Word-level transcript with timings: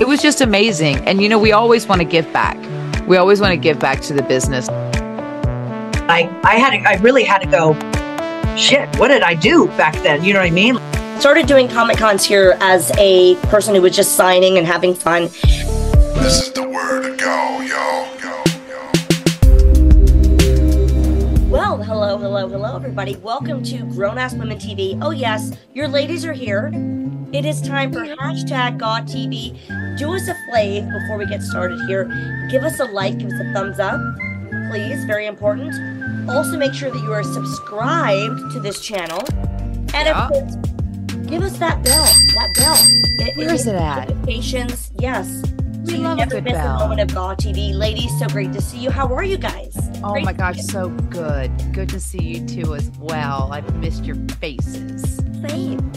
It 0.00 0.08
was 0.08 0.22
just 0.22 0.40
amazing. 0.40 0.96
And 1.06 1.20
you 1.20 1.28
know, 1.28 1.38
we 1.38 1.52
always 1.52 1.86
want 1.86 2.00
to 2.00 2.06
give 2.06 2.32
back. 2.32 2.56
We 3.06 3.18
always 3.18 3.40
want 3.40 3.52
to 3.52 3.56
give 3.56 3.78
back 3.78 4.00
to 4.02 4.14
the 4.14 4.22
business. 4.22 4.68
I, 4.68 6.28
I 6.42 6.56
had 6.56 6.70
to, 6.70 6.78
I 6.88 6.94
really 7.02 7.22
had 7.22 7.38
to 7.42 7.46
go, 7.46 7.74
shit, 8.56 8.88
what 8.98 9.08
did 9.08 9.22
I 9.22 9.34
do 9.34 9.66
back 9.76 9.94
then? 10.02 10.24
You 10.24 10.32
know 10.32 10.40
what 10.40 10.46
I 10.46 10.50
mean? 10.50 10.78
Started 11.20 11.46
doing 11.46 11.68
Comic 11.68 11.98
Cons 11.98 12.24
here 12.24 12.56
as 12.60 12.90
a 12.96 13.36
person 13.48 13.74
who 13.74 13.82
was 13.82 13.94
just 13.94 14.16
signing 14.16 14.56
and 14.56 14.66
having 14.66 14.94
fun. 14.94 15.24
This 15.24 16.46
is 16.46 16.52
the 16.52 16.66
word 16.66 17.02
to 17.02 17.16
go, 17.16 17.60
yo, 17.60 18.16
hello, 22.20 22.46
hello, 22.48 22.76
everybody. 22.76 23.16
Welcome 23.16 23.62
to 23.64 23.78
Grown 23.94 24.18
Ass 24.18 24.34
Women 24.34 24.58
TV. 24.58 24.98
Oh, 25.02 25.10
yes, 25.10 25.52
your 25.72 25.88
ladies 25.88 26.24
are 26.24 26.32
here. 26.32 26.70
It 27.32 27.44
is 27.46 27.62
time 27.62 27.92
for 27.92 28.00
hashtag 28.00 28.78
GAW 28.78 29.00
TV. 29.00 29.56
Do 29.98 30.14
us 30.14 30.28
a 30.28 30.34
fave 30.52 30.90
before 30.92 31.16
we 31.16 31.26
get 31.26 31.42
started 31.42 31.78
here. 31.86 32.04
Give 32.50 32.62
us 32.64 32.78
a 32.80 32.84
like, 32.84 33.18
give 33.18 33.28
us 33.28 33.40
a 33.40 33.52
thumbs 33.52 33.78
up, 33.78 34.00
please. 34.70 35.04
Very 35.06 35.26
important. 35.26 35.74
Also, 36.28 36.58
make 36.58 36.74
sure 36.74 36.90
that 36.90 36.98
you 36.98 37.12
are 37.12 37.22
subscribed 37.22 38.52
to 38.52 38.60
this 38.60 38.80
channel. 38.80 39.24
And 39.94 40.06
Yeah. 40.06 40.26
of 40.26 40.30
course, 40.30 40.54
give 41.26 41.42
us 41.42 41.56
that 41.58 41.82
bell. 41.84 42.04
That 42.04 42.50
bell. 42.56 42.76
It, 43.26 43.36
Where 43.36 43.54
is 43.54 43.66
it 43.66 43.74
at? 43.76 44.08
Notifications. 44.08 44.90
Yes. 44.98 45.42
We 45.82 45.90
so 45.92 45.96
you 45.96 46.02
love 46.02 46.12
a 46.12 46.16
never 46.16 46.30
good 46.36 46.44
miss 46.44 46.52
bell. 46.54 46.76
a 46.76 46.78
moment 46.80 47.00
of 47.00 47.08
GAW 47.14 47.34
TV. 47.34 47.74
Ladies, 47.74 48.16
so 48.18 48.26
great 48.28 48.52
to 48.52 48.60
see 48.60 48.78
you. 48.78 48.90
How 48.90 49.12
are 49.14 49.24
you 49.24 49.38
guys? 49.38 49.74
Oh 50.02 50.12
Great 50.12 50.24
my 50.24 50.32
gosh, 50.32 50.58
so 50.60 50.88
good. 50.88 51.50
Good 51.72 51.88
to 51.90 52.00
see 52.00 52.22
you 52.22 52.46
too 52.46 52.74
as 52.74 52.90
well. 52.98 53.50
I've 53.52 53.74
missed 53.76 54.04
your 54.04 54.16
faces. 54.40 55.16
Same. 55.48 55.92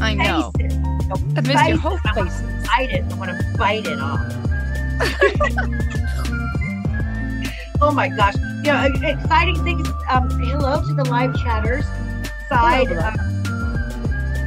I 0.00 0.14
know. 0.14 0.52
Faces. 0.58 0.78
I've 1.36 1.46
missed 1.46 1.68
your 1.68 1.78
whole 1.78 1.98
I 2.04 2.14
faces. 2.14 2.42
bite 2.66 2.90
it. 2.92 3.04
I 3.12 3.14
want 3.16 3.30
to 3.30 3.54
bite 3.58 3.86
it 3.86 3.98
off. 4.00 4.20
oh 7.82 7.90
my 7.92 8.08
gosh. 8.08 8.34
You 8.64 8.72
know, 8.72 8.88
exciting 9.08 9.62
things. 9.64 9.86
Um, 10.08 10.28
hello 10.40 10.80
to 10.86 10.94
the 10.94 11.04
live 11.10 11.36
chatters. 11.36 11.84
Side. 12.48 12.86
Hello, 12.88 13.08
um, 13.08 13.18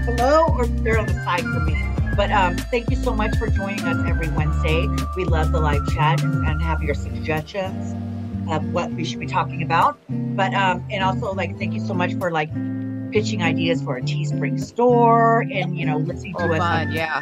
hello, 0.06 0.48
or 0.58 0.66
they're 0.68 0.98
on 0.98 1.06
the 1.06 1.14
side 1.24 1.42
for 1.42 1.60
me. 1.62 1.74
But 2.20 2.32
um, 2.32 2.58
thank 2.58 2.90
you 2.90 2.98
so 2.98 3.14
much 3.14 3.34
for 3.38 3.48
joining 3.48 3.80
us 3.86 4.06
every 4.06 4.28
Wednesday. 4.32 4.86
We 5.16 5.24
love 5.24 5.54
the 5.54 5.62
live 5.62 5.88
chat 5.94 6.22
and, 6.22 6.62
have 6.62 6.84
your 6.84 6.94
suggestions 6.94 7.94
of 8.52 8.74
what 8.74 8.92
we 8.92 9.06
should 9.06 9.22
be 9.22 9.26
talking 9.26 9.64
about. 9.64 9.98
But 10.10 10.54
um, 10.54 10.86
and 10.92 11.02
also 11.02 11.32
like 11.34 11.58
thank 11.58 11.74
you 11.74 11.80
so 11.80 11.94
much 11.94 12.16
for 12.16 12.30
like 12.30 12.50
pitching 13.14 13.42
ideas 13.42 13.82
for 13.82 13.96
a 13.96 14.02
Teespring 14.02 14.60
store 14.60 15.46
and 15.50 15.78
you 15.80 15.86
know 15.86 15.96
listening 15.96 16.36
to 16.36 16.44
Oh, 16.44 16.52
us 16.52 16.60
on. 16.60 16.92
Yeah. 16.92 17.22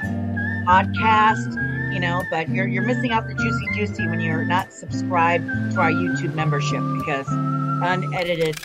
podcast. 0.68 1.94
You 1.94 2.00
know, 2.00 2.24
but 2.32 2.50
you're 2.50 2.68
you're 2.68 2.82
missing 2.82 3.12
out 3.12 3.28
the 3.28 3.36
juicy 3.36 3.66
juicy 3.76 4.08
when 4.08 4.20
you're 4.20 4.46
not 4.46 4.74
subscribed 4.74 5.46
to 5.74 5.80
our 5.80 5.92
YouTube 5.92 6.34
membership 6.34 6.82
because 6.98 7.28
unedited 7.30 8.56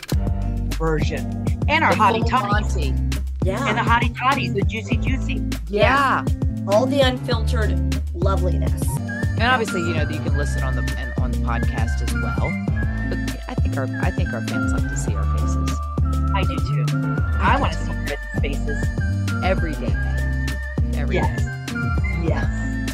version 0.77 1.45
and 1.69 1.83
our 1.83 1.93
The 1.93 2.01
hottie 2.01 2.31
Monty. 2.31 3.12
Yeah. 3.43 3.67
and 3.67 3.77
the 3.77 3.81
hottie 3.81 4.15
toddies, 4.17 4.53
the 4.53 4.61
juicy 4.63 4.97
juicy. 4.97 5.41
Yeah. 5.67 6.23
all 6.67 6.85
the 6.85 7.01
unfiltered 7.01 8.01
loveliness. 8.13 8.81
And 9.33 9.43
obviously, 9.43 9.81
you 9.81 9.93
know, 9.93 10.05
that 10.05 10.13
you 10.13 10.21
can 10.21 10.37
listen 10.37 10.63
on 10.63 10.75
the 10.75 10.81
and 10.97 11.13
on 11.21 11.31
the 11.31 11.39
podcast 11.39 12.01
as 12.01 12.13
well. 12.13 12.49
But 13.09 13.39
I 13.49 13.55
think 13.55 13.77
our 13.77 13.87
I 14.01 14.11
think 14.11 14.31
our 14.33 14.41
fans 14.47 14.71
like 14.73 14.83
to 14.83 14.97
see 14.97 15.13
our 15.15 15.25
faces 15.37 15.71
I 16.35 16.43
do 16.43 16.57
too. 16.57 16.85
I 17.39 17.57
want 17.59 17.73
to 17.73 17.79
see 17.79 17.91
red 17.91 18.19
faces. 18.41 18.85
every 19.43 19.73
day. 19.73 19.93
Every 20.95 21.15
day. 21.17 21.21
Yes. 21.21 21.43
Yes. 22.23 22.93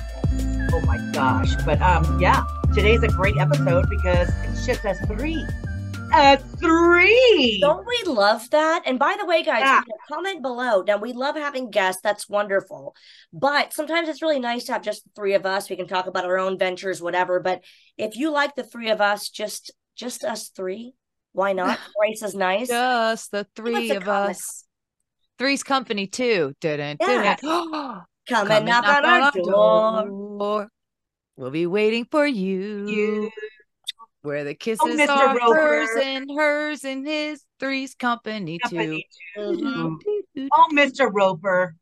Oh 0.73 0.81
my 0.81 0.97
gosh. 1.13 1.53
But 1.65 1.81
um 1.81 2.19
yeah, 2.19 2.43
today's 2.73 3.03
a 3.03 3.07
great 3.09 3.37
episode 3.37 3.87
because 3.89 4.29
it's 4.45 4.65
just 4.65 4.83
us 4.85 4.97
three. 5.07 5.45
Us 6.13 6.41
three. 6.59 7.59
Don't 7.61 7.85
we 7.85 8.01
love 8.11 8.49
that? 8.49 8.83
And 8.85 8.97
by 8.97 9.15
the 9.19 9.25
way, 9.25 9.43
guys, 9.43 9.61
Yeah. 9.61 9.77
you 9.77 9.83
can 9.83 9.97
comment 10.17 10.41
below. 10.41 10.81
Now, 10.85 10.97
we 10.97 11.13
love 11.13 11.35
having 11.35 11.69
guests. 11.69 12.01
That's 12.01 12.27
wonderful. 12.27 12.95
But 13.31 13.73
sometimes 13.73 14.09
it's 14.09 14.21
really 14.21 14.39
nice 14.39 14.65
to 14.65 14.73
have 14.73 14.81
just 14.81 15.03
the 15.03 15.11
three 15.15 15.33
of 15.35 15.45
us. 15.45 15.69
We 15.69 15.75
can 15.75 15.87
talk 15.87 16.07
about 16.07 16.25
our 16.25 16.37
own 16.39 16.57
ventures, 16.57 17.01
whatever. 17.01 17.39
But 17.39 17.63
if 17.97 18.15
you 18.15 18.31
like 18.31 18.55
the 18.55 18.63
three 18.63 18.89
of 18.89 19.01
us, 19.01 19.29
just 19.29 19.71
just 19.95 20.23
us 20.23 20.49
three, 20.49 20.93
why 21.33 21.53
not? 21.53 21.77
Grace 21.99 22.23
is 22.23 22.33
nice. 22.33 22.69
Just 22.69 23.31
the 23.31 23.45
three 23.55 23.91
of 23.91 24.03
comment. 24.03 24.31
us. 24.31 24.65
Three's 25.37 25.63
company 25.63 26.07
too. 26.07 26.53
Didn't 26.61 26.97
Yeah. 27.01 27.35
didn't. 27.35 27.41
Come, 27.41 28.47
Come 28.47 28.51
and 28.51 28.65
knock, 28.65 28.85
on 28.85 29.05
our 29.05 29.31
door. 29.31 30.05
door. 30.39 30.67
We'll 31.35 31.51
be 31.51 31.65
waiting 31.65 32.05
for 32.05 32.25
you. 32.27 32.87
You. 32.87 33.31
Where 34.21 34.43
the 34.43 34.53
kisses 34.53 34.83
Mr. 34.85 35.07
are 35.09 35.37
Roper. 35.37 35.55
hers 35.55 35.89
and 36.03 36.29
hers 36.37 36.83
and 36.83 37.07
his 37.07 37.43
three's 37.59 37.95
company 37.95 38.59
too. 38.67 38.75
Company 38.75 39.05
Mhm. 39.37 39.97
Oh, 40.53 40.67
Mr. 40.73 41.09
Roper. 41.11 41.75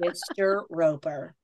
Mr. 0.00 0.62
Roper. 0.70 1.34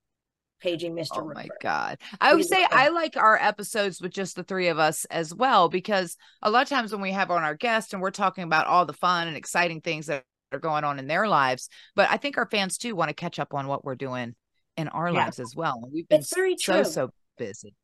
Paging 0.61 0.95
Mr. 0.95 1.07
Oh 1.17 1.21
Roper. 1.21 1.33
my 1.35 1.47
god. 1.61 1.97
I 2.19 2.33
would 2.33 2.45
say 2.45 2.65
I 2.71 2.87
like 2.89 3.17
our 3.17 3.37
episodes 3.41 4.01
with 4.01 4.11
just 4.13 4.35
the 4.35 4.43
three 4.43 4.67
of 4.69 4.79
us 4.79 5.05
as 5.05 5.33
well 5.33 5.69
because 5.69 6.17
a 6.41 6.49
lot 6.49 6.63
of 6.63 6.69
times 6.69 6.91
when 6.91 7.01
we 7.01 7.11
have 7.11 7.29
on 7.29 7.43
our 7.43 7.55
guests 7.55 7.93
and 7.93 8.01
we're 8.01 8.11
talking 8.11 8.43
about 8.43 8.65
all 8.65 8.85
the 8.85 8.93
fun 8.93 9.27
and 9.27 9.37
exciting 9.37 9.81
things 9.81 10.07
that 10.07 10.23
are 10.51 10.59
going 10.59 10.83
on 10.83 10.97
in 10.97 11.07
their 11.07 11.27
lives, 11.27 11.69
but 11.95 12.09
I 12.09 12.17
think 12.17 12.37
our 12.37 12.49
fans 12.49 12.77
too 12.77 12.95
want 12.95 13.09
to 13.09 13.13
catch 13.13 13.37
up 13.37 13.53
on 13.53 13.67
what 13.67 13.83
we're 13.85 13.95
doing 13.95 14.35
in 14.77 14.87
our 14.87 15.09
Yeah. 15.09 15.25
lives 15.25 15.39
as 15.39 15.53
well. 15.55 15.79
And 15.83 15.91
we've 15.93 16.07
been 16.07 16.19
It's 16.21 16.33
very 16.33 16.55
so 16.57 16.73
true. 16.81 16.83
so 16.85 17.09
busy. 17.37 17.75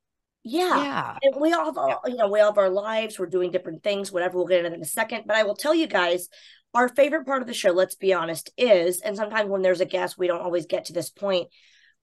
Yeah. 0.44 0.84
Yeah. 0.84 1.18
And 1.22 1.40
we 1.40 1.54
all 1.54 1.66
have, 1.66 1.78
our, 1.78 2.00
you 2.08 2.16
know, 2.16 2.28
we 2.28 2.40
all 2.40 2.52
have 2.52 2.58
our 2.58 2.70
lives. 2.70 3.20
We're 3.20 3.28
doing 3.28 3.52
different 3.52 3.84
things, 3.84 4.12
whatever. 4.12 4.38
We'll 4.38 4.48
get 4.48 4.60
into 4.60 4.72
that 4.72 4.76
in 4.76 4.82
a 4.82 4.86
second. 4.86 5.24
But 5.28 5.36
I 5.36 5.44
will 5.44 5.56
tell 5.56 5.76
you 5.76 5.88
guys, 5.88 6.30
our 6.74 6.90
favorite 6.90 7.26
part 7.26 7.42
of 7.42 7.48
the 7.48 7.54
show, 7.54 7.72
let's 7.72 7.96
be 7.96 8.14
honest, 8.14 8.50
is, 8.58 9.02
and 9.02 9.16
sometimes 9.16 9.50
when 9.50 9.62
there's 9.62 9.82
a 9.82 9.86
guest, 9.86 10.18
we 10.18 10.28
don't 10.28 10.42
always 10.42 10.66
get 10.66 10.86
to 10.86 10.94
this 10.94 11.10
point. 11.10 11.50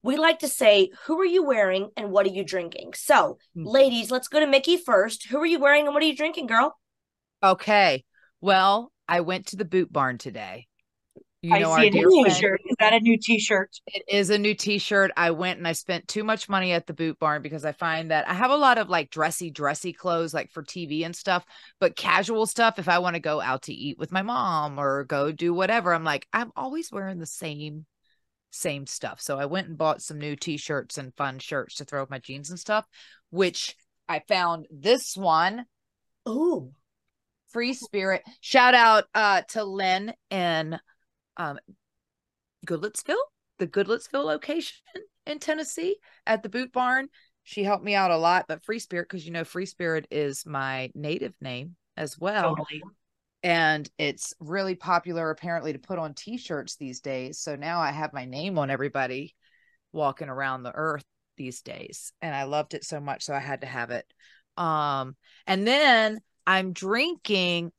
We 0.03 0.15
like 0.15 0.39
to 0.39 0.47
say, 0.47 0.91
who 1.05 1.19
are 1.19 1.25
you 1.25 1.43
wearing 1.43 1.89
and 1.97 2.11
what 2.11 2.25
are 2.25 2.31
you 2.31 2.45
drinking? 2.45 2.93
So, 2.93 3.39
Mhm. 3.57 3.65
ladies, 3.65 4.09
let's 4.09 4.29
go 4.29 4.39
to 4.39 4.47
Mickie 4.47 4.77
first. 4.77 5.27
Who 5.27 5.39
are 5.39 5.45
you 5.45 5.59
wearing 5.59 5.85
and 5.85 5.93
what 5.93 6.01
are 6.01 6.05
you 6.05 6.15
drinking, 6.15 6.47
girl? 6.47 6.79
Okay. 7.43 8.05
Well, 8.39 8.93
I 9.09 9.19
went 9.19 9.47
to 9.47 9.57
the 9.57 9.65
boot 9.65 9.91
barn 9.91 10.17
today. 10.17 10.68
You 11.41 11.55
I 11.55 11.59
know 11.59 11.75
see 11.77 11.87
a 11.87 11.91
new 11.91 12.09
friend. 12.21 12.35
t-shirt. 12.35 12.61
Is 12.65 12.75
that 12.79 12.93
a 12.93 12.99
new 12.99 13.17
t-shirt? 13.17 13.69
It 13.87 14.03
is 14.09 14.29
a 14.29 14.37
new 14.37 14.53
t-shirt. 14.53 15.11
I 15.15 15.31
went 15.31 15.57
and 15.57 15.67
I 15.67 15.71
spent 15.71 16.07
too 16.07 16.23
much 16.25 16.49
money 16.49 16.73
at 16.73 16.85
the 16.85 16.93
boot 16.93 17.17
barn 17.17 17.41
because 17.41 17.63
I 17.63 17.71
find 17.71 18.11
that 18.11 18.27
I 18.27 18.33
have 18.33 18.51
a 18.51 18.57
lot 18.57 18.77
of 18.77 18.89
like 18.89 19.09
dressy, 19.09 19.49
dressy 19.49 19.93
clothes 19.93 20.33
like 20.33 20.51
for 20.51 20.63
TV 20.63 21.05
and 21.05 21.15
stuff, 21.15 21.45
but 21.79 21.95
casual 21.95 22.45
stuff. 22.45 22.77
If 22.77 22.89
I 22.89 22.99
want 22.99 23.13
to 23.13 23.21
go 23.21 23.39
out 23.39 23.63
to 23.63 23.73
eat 23.73 23.97
with 23.97 24.11
my 24.11 24.21
mom 24.21 24.77
or 24.79 25.05
go 25.05 25.31
do 25.31 25.53
whatever, 25.53 25.93
I'm 25.93 26.03
like, 26.03 26.27
I'm 26.33 26.51
always 26.57 26.91
wearing 26.91 27.19
the 27.19 27.25
same, 27.25 27.85
same 28.51 28.85
stuff. 28.85 29.21
So 29.21 29.39
I 29.39 29.45
went 29.45 29.69
and 29.69 29.77
bought 29.77 30.01
some 30.01 30.17
new 30.19 30.35
t-shirts 30.35 30.97
and 30.97 31.15
fun 31.15 31.39
shirts 31.39 31.75
to 31.75 31.85
throw 31.85 32.01
with 32.01 32.09
my 32.09 32.19
jeans 32.19 32.49
and 32.49 32.59
stuff, 32.59 32.85
which 33.29 33.77
I 34.09 34.19
found 34.27 34.65
this 34.71 35.15
one 35.15 35.65
Ooh. 36.27 36.73
free 37.53 37.73
spirit 37.73 38.23
shout 38.41 38.73
out 38.73 39.05
uh 39.15 39.43
to 39.49 39.63
Lynn 39.63 40.13
in 40.29 40.79
um 41.39 41.57
goodlettsville 42.67 43.15
the 43.57 43.67
goodlettsville 43.67 44.25
location 44.25 44.77
in 45.25 45.39
tennessee 45.39 45.97
at 46.25 46.43
the 46.43 46.49
boot 46.49 46.71
barn. 46.71 47.07
She 47.43 47.63
helped 47.63 47.83
me 47.83 47.95
out 47.95 48.11
a 48.11 48.17
lot 48.17 48.45
but 48.47 48.63
free 48.63 48.79
spirit 48.79 49.07
because 49.09 49.25
you 49.25 49.31
know 49.31 49.43
free 49.43 49.65
spirit 49.65 50.07
is 50.11 50.45
my 50.45 50.91
native 50.93 51.33
name 51.41 51.75
as 51.97 52.17
well. 52.19 52.55
Totally. 52.55 52.83
and 53.41 53.89
it's 53.97 54.33
really 54.39 54.75
popular 54.75 55.29
apparently 55.31 55.73
to 55.73 55.79
put 55.79 55.97
on 55.97 56.13
t-shirts 56.13 56.75
these 56.75 56.99
days. 56.99 57.39
So 57.39 57.55
now 57.55 57.79
i 57.79 57.91
have 57.91 58.13
my 58.13 58.25
name 58.25 58.59
on 58.59 58.69
everybody 58.69 59.35
walking 59.91 60.29
around 60.29 60.63
the 60.63 60.73
earth 60.75 61.03
these 61.37 61.61
days 61.61 62.11
and 62.21 62.35
i 62.35 62.43
loved 62.43 62.73
it 62.73 62.83
so 62.83 62.99
much 62.99 63.23
so 63.23 63.33
i 63.33 63.39
had 63.39 63.61
to 63.61 63.67
have 63.67 63.89
it. 63.91 64.05
Um 64.57 65.15
and 65.47 65.65
then 65.65 66.19
i'm 66.45 66.73
drinking 66.73 67.71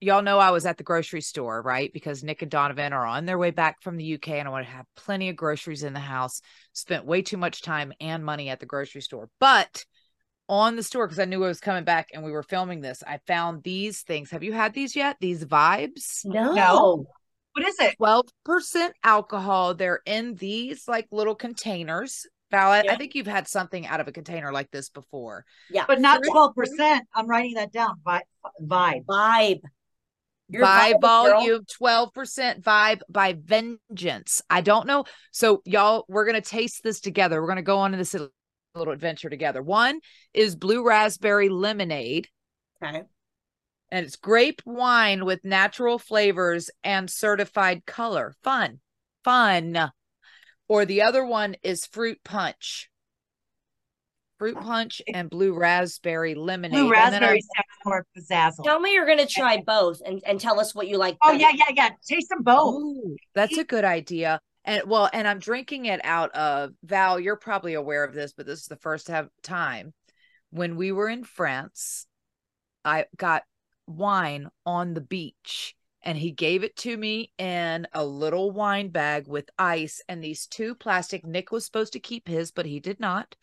y'all 0.00 0.22
know 0.22 0.38
I 0.38 0.50
was 0.50 0.66
at 0.66 0.76
the 0.76 0.84
grocery 0.84 1.20
store, 1.20 1.60
right? 1.62 1.92
Because 1.92 2.22
Nick 2.22 2.42
and 2.42 2.50
Donovan 2.50 2.92
are 2.92 3.06
on 3.06 3.26
their 3.26 3.38
way 3.38 3.50
back 3.50 3.82
from 3.82 3.96
the 3.96 4.14
UK 4.14 4.30
and 4.30 4.48
I 4.48 4.50
want 4.50 4.66
to 4.66 4.72
have 4.72 4.86
plenty 4.96 5.28
of 5.28 5.36
groceries 5.36 5.82
in 5.82 5.92
the 5.92 6.00
house. 6.00 6.40
Spent 6.72 7.04
way 7.04 7.22
too 7.22 7.36
much 7.36 7.62
time 7.62 7.92
and 8.00 8.24
money 8.24 8.48
at 8.48 8.60
the 8.60 8.66
grocery 8.66 9.02
store. 9.02 9.28
But 9.40 9.84
on 10.48 10.76
the 10.76 10.82
store, 10.82 11.06
because 11.06 11.18
I 11.18 11.24
knew 11.24 11.44
I 11.44 11.48
was 11.48 11.60
coming 11.60 11.84
back 11.84 12.08
and 12.14 12.22
we 12.22 12.32
were 12.32 12.42
filming 12.42 12.80
this, 12.80 13.02
I 13.06 13.18
found 13.26 13.62
these 13.62 14.02
things. 14.02 14.30
Have 14.30 14.42
you 14.42 14.52
had 14.52 14.72
these 14.72 14.94
yet? 14.94 15.16
These 15.20 15.44
vibes? 15.44 16.24
No. 16.24 16.54
No. 16.54 17.06
What 17.52 17.66
is 17.66 17.78
it? 17.80 17.96
12% 17.98 18.90
alcohol. 19.02 19.74
They're 19.74 20.00
in 20.06 20.36
these 20.36 20.86
like 20.86 21.08
little 21.10 21.34
containers. 21.34 22.26
Val, 22.50 22.70
I, 22.70 22.82
I 22.88 22.96
think 22.96 23.14
you've 23.14 23.26
had 23.26 23.46
something 23.46 23.86
out 23.86 24.00
of 24.00 24.08
a 24.08 24.12
container 24.12 24.52
like 24.52 24.70
this 24.70 24.88
before. 24.88 25.44
Yeah. 25.70 25.84
But 25.86 26.00
not 26.00 26.22
12%. 26.22 27.00
I'm 27.14 27.26
writing 27.26 27.54
that 27.54 27.72
down. 27.72 27.96
Vi- 28.04 28.22
Vibe. 28.62 29.04
Vibe. 29.04 29.60
You're 30.50 30.62
by 30.62 30.92
girl. 30.92 31.00
volume, 31.00 31.64
12% 31.80 32.62
vibe 32.62 33.00
by 33.08 33.34
vengeance. 33.38 34.40
I 34.48 34.62
don't 34.62 34.86
know. 34.86 35.04
So, 35.30 35.60
y'all, 35.66 36.04
we're 36.08 36.24
going 36.24 36.40
to 36.40 36.48
taste 36.48 36.82
this 36.82 37.00
together. 37.00 37.40
We're 37.40 37.48
going 37.48 37.56
to 37.56 37.62
go 37.62 37.78
on 37.78 37.90
to 37.92 37.98
this 37.98 38.14
little 38.74 38.92
adventure 38.94 39.28
together. 39.28 39.62
One 39.62 40.00
is 40.32 40.56
blue 40.56 40.86
raspberry 40.86 41.48
lemonade, 41.50 42.28
Okay. 42.82 43.02
and 43.90 44.06
it's 44.06 44.16
grape 44.16 44.62
wine 44.64 45.24
with 45.26 45.44
natural 45.44 45.98
flavors 45.98 46.70
and 46.82 47.10
certified 47.10 47.84
color. 47.84 48.34
Fun, 48.42 48.80
fun. 49.24 49.90
Or 50.66 50.84
the 50.84 51.02
other 51.02 51.24
one 51.24 51.56
is 51.62 51.84
fruit 51.86 52.18
punch. 52.24 52.88
Fruit 54.38 54.56
oh, 54.58 54.62
punch 54.62 55.02
and 55.12 55.28
blue 55.28 55.52
raspberry 55.52 56.34
lemonade. 56.36 56.72
Blue 56.78 56.92
And 56.94 57.12
then 57.12 57.24
I- 57.24 57.32
raspberry 57.32 57.40
sounds 57.40 57.77
more 57.88 58.06
pizzazzle. 58.16 58.64
Tell 58.64 58.80
me 58.80 58.92
you're 58.92 59.06
gonna 59.06 59.26
try 59.26 59.62
both 59.66 60.00
and, 60.04 60.22
and 60.26 60.40
tell 60.40 60.60
us 60.60 60.74
what 60.74 60.88
you 60.88 60.96
like. 60.96 61.16
Oh 61.22 61.32
better. 61.32 61.40
yeah, 61.40 61.52
yeah, 61.54 61.74
yeah. 61.74 61.90
Taste 62.06 62.28
them 62.28 62.42
both. 62.42 62.74
Oh, 62.76 63.16
that's 63.34 63.58
a 63.58 63.64
good 63.64 63.84
idea. 63.84 64.40
And 64.64 64.82
well, 64.86 65.08
and 65.12 65.26
I'm 65.26 65.38
drinking 65.38 65.86
it 65.86 66.00
out 66.04 66.30
of 66.32 66.72
Val. 66.82 67.18
You're 67.18 67.36
probably 67.36 67.74
aware 67.74 68.04
of 68.04 68.14
this, 68.14 68.32
but 68.32 68.46
this 68.46 68.60
is 68.60 68.66
the 68.66 68.76
first 68.76 69.08
have 69.08 69.28
time 69.42 69.94
when 70.50 70.76
we 70.76 70.92
were 70.92 71.08
in 71.08 71.24
France. 71.24 72.06
I 72.84 73.06
got 73.16 73.42
wine 73.86 74.48
on 74.66 74.94
the 74.94 75.00
beach, 75.00 75.74
and 76.02 76.16
he 76.16 76.30
gave 76.30 76.64
it 76.64 76.76
to 76.76 76.96
me 76.96 77.32
in 77.38 77.86
a 77.92 78.04
little 78.04 78.50
wine 78.50 78.88
bag 78.88 79.26
with 79.26 79.50
ice 79.58 80.02
and 80.08 80.22
these 80.22 80.46
two 80.46 80.74
plastic. 80.74 81.24
Nick 81.24 81.50
was 81.50 81.64
supposed 81.64 81.94
to 81.94 82.00
keep 82.00 82.28
his, 82.28 82.50
but 82.50 82.66
he 82.66 82.80
did 82.80 83.00
not. 83.00 83.34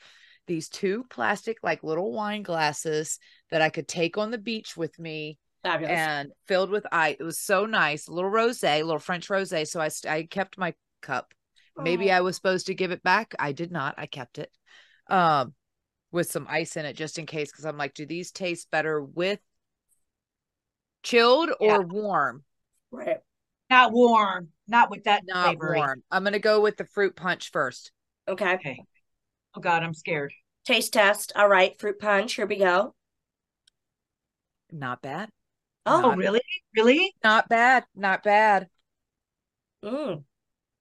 These 0.47 0.69
two 0.69 1.05
plastic, 1.09 1.57
like 1.63 1.83
little 1.83 2.11
wine 2.11 2.43
glasses 2.43 3.19
that 3.51 3.61
I 3.61 3.69
could 3.69 3.87
take 3.87 4.17
on 4.17 4.31
the 4.31 4.37
beach 4.37 4.75
with 4.75 4.97
me 4.99 5.37
Fabulous. 5.63 5.91
and 5.91 6.31
filled 6.47 6.69
with 6.69 6.85
ice. 6.91 7.17
It 7.19 7.23
was 7.23 7.39
so 7.39 7.65
nice, 7.65 8.07
a 8.07 8.11
little 8.13 8.31
rosé, 8.31 8.79
a 8.79 8.83
little 8.83 8.99
French 8.99 9.27
rosé. 9.29 9.67
So 9.67 9.79
I 9.79 9.87
st- 9.89 10.11
I 10.11 10.23
kept 10.23 10.57
my 10.57 10.73
cup. 11.01 11.33
Maybe. 11.77 12.09
I 12.11 12.21
was 12.21 12.37
supposed 12.37 12.67
to 12.67 12.73
give 12.73 12.91
it 12.91 13.03
back. 13.03 13.35
I 13.37 13.51
did 13.51 13.69
not. 13.71 13.95
I 13.97 14.05
kept 14.05 14.37
it, 14.37 14.49
um, 15.07 15.53
with 16.11 16.31
some 16.31 16.47
ice 16.49 16.77
in 16.77 16.85
it 16.85 16.93
just 16.95 17.19
in 17.19 17.25
case. 17.25 17.51
Because 17.51 17.65
I'm 17.65 17.77
like, 17.77 17.93
do 17.93 18.05
these 18.05 18.31
taste 18.31 18.71
better 18.71 19.03
with 19.03 19.39
chilled 21.03 21.49
or 21.59 21.67
Yeah. 21.67 21.77
warm? 21.79 22.43
Right. 22.91 23.17
Not 23.69 23.91
warm. 23.91 24.49
Not 24.67 24.89
with 24.89 25.03
that 25.03 25.23
Not 25.25 25.47
flavoring. 25.57 25.79
warm. 25.79 26.03
I'm 26.09 26.23
gonna 26.23 26.39
go 26.39 26.61
with 26.61 26.77
the 26.77 26.85
fruit 26.85 27.15
punch 27.15 27.51
first. 27.51 27.91
Okay. 28.27 28.53
Okay. 28.55 28.79
Oh 29.55 29.59
God, 29.61 29.83
I'm 29.83 29.93
scared. 29.93 30.33
Taste 30.65 30.93
test. 30.93 31.31
All 31.35 31.47
right. 31.49 31.77
Fruit 31.79 31.99
punch. 31.99 32.33
Here 32.35 32.45
we 32.47 32.57
go. 32.57 32.95
Not 34.71 35.01
bad. 35.01 35.29
Oh. 35.85 36.11
Oh 36.11 36.15
really? 36.15 36.41
Really? 36.75 37.13
Not 37.23 37.49
bad. 37.49 37.85
Not 37.95 38.23
bad. 38.23 38.67
Mm. 39.83 40.23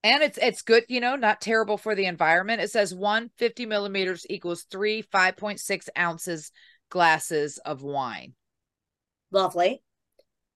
and 0.03 0.23
it's 0.23 0.39
it's 0.39 0.63
good 0.63 0.85
you 0.89 0.99
know 0.99 1.15
not 1.15 1.39
terrible 1.39 1.77
for 1.77 1.95
the 1.95 2.07
environment 2.07 2.63
it 2.63 2.71
says 2.71 2.95
150 2.95 3.67
millimeters 3.67 4.25
equals 4.31 4.63
three 4.71 5.03
5.6 5.03 5.89
ounces 5.99 6.51
glasses 6.89 7.59
of 7.59 7.83
wine 7.83 8.33
Lovely. 9.31 9.83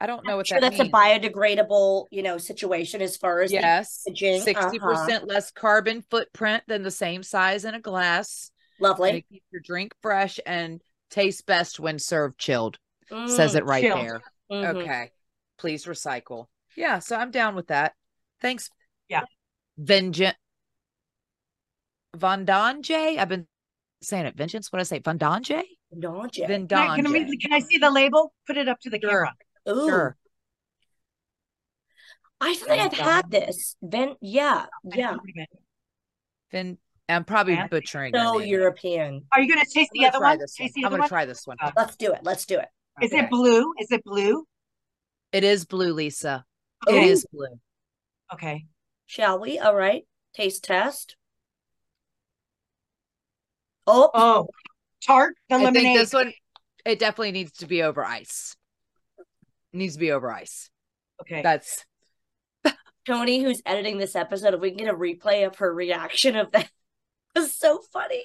i 0.00 0.06
don't 0.06 0.24
know 0.24 0.38
what 0.38 0.46
sure 0.46 0.60
that 0.60 0.70
that's 0.70 0.78
means 0.78 0.88
a 0.88 0.96
biodegradable, 0.96 2.06
you 2.10 2.22
know, 2.22 2.38
situation 2.38 3.02
as 3.02 3.18
far 3.18 3.42
as 3.42 3.52
yes 3.52 4.02
60 4.06 4.78
percent 4.78 5.28
less 5.28 5.50
carbon 5.50 6.02
footprint 6.08 6.62
than 6.68 6.82
the 6.82 6.90
same 6.90 7.22
size 7.22 7.66
in 7.66 7.74
a 7.74 7.80
glass 7.80 8.50
and 8.78 8.88
Lovely. 8.88 9.10
it 9.10 9.28
keeps 9.28 9.46
your 9.52 9.60
drink 9.62 9.92
fresh 10.00 10.40
and 10.46 10.80
tastes 11.10 11.42
best 11.42 11.78
when 11.78 11.98
served 11.98 12.38
chilled 12.38 12.78
says 13.26 13.54
Mm, 13.54 13.56
it 13.58 13.64
right 13.64 13.82
chilled. 13.84 14.00
there 14.00 14.20
mhm. 14.50 14.76
okay 14.76 15.10
please 15.58 15.86
recycle 15.86 16.46
yeah 16.76 16.98
so 16.98 17.16
i'm 17.16 17.30
down 17.30 17.54
with 17.54 17.68
that 17.68 17.94
thanks 18.40 18.70
Yeah. 19.08 19.22
vengeance 19.78 20.36
vendange 22.16 22.90
i've 23.18 23.28
been 23.28 23.46
saying 24.02 24.26
it 24.26 24.36
vengeance 24.36 24.72
what 24.72 24.78
did 24.78 24.82
i 24.82 24.84
say 24.84 25.00
vendange 25.00 25.62
Don't 25.98 26.36
you? 26.36 26.46
Can 26.46 26.72
I, 26.72 26.96
can, 26.96 27.06
I, 27.06 27.24
can 27.40 27.52
I 27.52 27.60
see 27.60 27.78
the 27.78 27.90
label? 27.90 28.32
Put 28.46 28.56
it 28.58 28.68
up 28.68 28.78
to 28.80 28.90
the 28.90 28.98
Sure. 29.00 29.10
camera. 29.10 29.34
Ooh. 29.70 29.88
sure 29.88 30.16
I 32.40 32.54
feel 32.54 32.68
like 32.68 32.80
I've 32.80 32.92
had 32.92 33.30
this. 33.32 33.74
Then 33.82 34.14
yeah, 34.20 34.66
yeah. 34.84 35.16
Vin, 36.52 36.78
i'm 37.08 37.24
probably 37.24 37.56
Fancy. 37.56 37.68
butchering 37.70 38.12
So. 38.14 38.38
European. 38.38 39.24
Are 39.32 39.40
you 39.40 39.52
going 39.52 39.64
to 39.64 39.70
taste 39.72 39.90
I'm 39.94 39.98
the 39.98 39.98
gonna 40.00 40.08
other 40.08 40.18
try 40.18 40.28
one? 40.30 40.38
this 40.38 40.54
Taste 40.54 40.74
one. 40.76 40.82
the 40.82 40.86
i'm 40.86 40.96
gonna 40.98 41.08
try 41.08 41.24
this 41.24 41.46
one 41.46 41.56
Uh, 41.60 41.72
Let's 41.76 41.96
do 41.96 42.12
it. 42.12 42.20
Let's 42.22 42.46
do 42.46 42.58
it. 42.58 42.68
Is 43.02 43.12
it 43.12 43.30
blue? 43.30 43.72
Is 43.78 43.90
it 43.92 44.02
blue? 44.04 44.44
it 45.30 45.44
is 45.44 45.66
blue 45.66 45.92
lisa 45.92 46.44
Okay. 46.88 46.98
it 46.98 47.04
oh. 47.04 47.08
is 47.12 47.26
blue 47.32 47.60
Okay. 48.32 48.64
Shall 49.06 49.38
we? 49.40 49.58
All 49.58 49.74
right. 49.74 50.04
Taste 50.34 50.64
test. 50.64 51.16
Oh, 53.86 54.10
Oh, 54.12 54.48
tart 55.06 55.34
the 55.48 55.54
i 55.56 55.58
lemonade. 55.58 55.82
think 55.82 55.98
this 55.98 56.12
one 56.12 56.32
it 56.84 56.98
definitely 56.98 57.32
needs 57.32 57.52
to 57.52 57.66
be 57.66 57.82
over 57.82 58.04
ice 58.04 58.54
needs 59.72 59.94
to 59.94 60.00
be 60.00 60.12
over 60.12 60.30
ice 60.30 60.70
Okay. 61.22 61.42
that's 61.42 61.84
Tony, 63.06 63.42
who's 63.42 63.62
editing 63.64 63.96
this 63.98 64.14
episode, 64.14 64.52
if 64.54 64.60
we 64.60 64.70
can 64.70 64.78
get 64.78 64.92
a 64.94 64.96
replay 64.96 65.46
of 65.46 65.56
her 65.56 65.72
reaction 65.72 66.36
of 66.36 66.50
that, 66.52 66.68
was 67.34 67.54
so 67.54 67.80
funny. 67.92 68.24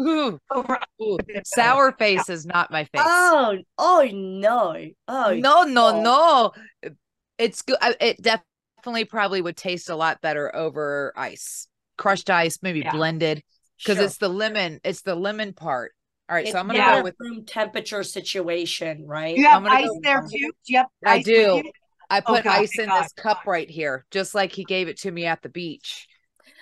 Ooh, 0.00 0.38
Over- 0.50 0.80
ooh. 1.02 1.18
sour 1.44 1.92
face 1.92 2.28
is 2.28 2.46
not 2.46 2.70
my 2.70 2.84
face 2.84 3.02
Oh, 3.04 3.56
oh 3.78 4.08
no. 4.12 4.76
Oh, 5.08 5.34
no 5.34 5.62
no 5.64 5.64
no. 5.64 6.02
no 6.02 6.52
it's 7.38 7.62
good 7.62 7.76
it 8.00 8.20
definitely 8.22 9.04
probably 9.04 9.40
would 9.42 9.56
taste 9.56 9.88
a 9.88 9.96
lot 9.96 10.20
better 10.20 10.54
over 10.54 11.12
ice 11.16 11.66
crushed 11.96 12.30
ice 12.30 12.58
maybe 12.62 12.80
Yeah. 12.80 12.92
blended 12.92 13.42
because 13.78 13.96
sure. 13.96 14.06
it's 14.06 14.16
the 14.18 14.28
lemon 14.28 14.80
it's 14.84 15.02
the 15.02 15.14
lemon 15.14 15.52
part 15.52 15.92
all 16.28 16.36
right 16.36 16.44
It's 16.46 16.52
so 16.52 16.58
i'm 16.58 16.66
gonna 16.66 16.78
Yeah. 16.78 16.96
go 16.98 17.02
with 17.04 17.16
room 17.18 17.44
temperature 17.44 18.02
situation, 18.04 19.06
right? 19.06 19.36
You 19.36 19.44
have 19.46 19.56
I'm 19.56 19.62
gonna 19.64 19.74
ice 19.80 19.88
go- 19.88 19.98
there 20.02 20.20
too? 20.22 20.28
Do 20.28 20.72
you 20.72 20.78
have 20.78 20.86
I 21.04 21.22
do. 21.22 21.32
you? 21.32 21.72
i 22.08 22.18
Oh, 22.18 22.22
put 22.34 22.44
God, 22.44 22.58
ice 22.60 22.70
thank 22.76 22.88
in 22.88 22.94
this 23.02 23.12
cup 23.12 23.46
right 23.46 23.68
here 23.70 24.04
just 24.10 24.34
like 24.34 24.52
he 24.52 24.64
gave 24.64 24.88
it 24.88 24.98
to 25.00 25.10
me 25.10 25.26
at 25.26 25.42
the 25.42 25.48
beach 25.48 26.06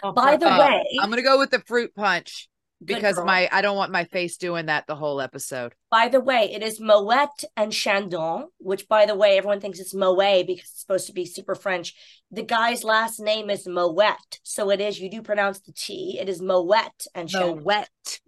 Oh, 0.03 0.12
By 0.12 0.37
the. 0.37 0.47
Uh, 0.53 0.59
way, 0.59 0.85
i'm 1.01 1.11
gonna 1.11 1.23
go 1.23 1.39
with 1.39 1.51
the 1.51 1.61
fruit 1.67 1.95
punch 1.95 2.49
good 2.49 2.58
because 2.85 3.17
my 3.25 3.49
i 3.53 3.61
don't 3.61 3.77
want 3.77 3.91
my 3.93 4.05
face 4.05 4.37
doing 4.37 4.67
that 4.67 4.87
the 4.87 4.95
whole 4.95 5.21
episode 5.21 5.75
By 5.91 6.09
the 6.09 6.21
way, 6.21 6.51
it 6.53 6.63
is 6.63 6.81
Moet 6.81 7.43
and 7.57 7.73
Chandon, 7.73 8.49
which, 8.59 8.87
by 8.89 9.07
the 9.07 9.15
way, 9.17 9.37
everyone 9.39 9.61
thinks 9.61 9.81
it's 9.81 9.95
Moet 9.95 10.47
because 10.47 10.71
it's 10.71 10.81
supposed 10.81 11.07
to 11.07 11.13
be 11.13 11.25
super 11.25 11.55
French. 11.55 11.95
The 12.31 12.43
guy's 12.43 12.85
last 12.85 13.19
name 13.21 13.49
is 13.51 13.67
Moet, 13.67 14.39
so 14.43 14.71
it 14.71 14.81
is. 14.81 15.01
You 15.01 15.11
do 15.11 15.23
pronounce 15.23 15.61
the 15.61 15.73
T. 15.73 16.19
It 16.21 16.29
is 16.29 16.41
Moet 16.43 17.07
and 17.15 17.33
no 17.33 17.41
Chandon. 17.41 17.65
wet 17.65 18.21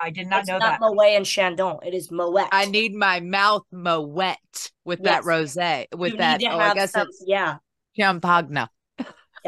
I 0.00 0.10
did 0.10 0.28
not 0.28 0.40
it's 0.40 0.48
know 0.48 0.58
not 0.58 0.80
that. 0.80 0.80
Moet 0.80 1.16
and 1.16 1.26
Chandon. 1.26 1.78
It 1.84 1.92
is 1.94 2.10
Moet. 2.10 2.48
i 2.52 2.64
need 2.66 2.94
my 2.94 3.20
mouth 3.20 3.64
mo 3.70 4.00
wet 4.00 4.70
with 4.84 5.02
that 5.02 5.22
rosé 5.24 5.86
with 5.96 6.12
You 6.12 6.18
that 6.18 6.40
need 6.40 6.46
to 6.48 6.54
oh 6.54 6.58
i 6.58 6.74
guess 6.74 6.92
some- 6.92 7.08
it's 7.08 7.22
yeah. 7.26 7.58
champagne 7.96 8.68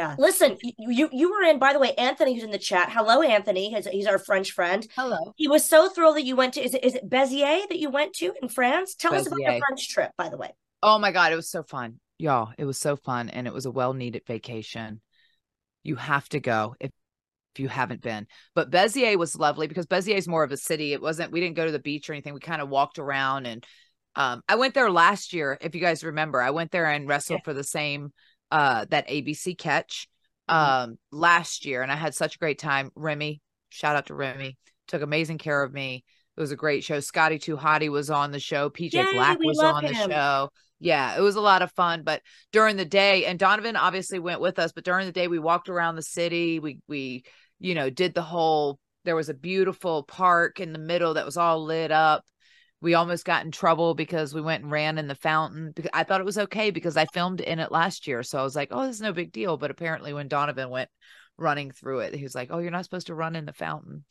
Yeah. 0.01 0.17
Listen, 0.19 0.57
you, 0.79 1.11
you 1.13 1.31
were 1.31 1.43
in, 1.43 1.59
by 1.59 1.75
the 1.75 1.79
way, 1.79 1.93
Anthony 1.93 2.35
who's 2.35 2.43
in 2.43 2.51
the 2.51 2.59
chat. 2.59 2.89
Hello, 2.91 3.21
Anthony. 3.21 3.71
He's, 3.75 3.87
he's 3.87 4.07
our 4.07 4.19
French 4.19 4.53
friend. 4.53 4.87
hello 4.97 5.35
He 5.37 5.47
was 5.47 5.69
so 5.69 5.91
thrilled 5.91 6.17
that 6.17 6.25
you 6.25 6.37
went 6.37 6.55
to 6.55 6.65
is 6.65 6.73
it 6.73 6.83
is 6.83 6.95
it 6.95 7.11
Beziers 7.11 7.69
that 7.69 7.79
you 7.79 7.91
went 7.91 8.15
to 8.15 8.33
in 8.41 8.49
France? 8.49 8.95
Tell 8.95 9.15
us 9.15 9.27
about 9.27 9.41
your 9.41 9.59
French 9.59 9.91
trip, 9.91 10.13
by 10.17 10.31
the 10.31 10.39
way. 10.39 10.55
Oh 10.83 10.99
my 10.99 11.13
God, 11.13 11.35
it 11.35 11.37
was 11.37 11.51
so 11.51 11.63
fun. 11.63 12.01
Y'all, 12.17 12.51
it 12.57 12.65
was 12.65 12.79
so 12.79 12.97
fun 12.97 13.29
and 13.29 13.47
it 13.47 13.53
was 13.53 13.67
a 13.67 13.71
well 13.71 13.93
needed 13.93 14.23
vacation. 14.27 15.03
You 15.83 15.97
have 15.97 16.27
to 16.31 16.41
go 16.41 16.77
if, 16.81 16.91
if 17.55 17.61
you 17.61 17.69
haven't 17.69 18.01
been. 18.01 18.27
But 18.55 18.71
Beziers 18.71 19.19
was 19.19 19.37
lovely 19.37 19.67
because 19.67 19.85
Beziers 19.85 20.17
is 20.17 20.29
more 20.29 20.45
of 20.45 20.53
a 20.53 20.57
city. 20.57 20.95
It 20.95 21.03
wasn't, 21.03 21.31
we 21.31 21.41
didn't 21.41 21.57
go 21.57 21.67
to 21.67 21.73
the 21.73 21.79
beach 21.79 22.09
or 22.09 22.15
anything. 22.15 22.33
We 22.33 22.41
kind 22.41 22.63
of 22.63 22.71
walked 22.71 22.99
around 22.99 23.45
and 23.45 23.67
um, 24.17 24.43
I 24.49 24.57
went 24.57 24.73
there 24.73 24.91
last 24.91 25.35
year, 25.35 25.59
if 25.61 25.75
you 25.75 25.81
guys 25.81 26.03
remember. 26.03 26.41
I 26.41 26.51
went 26.51 26.71
there 26.71 26.87
and 26.87 27.07
wrestled 27.07 27.43
for 27.45 27.53
the 27.53 27.63
same 27.63 28.13
uh 28.51 28.85
that 28.91 29.09
ABC 29.09 29.57
catch 29.57 30.09
um 30.49 30.99
last 31.13 31.65
year 31.65 31.83
and 31.83 31.93
I 31.93 31.97
had 31.97 32.15
such 32.15 32.37
a 32.37 32.39
great 32.39 32.59
time. 32.59 32.91
Remy, 32.95 33.41
shout 33.69 33.97
out 33.97 34.07
to 34.07 34.15
Remy, 34.15 34.57
took 34.89 35.03
amazing 35.03 35.39
care 35.39 35.63
of 35.63 35.73
me. 35.73 36.05
It 36.37 36.41
was 36.41 36.53
a 36.53 36.57
great 36.57 36.85
show. 36.85 37.01
Scotty 37.01 37.39
Too 37.39 37.57
Hottie 37.57 37.91
was 37.91 38.09
on 38.11 38.31
the 38.31 38.41
show. 38.41 38.71
PJ 38.71 38.95
Yay, 38.95 39.13
Black 39.13 39.39
was 39.41 39.59
on 39.59 39.85
the 39.85 39.95
show. 39.95 40.51
Yeah, 40.79 41.17
it 41.17 41.21
was 41.21 41.37
a 41.37 41.41
lot 41.41 41.61
of 41.61 41.71
fun. 41.73 42.03
But 42.03 42.23
during 42.53 42.77
the 42.77 42.87
day, 42.87 43.27
and 43.27 43.39
Donovan 43.39 43.77
obviously 43.77 44.19
went 44.19 44.41
with 44.41 44.59
us, 44.59 44.73
but 44.73 44.85
during 44.85 45.07
the 45.07 45.13
day 45.13 45.29
we 45.29 45.39
walked 45.39 45.69
around 45.69 45.97
the 45.97 46.03
city. 46.03 46.59
We 46.59 46.79
we, 46.89 47.25
you 47.59 47.75
know, 47.75 47.91
did 47.91 48.15
the 48.15 48.23
whole 48.23 48.79
there 49.05 49.17
was 49.17 49.29
a 49.29 49.35
beautiful 49.35 50.03
park 50.03 50.61
in 50.61 50.73
the 50.73 50.79
middle 50.79 51.15
that 51.15 51.27
was 51.27 51.37
all 51.37 51.65
lit 51.65 51.91
up. 51.91 52.25
We 52.83 52.95
almost 52.95 53.25
got 53.25 53.45
in 53.45 53.51
trouble 53.51 53.95
because 53.95 54.33
we 54.35 54.41
went 54.41 54.63
and 54.63 54.73
ran 54.73 54.97
in 54.99 55.07
the 55.07 55.15
fountain. 55.15 55.73
Because 55.75 55.91
I 55.93 56.05
thought 56.05 56.21
it 56.21 56.25
was 56.27 56.39
okay 56.39 56.71
because 56.71 56.97
I 56.97 57.05
filmed 57.13 57.41
in 57.41 57.59
it 57.59 57.71
last 57.71 58.07
year. 58.07 58.23
So 58.23 58.39
I 58.39 58.43
was 58.43 58.57
like, 58.57 58.69
oh, 58.71 58.87
this 58.87 58.97
is 58.97 59.03
no 59.03 59.13
big 59.13 59.33
deal. 59.33 59.57
But 59.57 59.71
apparently 59.71 60.13
when 60.13 60.29
Donovan 60.29 60.71
went 60.71 60.89
running 61.37 61.71
through 61.73 62.01
it, 62.01 62.15
he 62.15 62.23
was 62.23 62.35
like, 62.35 62.49
Oh, 62.51 62.59
you're 62.59 62.71
not 62.71 62.85
supposed 62.85 63.09
to 63.09 63.15
run 63.15 63.37
in 63.37 63.45
the 63.45 63.53
fountain. 63.53 64.05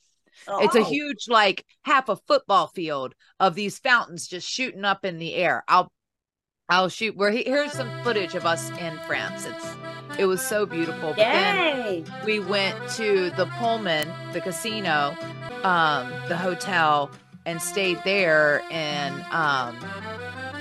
It's 0.47 0.75
a 0.75 0.79
Oh. 0.79 0.83
huge, 0.83 1.27
like 1.27 1.65
half 1.83 2.09
a 2.09 2.15
football 2.15 2.67
field 2.67 3.13
of 3.39 3.55
these 3.55 3.79
fountains 3.79 4.27
just 4.27 4.47
shooting 4.47 4.85
up 4.85 5.03
in 5.03 5.17
the 5.17 5.33
air. 5.35 5.63
I'll 5.67 5.91
I'll 6.69 6.89
shoot 6.89 7.17
where 7.17 7.31
he 7.31 7.43
here's 7.43 7.71
some 7.71 7.89
footage 8.03 8.35
of 8.35 8.45
us 8.45 8.69
in 8.77 8.97
France. 9.07 9.45
It's 9.47 10.19
it 10.19 10.25
was 10.25 10.41
so 10.41 10.65
beautiful. 10.67 11.09
But 11.09 11.17
then 11.17 12.05
we 12.25 12.39
went 12.39 12.77
to 12.91 13.31
the 13.31 13.47
Pullman, 13.57 14.07
the 14.33 14.41
casino, 14.41 15.15
um, 15.63 16.11
the 16.27 16.37
hotel, 16.37 17.09
and 17.49 17.59
stayed 17.59 17.99
there 18.03 18.61
and 18.69 19.23
um 19.31 19.75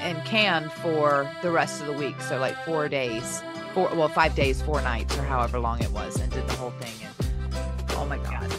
in 0.01 0.17
Cannes 0.23 0.71
for 0.81 1.31
the 1.43 1.51
rest 1.51 1.83
of 1.83 1.87
the 1.87 1.93
week. 1.93 2.19
So 2.23 2.39
like 2.39 2.57
four 2.65 2.89
days, 2.89 3.43
four 3.75 3.95
well 3.95 4.09
five 4.09 4.35
days, 4.35 4.63
four 4.63 4.81
nights, 4.81 5.17
or 5.19 5.23
however 5.23 5.59
long 5.59 5.83
it 5.83 5.91
was, 5.91 6.19
and 6.19 6.33
did 6.33 6.49
the 6.49 6.55
whole 6.55 6.71
thing. 6.71 6.95
And 7.05 7.91
oh 7.91 8.07
my 8.07 8.17
god, 8.17 8.51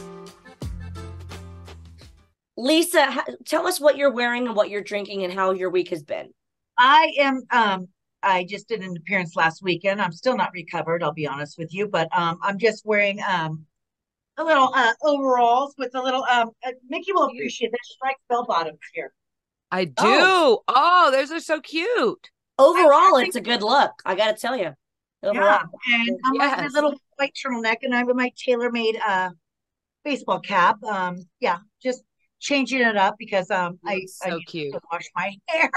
Lisa, 2.55 3.25
tell 3.45 3.65
us 3.65 3.79
what 3.79 3.97
you're 3.97 4.11
wearing 4.11 4.45
and 4.45 4.55
what 4.55 4.69
you're 4.69 4.83
drinking 4.83 5.23
and 5.23 5.33
how 5.33 5.51
your 5.51 5.71
week 5.71 5.89
has 5.89 6.03
been. 6.03 6.29
I 6.77 7.11
am 7.17 7.41
um 7.49 7.87
I 8.21 8.43
just 8.43 8.67
did 8.67 8.83
an 8.83 8.95
appearance 8.95 9.35
last 9.35 9.63
weekend. 9.63 9.99
I'm 9.99 10.11
still 10.11 10.37
not 10.37 10.51
recovered, 10.53 11.01
I'll 11.01 11.13
be 11.13 11.25
honest 11.25 11.57
with 11.57 11.73
you, 11.73 11.87
but 11.87 12.09
um 12.15 12.37
I'm 12.43 12.59
just 12.59 12.85
wearing 12.85 13.19
um 13.27 13.65
a 14.39 14.43
little 14.43 14.71
uh 14.73 14.93
overalls 15.03 15.75
with 15.77 15.93
a 15.93 16.01
little 16.01 16.23
um 16.23 16.49
uh, 16.65 16.71
Mickie 16.89 17.11
will 17.11 17.25
appreciate 17.25 17.71
this 17.71 17.79
striped 17.83 18.21
bell 18.29 18.45
bottoms 18.45 18.79
here. 18.93 19.13
I 19.71 19.85
do. 19.85 19.93
Oh. 19.97 20.63
Oh, 20.67 21.11
those 21.11 21.31
are 21.31 21.39
so 21.39 21.61
cute. 21.61 22.29
Overall, 22.57 23.17
it's 23.17 23.35
a 23.35 23.41
good 23.41 23.61
look. 23.61 23.91
I 24.03 24.15
got 24.15 24.35
to 24.35 24.41
tell 24.41 24.57
you. 24.57 24.73
Yeah, 25.21 25.61
and 25.91 26.19
I'm 26.25 26.37
wearing 26.37 26.65
a 26.65 26.69
little 26.69 26.95
white 27.17 27.33
turtleneck 27.35 27.77
and 27.83 27.93
I'm 27.93 28.07
with 28.07 28.15
my 28.15 28.31
tailor-made 28.37 28.97
uh 29.05 29.29
baseball 30.03 30.39
cap. 30.39 30.81
Um 30.83 31.17
yeah, 31.39 31.57
just 31.83 32.03
changing 32.39 32.81
it 32.81 32.95
up 32.95 33.15
because 33.19 33.51
um 33.51 33.79
I, 33.85 33.95
Looks 33.95 34.19
I 34.23 34.29
so 34.29 34.37
need 34.37 34.47
cute. 34.47 34.73
to 34.73 34.79
wash 34.91 35.05
my 35.15 35.33
hair 35.49 35.71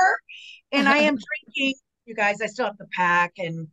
and 0.71 0.88
I 0.88 0.99
am 0.99 1.16
drinking 1.54 1.75
you 2.07 2.14
guys 2.14 2.40
I 2.40 2.47
still 2.47 2.66
have 2.66 2.78
to 2.78 2.87
pack 2.92 3.33
and 3.38 3.66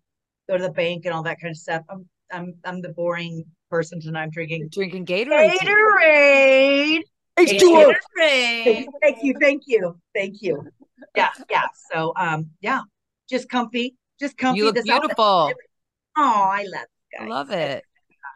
go 0.50 0.58
to 0.58 0.64
the 0.64 0.72
bank 0.72 1.06
and 1.06 1.14
all 1.14 1.24
that 1.24 1.40
kind 1.40 1.52
of 1.52 1.58
stuff. 1.58 1.84
I'm 1.90 2.10
I'm 2.32 2.56
I'm 2.66 2.82
the 2.82 2.90
boring 2.90 3.46
person 3.70 4.00
tonight. 4.02 4.24
I'm 4.24 4.30
You're 4.34 4.46
drinking 4.46 4.70
drinking 4.70 5.06
Gatorade. 5.06 5.52
today. 5.60 5.66
Gatorade. 5.66 7.02
H2O. 7.40 7.94
Thank 9.02 9.18
you, 9.24 9.34
thank 9.40 9.64
you, 9.68 9.98
thank 10.14 10.42
you. 10.42 10.68
Yeah, 11.16 11.30
yeah. 11.50 11.68
So 11.94 12.14
um 12.18 12.50
yeah, 12.62 12.82
just 13.30 13.50
comfy, 13.50 13.96
just 14.20 14.38
comfy. 14.38 14.58
You 14.60 14.66
look 14.66 14.76
This 14.76 14.90
outfit- 14.90 15.02
beautiful. 15.16 15.54
Oh, 16.18 16.50
I 16.52 16.64
love 16.64 16.86
you 17.14 17.20
I 17.20 17.22
guys. 17.24 17.30
love 17.30 17.52
it. 17.52 17.84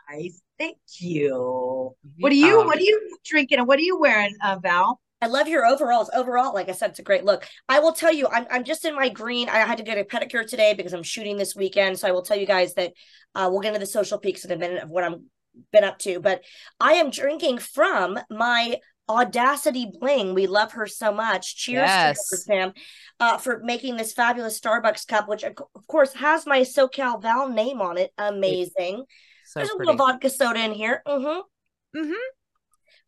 Guys, 0.09 0.41
thank 0.57 0.77
you. 0.99 1.91
What 2.19 2.31
are 2.31 2.35
you 2.35 2.59
Yeah. 2.59 2.65
what 2.65 2.77
are 2.77 2.81
you 2.81 3.17
drinking 3.25 3.59
and 3.59 3.67
what 3.67 3.77
are 3.79 3.83
you 3.83 3.99
wearing, 3.99 4.35
uh, 4.41 4.57
Val? 4.61 4.99
I 5.23 5.27
love 5.27 5.47
your 5.47 5.65
overalls. 5.65 6.09
Overall, 6.13 6.53
like 6.53 6.67
I 6.67 6.73
said, 6.73 6.89
it's 6.89 6.99
a 6.99 7.03
great 7.03 7.23
look. 7.23 7.47
I 7.69 7.79
will 7.79 7.93
tell 7.93 8.11
you, 8.11 8.27
I'm 8.27 8.45
I'm 8.51 8.65
just 8.65 8.83
in 8.83 8.93
my 8.93 9.07
green. 9.07 9.47
I 9.47 9.59
had 9.59 9.77
to 9.77 9.83
get 9.83 9.97
a 9.97 10.03
pedicure 10.03 10.45
today 10.45 10.73
because 10.73 10.91
I'm 10.91 11.01
shooting 11.01 11.37
this 11.37 11.55
weekend. 11.55 11.97
So 11.97 12.09
I 12.09 12.11
will 12.11 12.23
tell 12.23 12.37
you 12.37 12.45
guys 12.45 12.73
that 12.73 12.91
uh, 13.33 13.47
we'll 13.49 13.61
get 13.61 13.69
into 13.69 13.79
the 13.79 13.85
social 13.85 14.17
peeks 14.17 14.43
in 14.43 14.51
a 14.51 14.57
minute 14.57 14.83
of 14.83 14.89
what 14.89 15.05
I'm 15.05 15.27
been 15.71 15.85
up 15.85 15.97
to. 15.99 16.19
But 16.19 16.41
I 16.81 16.93
am 16.95 17.09
drinking 17.09 17.59
from 17.59 18.19
my 18.29 18.79
Audacity 19.07 19.89
Bling. 19.97 20.33
We 20.33 20.47
love 20.47 20.73
her 20.73 20.87
so 20.87 21.13
much. 21.13 21.55
Cheers 21.55 21.87
Yes. 21.87 22.29
to 22.29 22.35
her, 22.35 22.41
Sam, 22.41 22.73
uh, 23.21 23.37
for 23.37 23.61
making 23.63 23.95
this 23.95 24.11
fabulous 24.11 24.59
Starbucks 24.59 25.07
cup, 25.07 25.29
which 25.29 25.43
of 25.43 25.55
course 25.87 26.13
has 26.15 26.45
my 26.45 26.61
SoCal 26.61 27.21
Val 27.21 27.47
name 27.47 27.81
on 27.81 27.97
it. 27.97 28.11
Amazing. 28.17 29.05
So 29.45 29.59
There's 29.59 29.69
a 29.69 29.77
little 29.77 29.95
vodka 29.95 30.29
soda 30.29 30.59
in 30.59 30.73
here. 30.73 31.01
Mm-hmm. 31.07 31.97
Mm-hmm 31.97 32.11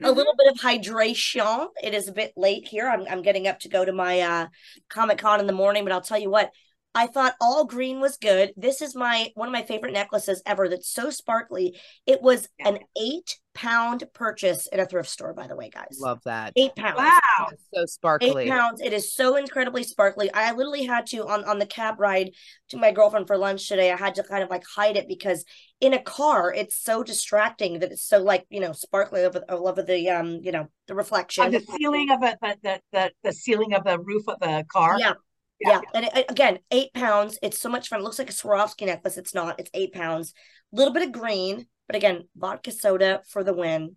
Mhm. 0.01 0.07
a 0.07 0.11
little 0.11 0.33
bit 0.37 0.51
of 0.51 0.59
hydration. 0.59 1.67
It 1.81 1.93
is 1.93 2.07
a 2.07 2.13
bit 2.13 2.33
late 2.35 2.67
here. 2.67 2.87
I'm 2.87 3.05
I'm 3.09 3.21
getting 3.21 3.47
up 3.47 3.59
to 3.61 3.69
go 3.69 3.85
to 3.85 3.93
my 3.93 4.19
uh 4.21 4.47
Comic 4.89 5.17
Con 5.19 5.39
in 5.39 5.47
the 5.47 5.53
morning, 5.53 5.83
but 5.83 5.93
I'll 5.93 6.01
tell 6.01 6.19
you 6.19 6.29
what. 6.29 6.51
I 6.97 7.07
thought 7.07 7.35
all 7.41 7.65
green 7.65 7.99
was 7.99 8.15
good. 8.15 8.53
This 8.55 8.81
is 8.81 8.95
my 8.95 9.29
one 9.35 9.49
of 9.49 9.51
my 9.51 9.63
favorite 9.63 9.91
necklaces 9.91 10.41
ever. 10.45 10.69
That's 10.69 10.89
so 10.89 11.09
sparkly. 11.09 11.77
It 12.05 12.21
was 12.21 12.47
an 12.59 12.79
eight 12.97 13.37
pound 13.53 14.05
purchase 14.13 14.67
in 14.67 14.79
a 14.79 14.85
thrift 14.85 15.09
store, 15.09 15.33
by 15.33 15.47
the 15.47 15.57
way, 15.57 15.69
guys. 15.69 15.97
Love 15.99 16.21
that. 16.23 16.53
Eight 16.55 16.73
pounds. 16.73 16.97
Wow. 16.97 17.19
It's 17.51 17.63
so 17.73 17.85
sparkly. 17.85 18.43
Eight 18.45 18.49
pounds. 18.49 18.81
It 18.81 18.93
is 18.93 19.13
so 19.13 19.35
incredibly 19.35 19.83
sparkly. 19.83 20.31
I 20.33 20.51
literally 20.53 20.85
had 20.85 21.05
to 21.07 21.27
on 21.27 21.43
on 21.45 21.59
the 21.59 21.65
cab 21.65 21.99
ride 21.99 22.31
to 22.69 22.77
my 22.77 22.91
girlfriend 22.91 23.27
for 23.27 23.37
lunch 23.37 23.67
today. 23.67 23.91
I 23.91 23.97
had 23.97 24.15
to 24.15 24.23
kind 24.23 24.43
of 24.43 24.49
like 24.49 24.63
hide 24.75 24.97
it 24.97 25.07
because 25.07 25.45
in 25.81 25.93
a 25.93 26.01
car 26.01 26.53
it's 26.53 26.75
so 26.75 27.03
distracting 27.03 27.79
that 27.79 27.91
it's 27.91 28.07
so 28.07 28.19
like 28.23 28.45
you 28.49 28.59
know 28.59 28.71
sparkly 28.71 29.23
over 29.23 29.43
all 29.49 29.67
over 29.67 29.81
the 29.83 30.09
um 30.09 30.39
you 30.41 30.51
know 30.51 30.67
the 30.87 30.93
On 30.93 30.97
reflection. 30.97 31.51
the 31.51 31.59
ceiling 31.59 32.09
of 32.11 32.21
a 32.23 32.37
the, 32.41 32.57
the 32.63 32.81
the 32.91 33.11
the 33.23 33.33
ceiling 33.33 33.73
of 33.73 33.83
the 33.83 33.99
roof 33.99 34.23
of 34.27 34.39
the 34.39 34.65
car. 34.71 34.99
Yeah. 34.99 35.13
Yeah. 35.59 35.79
And 35.93 36.05
it, 36.05 36.11
it- 36.17 36.31
again, 36.31 36.59
eight 36.71 36.93
pounds. 36.93 37.39
It's 37.41 37.59
so 37.59 37.69
much 37.69 37.87
fun. 37.87 38.01
It 38.01 38.03
looks 38.03 38.19
like 38.19 38.29
a 38.29 38.33
Swarovski 38.33 38.85
necklace. 38.87 39.17
It's 39.17 39.33
not. 39.33 39.59
It's 39.59 39.71
eight 39.73 39.93
pounds. 39.93 40.33
A 40.73 40.75
little 40.75 40.93
bit 40.93 41.03
of 41.03 41.13
green, 41.13 41.67
but 41.87 41.95
again, 41.95 42.27
vodka 42.35 42.71
soda 42.71 43.21
for 43.29 43.41
the 43.43 43.53
win. 43.53 43.95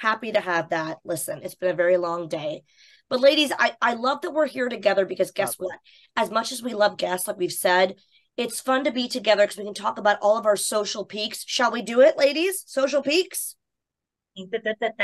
Happy 0.00 0.32
to 0.32 0.40
have 0.40 0.70
that. 0.70 0.98
Listen, 1.04 1.40
it's 1.42 1.54
been 1.54 1.70
a 1.70 1.74
very 1.74 1.98
long 1.98 2.26
day. 2.26 2.62
But 3.10 3.20
ladies, 3.20 3.52
I, 3.58 3.76
I 3.82 3.92
love 3.94 4.22
that 4.22 4.30
we're 4.30 4.46
here 4.46 4.70
together 4.70 5.04
because 5.04 5.30
guess 5.30 5.56
what? 5.58 5.78
As 6.16 6.30
much 6.30 6.52
as 6.52 6.62
we 6.62 6.72
love 6.72 6.96
guests, 6.96 7.28
like 7.28 7.36
we've 7.36 7.52
said, 7.52 7.96
it's 8.38 8.60
fun 8.62 8.84
to 8.84 8.92
be 8.92 9.08
together 9.08 9.42
because 9.42 9.58
we 9.58 9.64
can 9.64 9.74
talk 9.74 9.98
about 9.98 10.16
all 10.22 10.38
of 10.38 10.46
our 10.46 10.56
social 10.56 11.04
peeks. 11.04 11.44
Shall 11.46 11.70
we 11.70 11.82
do 11.82 12.00
it, 12.00 12.16
ladies? 12.16 12.64
Social 12.66 13.02
peeks? 13.02 13.56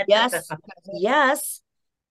Yes. 0.09 0.33
Yes. 0.95 1.61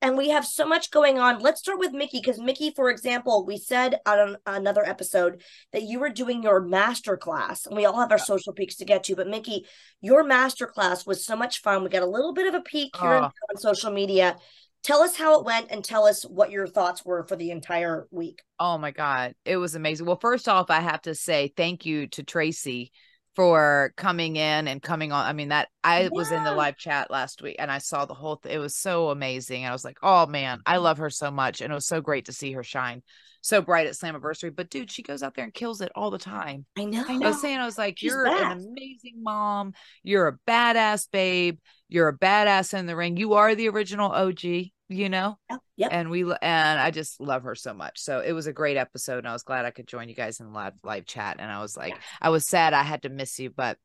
And 0.01 0.17
we 0.17 0.29
have 0.29 0.45
so 0.45 0.67
much 0.67 0.91
going 0.91 1.17
on. 1.17 1.39
Let's 1.39 1.61
start 1.61 1.79
with 1.79 1.93
Mickie 1.93 2.19
because 2.19 2.39
Mickie, 2.39 2.71
for 2.75 2.89
example, 2.89 3.45
we 3.45 3.57
said 3.57 3.99
on 4.05 4.37
another 4.45 4.85
episode 4.85 5.41
that 5.73 5.83
you 5.83 5.99
were 5.99 6.09
doing 6.09 6.43
your 6.43 6.61
master 6.61 7.17
class, 7.17 7.65
and 7.65 7.75
we 7.75 7.85
all 7.85 7.99
have 7.99 8.11
our 8.11 8.17
social 8.19 8.53
peeks 8.53 8.75
to 8.75 8.85
get 8.85 9.03
to. 9.05 9.15
But 9.15 9.27
Mickie, 9.27 9.65
your 10.01 10.23
master 10.23 10.67
class 10.67 11.05
was 11.07 11.25
so 11.25 11.35
much 11.35 11.61
fun. 11.61 11.83
We 11.83 11.89
got 11.89 12.03
a 12.03 12.07
little 12.07 12.33
bit 12.33 12.47
of 12.47 12.53
a 12.53 12.61
peek 12.61 12.95
here 12.97 13.09
Oh. 13.09 13.23
on 13.23 13.57
social 13.57 13.91
media. 13.91 14.35
Tell 14.83 15.01
us 15.01 15.15
how 15.15 15.39
it 15.39 15.45
went 15.45 15.71
and 15.71 15.83
tell 15.83 16.05
us 16.05 16.21
what 16.23 16.51
your 16.51 16.67
thoughts 16.67 17.03
were 17.03 17.25
for 17.25 17.35
the 17.35 17.49
entire 17.49 18.05
week. 18.11 18.43
Oh 18.59 18.77
my 18.77 18.91
God. 18.91 19.33
It 19.43 19.57
was 19.57 19.73
amazing. 19.73 20.05
Well, 20.05 20.19
first 20.19 20.47
off, 20.47 20.69
I 20.69 20.81
have 20.81 21.01
to 21.03 21.15
say 21.15 21.51
thank 21.57 21.87
you 21.87 22.05
to 22.09 22.21
Tracy 22.21 22.91
for 23.35 23.93
coming 23.97 24.37
in 24.37 24.67
and 24.67 24.81
coming 24.81 25.11
on. 25.11 25.25
I 25.25 25.33
mean, 25.33 25.49
that 25.49 25.69
I 25.83 26.09
was 26.11 26.31
in 26.31 26.43
the 26.43 26.53
live 26.53 26.77
chat 26.77 27.11
last 27.11 27.41
week 27.41 27.57
and 27.59 27.71
I 27.71 27.79
saw 27.79 28.05
the 28.05 28.13
whole 28.13 28.37
thing. 28.37 28.53
It 28.53 28.59
was 28.59 28.75
so 28.75 29.09
amazing. 29.09 29.65
I 29.65 29.71
was 29.71 29.83
like, 29.83 29.97
oh 30.01 30.25
man, 30.25 30.61
I 30.65 30.77
love 30.77 30.97
her 30.99 31.09
so 31.09 31.31
much. 31.31 31.61
And 31.61 31.71
it 31.71 31.75
was 31.75 31.87
so 31.87 32.01
great 32.01 32.25
to 32.25 32.33
see 32.33 32.53
her 32.53 32.63
shine 32.63 33.03
so 33.45 33.61
bright 33.61 33.85
at 33.85 33.93
Slammiversary. 33.93 34.53
But 34.55 34.69
dude, 34.71 34.89
she 34.89 35.03
goes 35.03 35.21
out 35.21 35.35
there 35.35 35.43
and 35.45 35.53
kills 35.53 35.81
it 35.81 35.91
all 35.95 36.09
the 36.09 36.17
time. 36.17 36.65
I 36.77 36.85
know. 36.85 37.05
I 37.07 37.17
was 37.17 37.39
saying, 37.41 37.59
I 37.59 37.65
was 37.65 37.77
like, 37.77 37.99
She's 37.99 38.11
you're 38.11 38.25
bad. 38.25 38.57
an 38.57 38.67
amazing 38.71 39.21
mom. 39.21 39.73
You're 40.03 40.27
a 40.27 40.37
badass 40.47 41.07
babe. 41.11 41.59
You're 41.87 42.07
a 42.07 42.17
badass 42.17 42.73
in 42.77 42.87
the 42.87 42.95
ring. 42.95 43.17
You 43.17 43.33
are 43.33 43.53
the 43.53 43.69
original 43.69 44.11
OG, 44.11 44.41
you 44.89 45.09
know? 45.09 45.37
yeah 45.49 45.57
Yep. 45.77 45.89
and 45.91 46.09
we 46.09 46.23
and 46.23 46.79
I 46.79 46.89
just 46.89 47.19
love 47.19 47.43
her 47.43 47.55
so 47.55 47.73
much. 47.73 47.99
So 47.99 48.21
it 48.21 48.31
was 48.31 48.47
a 48.47 48.53
great 48.53 48.77
episode, 48.77 49.19
and 49.19 49.27
I 49.27 49.33
was 49.33 49.43
glad 49.43 49.65
I 49.65 49.71
could 49.71 49.87
join 49.87 50.07
you 50.07 50.15
guys 50.15 50.39
in 50.39 50.47
the 50.47 50.53
live 50.53 50.73
live 50.83 51.05
chat. 51.05 51.37
And 51.39 51.51
I 51.51 51.61
was 51.61 51.75
like, 51.75 51.97
I 52.21 52.29
was 52.29 52.47
sad 52.47 52.73
I 52.73 52.83
had 52.83 53.01
to 53.01 53.09
miss 53.09 53.37
you, 53.39 53.49
but 53.49 53.77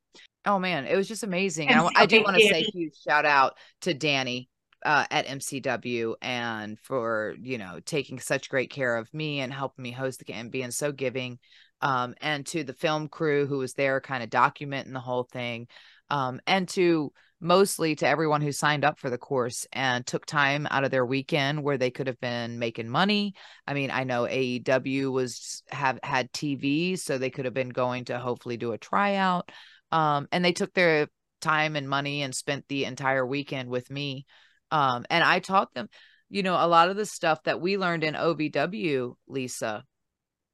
oh 0.46 0.58
man, 0.58 0.86
it 0.86 0.96
was 0.96 1.08
just 1.08 1.24
amazing. 1.24 1.68
And 1.68 1.80
I, 1.80 1.88
I 1.96 2.06
do 2.06 2.22
want 2.22 2.36
to 2.36 2.46
say 2.46 2.62
huge 2.62 2.94
shout 3.06 3.24
out 3.24 3.56
to 3.82 3.92
Danny 3.92 4.48
uh, 4.84 5.04
at 5.10 5.26
MCW 5.26 6.14
and 6.22 6.78
for 6.80 7.34
you 7.40 7.58
know 7.58 7.80
taking 7.84 8.20
such 8.20 8.48
great 8.48 8.70
care 8.70 8.96
of 8.96 9.12
me 9.12 9.40
and 9.40 9.52
helping 9.52 9.82
me 9.82 9.90
host 9.90 10.22
the 10.24 10.32
and 10.32 10.50
being 10.50 10.70
so 10.70 10.92
giving. 10.92 11.38
Um, 11.82 12.14
and 12.20 12.44
to 12.48 12.62
the 12.62 12.74
film 12.74 13.08
crew 13.08 13.46
who 13.46 13.58
was 13.58 13.72
there, 13.72 14.00
kind 14.00 14.22
of 14.22 14.28
documenting 14.28 14.92
the 14.92 15.00
whole 15.00 15.24
thing, 15.24 15.66
um, 16.10 16.40
and 16.46 16.68
to 16.70 17.12
mostly 17.40 17.94
to 17.96 18.06
everyone 18.06 18.40
who 18.40 18.52
signed 18.52 18.84
up 18.84 18.98
for 18.98 19.10
the 19.10 19.18
course 19.18 19.66
and 19.72 20.06
took 20.06 20.26
time 20.26 20.66
out 20.70 20.84
of 20.84 20.90
their 20.90 21.06
weekend 21.06 21.62
where 21.62 21.78
they 21.78 21.90
could 21.90 22.06
have 22.06 22.20
been 22.20 22.58
making 22.58 22.88
money. 22.88 23.34
I 23.66 23.74
mean, 23.74 23.90
I 23.90 24.04
know 24.04 24.26
AEW 24.26 25.10
was 25.10 25.62
have 25.70 25.98
had 26.02 26.32
TV, 26.32 26.96
so 26.96 27.18
they 27.18 27.30
could 27.30 27.46
have 27.46 27.54
been 27.54 27.70
going 27.70 28.04
to 28.06 28.18
hopefully 28.18 28.56
do 28.56 28.72
a 28.72 28.78
tryout. 28.78 29.50
Um, 29.90 30.28
and 30.30 30.44
they 30.44 30.52
took 30.52 30.72
their 30.74 31.08
time 31.40 31.76
and 31.76 31.88
money 31.88 32.22
and 32.22 32.34
spent 32.34 32.66
the 32.68 32.84
entire 32.84 33.26
weekend 33.26 33.68
with 33.68 33.90
me. 33.90 34.26
Um, 34.70 35.04
and 35.10 35.24
I 35.24 35.40
taught 35.40 35.74
them 35.74 35.88
you 36.30 36.44
know, 36.44 36.54
a 36.54 36.68
lot 36.68 36.88
of 36.88 36.96
the 36.96 37.04
stuff 37.04 37.42
that 37.42 37.60
we 37.60 37.76
learned 37.76 38.04
in 38.04 38.14
OVW, 38.14 39.16
Lisa, 39.26 39.84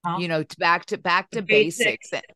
Huh? 0.03 0.17
you 0.19 0.27
know, 0.27 0.43
back 0.57 0.85
to 0.87 0.97
back 0.97 1.29
to 1.31 1.41
basics. 1.41 2.09
basics. 2.09 2.27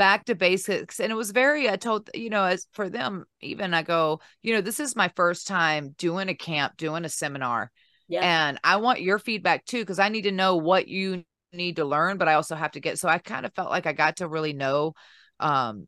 Back 0.00 0.24
to 0.24 0.34
basics 0.34 0.98
and 0.98 1.12
it 1.12 1.14
was 1.14 1.30
very 1.30 1.68
i 1.68 1.76
told 1.76 2.08
you 2.14 2.30
know 2.30 2.44
as 2.44 2.66
for 2.72 2.88
them 2.88 3.26
even 3.42 3.74
i 3.74 3.82
go 3.82 4.18
you 4.40 4.54
know 4.54 4.62
this 4.62 4.80
is 4.80 4.96
my 4.96 5.12
first 5.14 5.46
time 5.46 5.94
doing 5.98 6.30
a 6.30 6.34
camp 6.34 6.74
doing 6.78 7.04
a 7.04 7.08
seminar 7.10 7.70
Yeah. 8.08 8.22
and 8.22 8.58
i 8.64 8.76
want 8.76 9.02
your 9.02 9.18
feedback 9.18 9.66
too 9.66 9.80
because 9.80 9.98
i 9.98 10.08
need 10.08 10.22
to 10.22 10.32
know 10.32 10.56
what 10.56 10.88
you 10.88 11.22
need 11.52 11.76
to 11.76 11.84
learn 11.84 12.16
but 12.16 12.28
i 12.28 12.32
also 12.32 12.56
have 12.56 12.70
to 12.70 12.80
get 12.80 12.98
so 12.98 13.10
i 13.10 13.18
kind 13.18 13.44
of 13.44 13.52
felt 13.52 13.68
like 13.68 13.84
i 13.84 13.92
got 13.92 14.16
to 14.16 14.26
really 14.26 14.54
know 14.54 14.94
um 15.38 15.86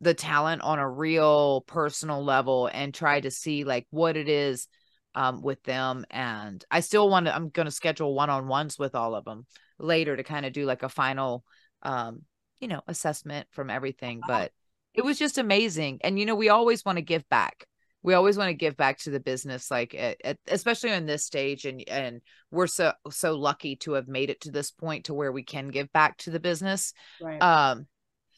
the 0.00 0.14
talent 0.14 0.62
on 0.62 0.78
a 0.78 0.88
real 0.88 1.62
personal 1.62 2.22
level 2.22 2.70
and 2.72 2.94
try 2.94 3.18
to 3.18 3.32
see 3.32 3.64
like 3.64 3.84
what 3.90 4.16
it 4.16 4.28
is 4.28 4.68
um 5.16 5.42
with 5.42 5.60
them 5.64 6.06
and 6.08 6.64
i 6.70 6.78
still 6.78 7.10
want 7.10 7.26
to 7.26 7.34
i'm 7.34 7.48
going 7.48 7.66
to 7.66 7.72
schedule 7.72 8.14
one-on-ones 8.14 8.78
with 8.78 8.94
all 8.94 9.16
of 9.16 9.24
them 9.24 9.44
later 9.80 10.16
to 10.16 10.22
kind 10.22 10.46
of 10.46 10.52
do 10.52 10.64
like 10.64 10.84
a 10.84 10.88
final 10.88 11.42
um 11.82 12.22
you 12.60 12.68
know 12.68 12.80
assessment 12.86 13.46
from 13.50 13.70
everything 13.70 14.20
but 14.26 14.52
it 14.94 15.04
was 15.04 15.18
just 15.18 15.38
amazing 15.38 15.98
and 16.02 16.18
you 16.18 16.26
know 16.26 16.34
we 16.34 16.48
always 16.48 16.84
want 16.84 16.96
to 16.96 17.02
give 17.02 17.28
back 17.28 17.66
we 18.02 18.12
always 18.12 18.36
want 18.36 18.48
to 18.48 18.54
give 18.54 18.76
back 18.76 18.98
to 18.98 19.10
the 19.10 19.18
business 19.18 19.70
like 19.70 19.94
at, 19.94 20.18
at, 20.22 20.38
especially 20.48 20.92
on 20.92 21.06
this 21.06 21.24
stage 21.24 21.64
and 21.64 21.82
and 21.88 22.20
we're 22.50 22.66
so 22.66 22.92
so 23.10 23.34
lucky 23.34 23.76
to 23.76 23.92
have 23.92 24.08
made 24.08 24.30
it 24.30 24.40
to 24.42 24.50
this 24.50 24.70
point 24.70 25.06
to 25.06 25.14
where 25.14 25.32
we 25.32 25.42
can 25.42 25.68
give 25.68 25.90
back 25.92 26.16
to 26.18 26.30
the 26.30 26.38
business 26.38 26.92
right. 27.20 27.42
um 27.42 27.86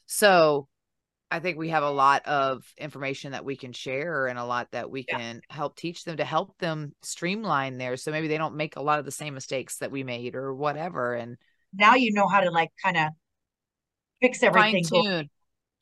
so 0.07 0.69
i 1.31 1.41
think 1.41 1.59
we 1.59 1.69
have 1.69 1.83
a 1.83 1.91
lot 1.91 2.25
of 2.27 2.65
information 2.79 3.33
that 3.33 3.45
we 3.45 3.57
can 3.57 3.73
share 3.73 4.29
and 4.29 4.39
a 4.39 4.45
lot 4.45 4.69
that 4.71 4.91
we 4.91 5.05
Yeah. 5.09 5.19
can 5.19 5.41
help 5.51 5.77
teach 5.77 6.05
them 6.05 6.17
to 6.19 6.25
help 6.25 6.57
them 6.59 6.95
streamline 7.03 7.77
there 7.77 7.97
so 7.97 8.13
maybe 8.13 8.29
they 8.29 8.39
don't 8.39 8.57
make 8.57 8.77
a 8.77 8.83
lot 8.83 9.01
of 9.01 9.05
the 9.05 9.11
same 9.11 9.35
mistakes 9.35 9.79
that 9.79 9.91
we 9.91 10.05
made 10.05 10.37
or 10.37 10.55
whatever 10.55 11.15
and 11.15 11.37
Now 11.75 11.97
you 11.97 12.13
know 12.13 12.29
how 12.29 12.41
to 12.41 12.51
like 12.51 12.71
kind 12.83 12.97
of 12.97 13.09
fix 14.21 14.41
fine 14.41 14.49
everything. 14.49 14.85
go- 14.91 15.03
tune 15.03 15.31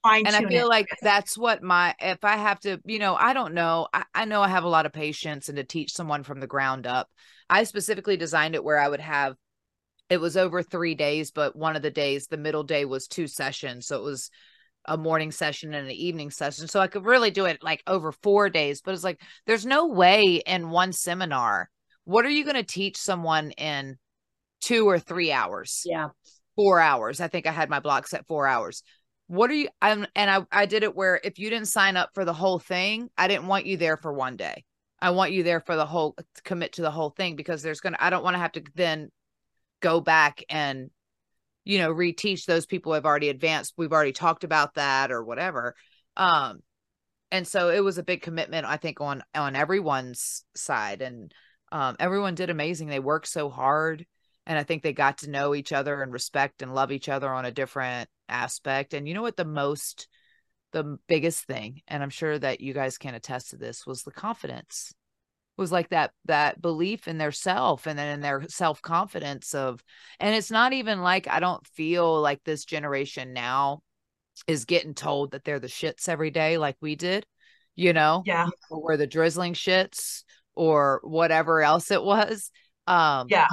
and 0.05 0.29
i 0.29 0.45
feel 0.45 0.67
it. 0.67 0.69
like 0.69 0.87
that's 1.03 1.37
what 1.37 1.63
my 1.63 1.95
if 2.01 2.25
i 2.25 2.37
have 2.37 2.61
to 2.61 2.79
you 2.85 2.99
know 2.99 3.15
i 3.15 3.33
don't 3.33 3.55
know 3.55 3.89
I, 3.93 4.05
I 4.15 4.25
know 4.27 4.43
i 4.43 4.49
have 4.49 4.65
a 4.65 4.69
lot 4.69 4.87
of 4.87 4.93
patience 4.93 5.49
and 5.49 5.57
to 5.57 5.65
teach 5.65 5.93
someone 5.93 6.23
from 6.23 6.41
the 6.41 6.47
ground 6.47 6.87
up 6.87 7.09
i 7.49 7.65
specifically 7.65 8.17
designed 8.17 8.55
it 8.55 8.65
where 8.65 8.79
i 8.79 8.89
would 8.89 9.01
have 9.01 9.35
it 10.11 10.19
was 10.19 10.37
over 10.37 10.63
three 10.63 10.95
days 10.95 11.31
but 11.31 11.57
one 11.57 11.77
of 11.77 11.83
the 11.83 11.91
days 11.91 12.27
the 12.27 12.37
middle 12.37 12.65
day 12.65 12.85
was 12.85 13.07
two 13.07 13.27
sessions 13.27 13.87
so 13.87 13.97
it 13.97 14.03
was 14.03 14.31
a 14.87 14.99
morning 14.99 15.33
session 15.33 15.73
and 15.73 15.87
an 15.87 15.93
evening 15.95 16.31
session 16.31 16.69
so 16.69 16.81
i 16.81 16.87
could 16.87 17.07
really 17.07 17.31
do 17.31 17.47
it 17.47 17.63
like 17.63 17.83
over 17.87 18.13
four 18.13 18.51
days 18.51 18.83
but 18.83 18.93
it's 18.93 19.05
like 19.05 19.21
there's 19.47 19.65
no 19.65 19.87
way 19.87 20.43
in 20.47 20.69
one 20.69 20.93
seminar 20.93 21.71
what 22.05 22.27
are 22.27 22.31
you 22.31 22.45
going 22.45 22.57
to 22.57 22.63
teach 22.63 22.99
someone 22.99 23.51
in 23.53 23.97
two 24.61 24.87
or 24.87 24.99
three 24.99 25.33
hours 25.33 25.83
yeah. 25.87 26.09
Four 26.57 26.81
hours. 26.81 27.21
I 27.21 27.29
think 27.29 27.47
I 27.47 27.53
had 27.53 27.71
my 27.71 27.81
block 27.81 28.07
set 28.07 28.27
four 28.27 28.47
hours. 28.47 28.83
What 29.27 29.51
are 29.51 29.55
you? 29.55 29.69
I'm 29.81 30.07
and 30.15 30.31
I 30.31 30.45
I 30.53 30.67
did 30.67 30.83
it 30.83 30.95
where 30.95 31.21
if 31.23 31.39
you 31.39 31.51
didn't 31.51 31.69
sign 31.69 31.97
up 31.97 32.11
for 32.15 32.25
the 32.25 32.35
whole 32.35 32.59
thing, 32.59 33.09
I 33.17 33.29
didn't 33.29 33.47
want 33.47 33.67
you 33.67 33.77
there 33.77 33.97
for 33.97 34.13
one 34.13 34.37
day. 34.37 34.65
I 35.01 35.11
want 35.11 35.33
you 35.33 35.43
there 35.43 35.61
for 35.61 35.77
the 35.77 35.87
whole 35.87 36.17
commit 36.45 36.75
to 36.75 36.83
the 36.83 36.91
whole 36.91 37.11
thing 37.11 37.37
because 37.37 37.63
there's 37.63 37.81
gonna. 37.81 37.97
I 38.01 38.11
don't 38.11 38.25
want 38.25 38.35
to 38.35 38.41
have 38.41 38.53
to 38.53 38.63
then 38.75 39.11
go 39.81 40.01
back 40.01 40.43
and 40.49 40.91
you 41.65 41.79
know 41.79 41.93
reteach 41.93 42.45
those 42.45 42.67
people 42.67 42.93
who 42.93 42.95
have 42.95 43.07
already 43.07 43.31
advanced. 43.31 43.75
We've 43.77 43.93
already 43.93 44.13
talked 44.13 44.45
about 44.45 44.75
that 44.75 45.11
or 45.11 45.25
whatever. 45.25 45.75
Um, 46.17 46.61
and 47.31 47.49
so 47.49 47.71
it 47.71 47.81
was 47.81 47.99
a 47.99 48.05
big 48.05 48.23
commitment 48.23 48.67
I 48.67 48.77
think 48.77 49.01
on 49.01 49.23
on 49.35 49.57
everyone's 49.57 50.45
side 50.55 51.03
and 51.03 51.33
um 51.73 51.97
everyone 51.99 52.35
did 52.35 52.51
amazing. 52.51 52.89
They 52.89 53.01
worked 53.01 53.29
so 53.29 53.49
hard 53.49 54.07
and 54.47 54.59
I 54.59 54.63
think 54.63 54.83
they 54.83 54.93
got 54.93 55.19
to 55.19 55.31
know 55.31 55.55
each 55.55 55.73
other 55.73 56.03
and 56.03 56.13
respect 56.13 56.63
and 56.63 56.75
love 56.75 56.93
each 56.93 57.09
other 57.09 57.31
on 57.33 57.45
a 57.45 57.51
different 57.51 58.09
aspect. 58.29 58.95
And 58.95 59.09
you 59.09 59.15
know 59.15 59.23
what 59.23 59.37
the 59.37 59.45
most 59.45 60.09
the 60.73 60.99
biggest 61.07 61.45
thing, 61.47 61.83
and 61.87 62.03
I'm 62.03 62.11
sure 62.11 62.37
that 62.39 62.61
you 62.61 62.75
guys 62.75 62.99
can 62.99 63.15
attest 63.15 63.51
to 63.51 63.57
this, 63.57 63.87
was 63.87 64.03
the 64.03 64.11
confidence. 64.11 64.93
Was 65.57 65.71
like 65.71 65.91
that 65.91 66.11
that 66.25 66.61
belief 66.61 67.07
in 67.07 67.17
their 67.17 67.31
self 67.31 67.87
and 67.87 67.97
then 67.97 68.09
in 68.13 68.21
their 68.21 68.43
self-confidence 68.49 69.55
of 69.55 69.85
and 70.19 70.35
it's 70.35 70.51
not 70.51 70.73
even 70.73 71.01
like 71.01 71.29
I 71.29 71.39
don't 71.39 71.65
feel 71.69 72.21
like 72.21 72.43
this 72.43 72.65
generation 72.65 73.33
now 73.33 73.83
is 74.49 74.65
getting 74.65 74.95
told 74.95 75.31
that 75.31 75.45
they're 75.45 75.61
the 75.61 75.69
shits 75.69 76.09
every 76.09 76.33
day 76.33 76.59
like 76.59 76.77
we 76.81 76.97
did, 76.97 77.25
you 77.77 77.93
know? 77.93 78.25
yeah, 78.25 78.49
Or 78.69 78.83
we're 78.83 78.97
the 78.97 79.07
drizzling 79.07 79.55
shits 79.55 80.25
or 80.57 81.01
whatever 81.05 81.63
else 81.63 81.93
it 81.93 82.03
was. 82.03 82.51
Um 82.89 83.29
yeah, 83.31 83.47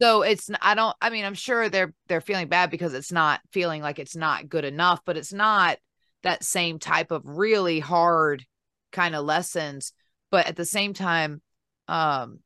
so 0.00 0.22
it's 0.22 0.50
I 0.60 0.74
don't 0.74 0.96
I 1.00 1.10
mean 1.10 1.24
I'm 1.24 1.34
sure 1.34 1.68
they're 1.68 1.94
they're 2.08 2.20
feeling 2.20 2.48
bad 2.48 2.70
because 2.70 2.94
it's 2.94 3.12
not 3.12 3.40
feeling 3.52 3.82
like 3.82 3.98
it's 3.98 4.16
not 4.16 4.48
good 4.48 4.64
enough, 4.64 5.00
but 5.04 5.16
it's 5.16 5.32
not 5.32 5.78
that 6.22 6.44
same 6.44 6.78
type 6.78 7.10
of 7.10 7.22
really 7.24 7.80
hard 7.80 8.44
kind 8.92 9.14
of 9.14 9.24
lessons, 9.24 9.92
but 10.30 10.46
at 10.46 10.56
the 10.56 10.64
same 10.64 10.94
time 10.94 11.42
um 11.88 12.40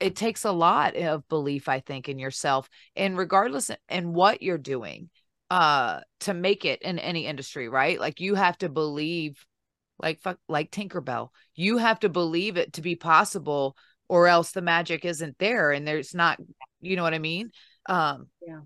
it 0.00 0.14
takes 0.14 0.44
a 0.44 0.52
lot 0.52 0.96
of 0.96 1.28
belief 1.28 1.68
I 1.68 1.80
think 1.80 2.08
in 2.08 2.18
yourself 2.18 2.68
and 2.94 3.18
regardless 3.18 3.70
in 3.88 4.12
what 4.12 4.42
you're 4.42 4.58
doing 4.58 5.10
uh 5.50 6.00
to 6.20 6.34
make 6.34 6.64
it 6.64 6.82
in 6.82 6.98
any 6.98 7.26
industry, 7.26 7.68
right? 7.68 7.98
Like 7.98 8.20
you 8.20 8.34
have 8.34 8.58
to 8.58 8.68
believe 8.68 9.44
like 10.00 10.20
fuck 10.20 10.38
like 10.48 10.70
Tinkerbell. 10.70 11.30
You 11.54 11.78
have 11.78 12.00
to 12.00 12.08
believe 12.08 12.56
it 12.56 12.74
to 12.74 12.82
be 12.82 12.94
possible 12.96 13.76
or 14.08 14.26
else 14.26 14.52
the 14.52 14.62
magic 14.62 15.04
isn't 15.04 15.36
there 15.38 15.72
and 15.72 15.86
there's 15.86 16.14
not 16.14 16.38
you 16.80 16.96
know 16.96 17.02
what 17.02 17.14
i 17.14 17.18
mean 17.18 17.50
um 17.88 18.28
Yeah. 18.46 18.60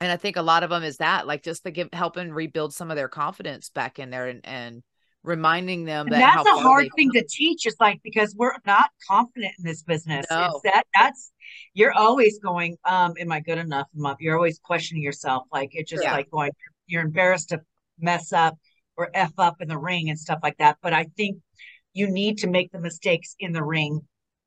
and 0.00 0.12
i 0.12 0.16
think 0.16 0.36
a 0.36 0.42
lot 0.42 0.62
of 0.62 0.70
them 0.70 0.82
is 0.82 0.98
that 0.98 1.26
like 1.26 1.42
just 1.42 1.64
to 1.64 1.70
give 1.70 1.88
helping 1.92 2.32
rebuild 2.32 2.72
some 2.74 2.90
of 2.90 2.96
their 2.96 3.08
confidence 3.08 3.70
back 3.70 3.98
in 3.98 4.10
there 4.10 4.26
and 4.28 4.40
and 4.44 4.82
reminding 5.24 5.84
them 5.84 6.06
and 6.06 6.14
that 6.14 6.34
that's 6.34 6.48
how 6.48 6.58
a 6.58 6.62
hard 6.62 6.88
thing 6.96 7.08
come. 7.10 7.22
to 7.22 7.28
teach. 7.28 7.64
Is 7.64 7.76
like 7.78 8.00
because 8.02 8.34
we're 8.36 8.56
not 8.66 8.90
confident 9.08 9.52
in 9.56 9.64
this 9.64 9.84
business. 9.84 10.26
No. 10.28 10.46
It's 10.46 10.60
that 10.74 10.82
that's 10.98 11.30
you're 11.74 11.92
always 11.92 12.40
going. 12.40 12.76
Um, 12.84 13.14
am 13.20 13.30
I 13.30 13.38
good 13.38 13.58
enough? 13.58 13.86
You're 14.18 14.34
always 14.34 14.58
questioning 14.58 15.00
yourself. 15.00 15.44
Like 15.52 15.70
it's 15.74 15.88
just 15.88 16.02
Yeah. 16.02 16.10
like 16.14 16.28
going. 16.28 16.50
You're 16.88 17.02
embarrassed 17.04 17.50
to 17.50 17.60
mess 18.00 18.32
up 18.32 18.58
or 18.96 19.10
f 19.14 19.30
up 19.38 19.60
in 19.60 19.68
the 19.68 19.78
ring 19.78 20.10
and 20.10 20.18
stuff 20.18 20.40
like 20.42 20.56
that. 20.58 20.78
But 20.82 20.92
I 20.92 21.04
think 21.16 21.38
you 21.92 22.10
need 22.10 22.38
to 22.38 22.48
make 22.48 22.72
the 22.72 22.80
mistakes 22.80 23.36
in 23.38 23.52
the 23.52 23.62
ring 23.62 24.00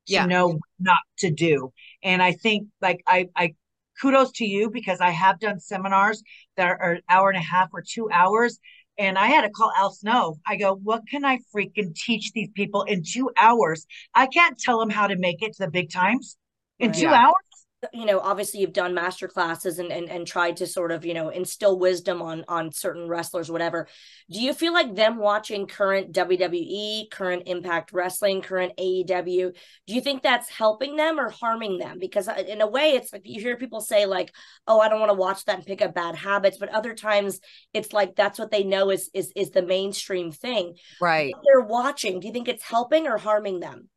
to 0.08 0.12
Yeah. 0.14 0.26
know 0.26 0.58
not 0.78 1.00
to 1.18 1.30
do. 1.30 1.72
And 2.02 2.22
I 2.22 2.32
think 2.32 2.68
like 2.80 3.02
I 3.06 3.28
I 3.36 3.54
kudos 4.00 4.32
to 4.32 4.44
you 4.46 4.70
because 4.70 5.00
I 5.00 5.10
have 5.10 5.40
done 5.40 5.58
seminars 5.60 6.22
that 6.56 6.68
are 6.68 6.92
an 6.92 7.02
hour 7.08 7.30
and 7.30 7.38
a 7.38 7.42
half 7.42 7.70
or 7.72 7.82
two 7.82 8.08
hours. 8.10 8.58
And 8.98 9.18
I 9.18 9.26
had 9.26 9.42
to 9.42 9.50
call 9.50 9.72
Al 9.76 9.90
Snow. 9.90 10.36
I 10.46 10.56
go, 10.56 10.74
what 10.74 11.02
can 11.08 11.24
I 11.24 11.38
freaking 11.54 11.94
teach 11.94 12.32
these 12.32 12.48
people 12.54 12.82
in 12.84 13.02
two 13.02 13.30
hours? 13.38 13.86
I 14.14 14.26
can't 14.26 14.58
tell 14.58 14.78
them 14.78 14.90
how 14.90 15.06
to 15.06 15.16
make 15.16 15.42
it 15.42 15.54
to 15.56 15.64
the 15.64 15.70
big 15.70 15.90
times 15.90 16.36
in 16.78 16.90
Right. 16.90 16.98
two 16.98 17.10
Yeah. 17.10 17.14
hours. 17.14 17.45
You 17.92 18.04
know 18.04 18.20
obviously 18.20 18.60
you've 18.60 18.72
done 18.72 18.94
master 18.94 19.28
classes 19.28 19.78
and, 19.78 19.90
and 19.92 20.08
and 20.08 20.26
tried 20.26 20.56
to 20.56 20.66
sort 20.66 20.92
of 20.92 21.04
you 21.04 21.14
know 21.14 21.28
instill 21.28 21.78
wisdom 21.78 22.22
on 22.22 22.44
on 22.48 22.72
certain 22.72 23.08
wrestlers 23.08 23.50
whatever. 23.50 23.88
Do 24.30 24.40
you 24.40 24.52
feel 24.52 24.72
like 24.72 24.94
them 24.94 25.18
watching 25.18 25.66
current 25.66 26.12
wwe 26.12 27.10
current 27.10 27.44
impact 27.46 27.92
wrestling 27.92 28.42
current 28.42 28.72
aew 28.78 29.52
do 29.86 29.94
you 29.94 30.00
think 30.00 30.22
that's 30.22 30.48
helping 30.48 30.96
them 30.96 31.18
or 31.18 31.30
harming 31.30 31.78
them? 31.78 31.98
Because 31.98 32.28
uh, 32.28 32.42
in 32.46 32.60
a 32.60 32.66
way 32.66 32.90
it's 32.90 33.12
like 33.12 33.22
you 33.24 33.40
hear 33.40 33.56
people 33.56 33.80
say 33.80 34.06
like 34.06 34.32
oh 34.66 34.80
i 34.80 34.88
don't 34.88 35.00
want 35.00 35.10
to 35.10 35.14
watch 35.14 35.44
that 35.44 35.56
and 35.56 35.66
pick 35.66 35.82
up 35.82 35.94
bad 35.94 36.14
habits 36.14 36.58
but 36.58 36.68
other 36.70 36.94
times 36.94 37.40
it's 37.72 37.92
like 37.92 38.16
that's 38.16 38.38
what 38.38 38.50
they 38.50 38.64
know 38.64 38.90
is 38.90 39.10
is 39.14 39.32
is 39.36 39.50
the 39.50 39.62
mainstream 39.62 40.30
thing. 40.32 40.76
Right. 41.00 41.34
What 41.34 41.44
they're 41.44 41.66
watching 41.66 42.20
do 42.20 42.26
you 42.26 42.32
think 42.32 42.48
it's 42.48 42.64
helping 42.64 43.06
or 43.06 43.18
harming 43.18 43.60
them 43.60 43.88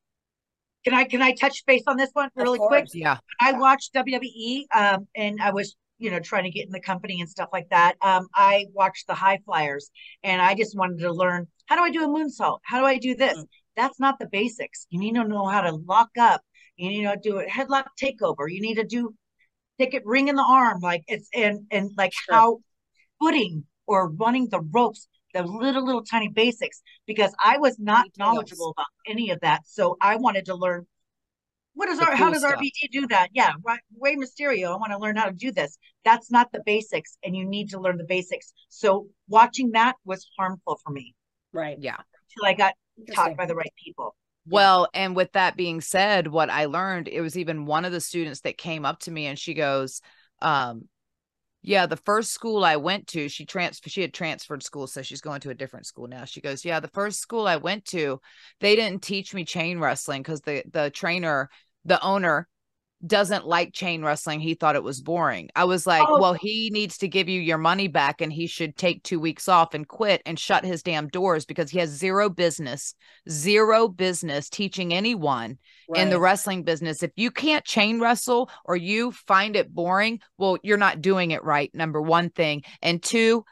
Can 0.85 0.93
I 0.93 1.03
can 1.03 1.21
I 1.21 1.33
touch 1.33 1.65
base 1.65 1.83
on 1.87 1.97
this 1.97 2.09
one 2.13 2.29
really 2.35 2.59
quick? 2.59 2.85
yeah 2.93 3.17
I 3.39 3.53
watched 3.53 3.93
WWE 3.93 4.65
um 4.73 5.07
and 5.15 5.41
I 5.41 5.51
was 5.51 5.75
you 5.97 6.09
know 6.11 6.19
trying 6.19 6.45
to 6.45 6.49
get 6.51 6.65
in 6.65 6.71
the 6.71 6.79
company 6.79 7.19
and 7.19 7.29
stuff 7.29 7.49
like 7.51 7.69
that. 7.69 7.95
Um 8.01 8.27
I 8.33 8.65
watched 8.73 9.07
the 9.07 9.13
high 9.15 9.39
flyers 9.45 9.91
and 10.23 10.41
I 10.41 10.55
just 10.55 10.77
wanted 10.77 10.99
to 10.99 11.11
learn 11.11 11.47
how 11.65 11.75
do 11.75 11.83
I 11.83 11.91
do 11.91 12.03
a 12.03 12.07
moonsault? 12.07 12.59
How 12.63 12.79
do 12.79 12.85
I 12.85 12.97
do 12.97 13.15
this? 13.15 13.37
Mm. 13.37 13.47
That's 13.75 13.99
not 13.99 14.19
the 14.19 14.27
basics. 14.27 14.87
You 14.89 14.99
need 14.99 15.15
to 15.15 15.23
know 15.23 15.45
how 15.47 15.61
to 15.61 15.71
lock 15.71 16.09
up. 16.19 16.41
You 16.77 16.89
need 16.89 17.03
to 17.03 17.17
do 17.21 17.39
a 17.39 17.45
headlock 17.45 17.85
takeover. 18.01 18.45
You 18.49 18.61
need 18.61 18.75
to 18.75 18.85
do 18.85 19.13
take 19.77 19.93
it 19.93 20.05
ring 20.05 20.27
in 20.27 20.35
the 20.35 20.43
arm 20.43 20.79
like 20.81 21.03
it's 21.07 21.29
and 21.33 21.65
and 21.71 21.91
like 21.97 22.13
Sure. 22.13 22.35
how 22.35 22.57
footing 23.21 23.65
or 23.87 24.09
running 24.09 24.47
the 24.49 24.59
ropes 24.61 25.07
the 25.33 25.43
little 25.43 25.85
little 25.85 26.03
tiny 26.03 26.29
basics 26.29 26.81
because 27.05 27.33
I 27.43 27.57
was 27.57 27.77
not 27.79 28.05
Details. 28.05 28.17
knowledgeable 28.17 28.71
about 28.71 28.87
any 29.07 29.29
of 29.31 29.39
that. 29.41 29.61
So 29.65 29.97
I 30.01 30.15
wanted 30.17 30.45
to 30.45 30.55
learn 30.55 30.85
what 31.73 31.87
is 31.89 31.99
The 31.99 32.05
our 32.07 32.15
how 32.15 32.29
does 32.31 32.41
stuff. 32.41 32.59
RVD 32.59 32.91
do 32.91 33.07
that? 33.07 33.29
Yeah, 33.33 33.53
right. 33.63 33.79
Rey 33.99 34.15
Mysterio. 34.15 34.73
I 34.73 34.75
want 34.77 34.91
to 34.91 34.97
learn 34.97 35.15
how 35.15 35.25
to 35.25 35.33
do 35.33 35.51
this. 35.51 35.77
That's 36.03 36.31
not 36.31 36.51
the 36.51 36.61
basics, 36.65 37.17
and 37.23 37.35
you 37.35 37.45
need 37.45 37.69
to 37.69 37.79
learn 37.79 37.97
the 37.97 38.05
basics. 38.05 38.53
So 38.69 39.07
watching 39.27 39.71
that 39.71 39.95
was 40.05 40.27
harmful 40.37 40.79
for 40.83 40.91
me 40.91 41.15
right 41.51 41.77
yeah 41.79 41.95
until 41.95 42.47
I 42.47 42.53
got 42.53 42.73
taught 43.13 43.35
by 43.35 43.45
the 43.45 43.55
right 43.55 43.71
people. 43.83 44.15
Well, 44.47 44.87
and 44.93 45.15
with 45.15 45.31
that 45.33 45.55
being 45.55 45.79
said, 45.79 46.27
what 46.27 46.49
I 46.49 46.65
learned, 46.65 47.07
it 47.07 47.21
was 47.21 47.37
even 47.37 47.65
one 47.65 47.85
of 47.85 47.91
the 47.91 48.01
students 48.01 48.41
that 48.41 48.57
came 48.57 48.85
up 48.85 48.99
to 49.01 49.11
me 49.11 49.27
and 49.27 49.37
she 49.37 49.53
goes, 49.53 50.01
um, 50.41 50.87
yeah, 51.61 51.85
the 51.85 51.97
first 51.97 52.31
school 52.31 52.63
I 52.63 52.77
went 52.77 53.07
to, 53.07 53.27
she 53.27 53.45
transferred, 53.45 53.91
she 53.91 54.01
had 54.01 54.13
transferred 54.13 54.63
school, 54.63 54.87
so 54.87 55.01
she's 55.01 55.21
going 55.21 55.41
to 55.41 55.49
a 55.49 55.55
different 55.55 55.85
school 55.85 56.07
now. 56.07 56.25
She 56.25 56.41
goes, 56.41 56.63
Yeah, 56.63 56.79
the 56.79 56.87
first 56.89 57.19
school 57.19 57.47
I 57.47 57.57
went 57.57 57.85
to, 57.85 58.21
they 58.61 58.75
didn't 58.75 59.03
teach 59.03 59.33
me 59.33 59.43
chain 59.43 59.79
wrestling 59.79 60.21
because 60.21 60.41
the 60.41 60.63
the 60.71 60.89
trainer, 60.89 61.49
the 61.83 62.01
owner 62.01 62.47
doesn't 63.05 63.47
like 63.47 63.73
chain 63.73 64.03
wrestling. 64.03 64.39
He 64.39 64.55
thought 64.55 64.75
it 64.75 64.83
was 64.83 65.01
boring. 65.01 65.49
I 65.55 65.63
was 65.63 65.87
like, 65.87 66.05
Oh. 66.07 66.19
well, 66.19 66.33
he 66.33 66.69
needs 66.71 66.97
to 66.99 67.07
give 67.07 67.29
you 67.29 67.39
your 67.39 67.57
money 67.57 67.87
back 67.87 68.19
and 68.21 68.31
he 68.31 68.47
should 68.47 68.75
take 68.75 69.03
two 69.03 69.19
weeks 69.19 69.47
off 69.47 69.73
and 69.73 69.87
quit 69.87 70.21
and 70.25 70.37
shut 70.37 70.65
his 70.65 70.83
damn 70.83 71.07
doors 71.07 71.45
because 71.45 71.69
he 71.69 71.79
has 71.79 71.89
zero 71.89 72.29
business, 72.29 72.93
zero 73.29 73.87
business 73.87 74.49
teaching 74.49 74.93
anyone 74.93 75.57
in 75.95 76.09
the 76.09 76.19
wrestling 76.19 76.63
business. 76.63 77.01
If 77.01 77.11
you 77.15 77.31
can't 77.31 77.63
chain 77.65 77.99
wrestle 77.99 78.49
or 78.65 78.75
you 78.75 79.11
find 79.11 79.55
it 79.55 79.73
boring, 79.73 80.19
well, 80.37 80.57
you're 80.61 80.77
not 80.77 81.01
doing 81.01 81.31
it 81.31 81.43
right. 81.43 81.71
Number 81.73 82.01
one 82.01 82.29
thing. 82.29 82.63
And 82.81 83.01
two, 83.01 83.45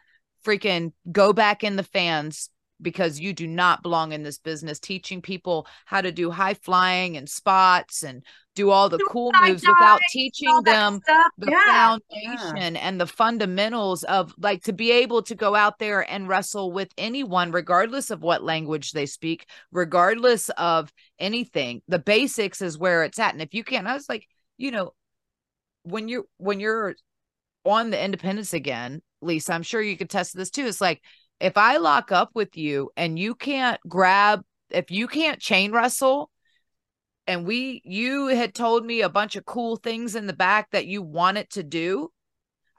freaking 0.45 0.91
go 1.11 1.33
back 1.33 1.63
in 1.63 1.77
the 1.77 1.83
fans 1.83 2.49
because 2.81 3.19
you 3.19 3.33
do 3.33 3.47
not 3.47 3.81
belong 3.81 4.11
in 4.11 4.23
this 4.23 4.37
business 4.37 4.79
teaching 4.79 5.21
people 5.21 5.67
how 5.85 6.01
to 6.01 6.11
do 6.11 6.29
high 6.29 6.53
flying 6.53 7.17
and 7.17 7.29
spots 7.29 8.03
and 8.03 8.23
do 8.55 8.71
all 8.71 8.89
the 8.89 8.97
Do 8.97 9.07
cool 9.11 9.31
moves 9.41 9.61
without 9.61 9.99
teaching 10.11 10.63
them 10.63 10.99
stuff. 11.03 11.31
the 11.37 11.51
yeah. 11.51 11.97
foundation 12.15 12.75
and 12.75 12.99
the 12.99 13.05
fundamentals 13.05 14.03
of 14.03 14.33
like 14.39 14.63
to 14.63 14.73
be 14.73 14.91
able 14.91 15.21
to 15.23 15.35
go 15.35 15.53
out 15.53 15.77
there 15.77 16.09
and 16.09 16.27
wrestle 16.27 16.71
with 16.71 16.91
anyone 16.97 17.51
regardless 17.51 18.09
of 18.09 18.21
what 18.23 18.43
language 18.43 18.93
they 18.93 19.05
speak 19.05 19.47
regardless 19.71 20.49
of 20.57 20.91
anything. 21.19 21.81
The 21.87 21.99
basics 21.99 22.61
is 22.61 22.77
where 22.77 23.03
it's 23.03 23.19
at. 23.19 23.33
And 23.33 23.41
if 23.41 23.53
you 23.53 23.63
can't 23.63 23.87
i 23.87 23.93
was 23.93 24.09
like 24.09 24.27
you 24.57 24.71
know 24.71 24.93
when 25.83 26.07
you're 26.07 26.25
when 26.37 26.59
you're 26.59 26.95
on 27.65 27.91
the 27.91 28.03
independence 28.03 28.53
again 28.53 29.01
lisa 29.21 29.53
i'm 29.53 29.63
sure 29.63 29.81
you 29.81 29.97
could 29.97 30.09
test 30.09 30.35
this 30.35 30.49
too. 30.49 30.65
It's 30.65 30.81
like 30.81 31.01
if 31.39 31.57
i 31.57 31.77
lock 31.77 32.11
up 32.11 32.31
with 32.33 32.57
you 32.57 32.89
and 32.97 33.17
you 33.17 33.35
can't 33.35 33.79
grab 33.87 34.41
if 34.69 34.91
you 34.91 35.07
can't 35.07 35.39
chain 35.39 35.71
wrestle 35.71 36.29
and 37.25 37.45
we 37.45 37.81
you 37.85 38.27
had 38.27 38.53
told 38.53 38.85
me 38.85 39.01
a 39.01 39.09
bunch 39.09 39.35
of 39.35 39.45
cool 39.45 39.75
things 39.75 40.15
in 40.15 40.27
the 40.27 40.33
back 40.33 40.69
that 40.71 40.87
you 40.87 41.01
wanted 41.01 41.49
to 41.49 41.63
do 41.63 42.09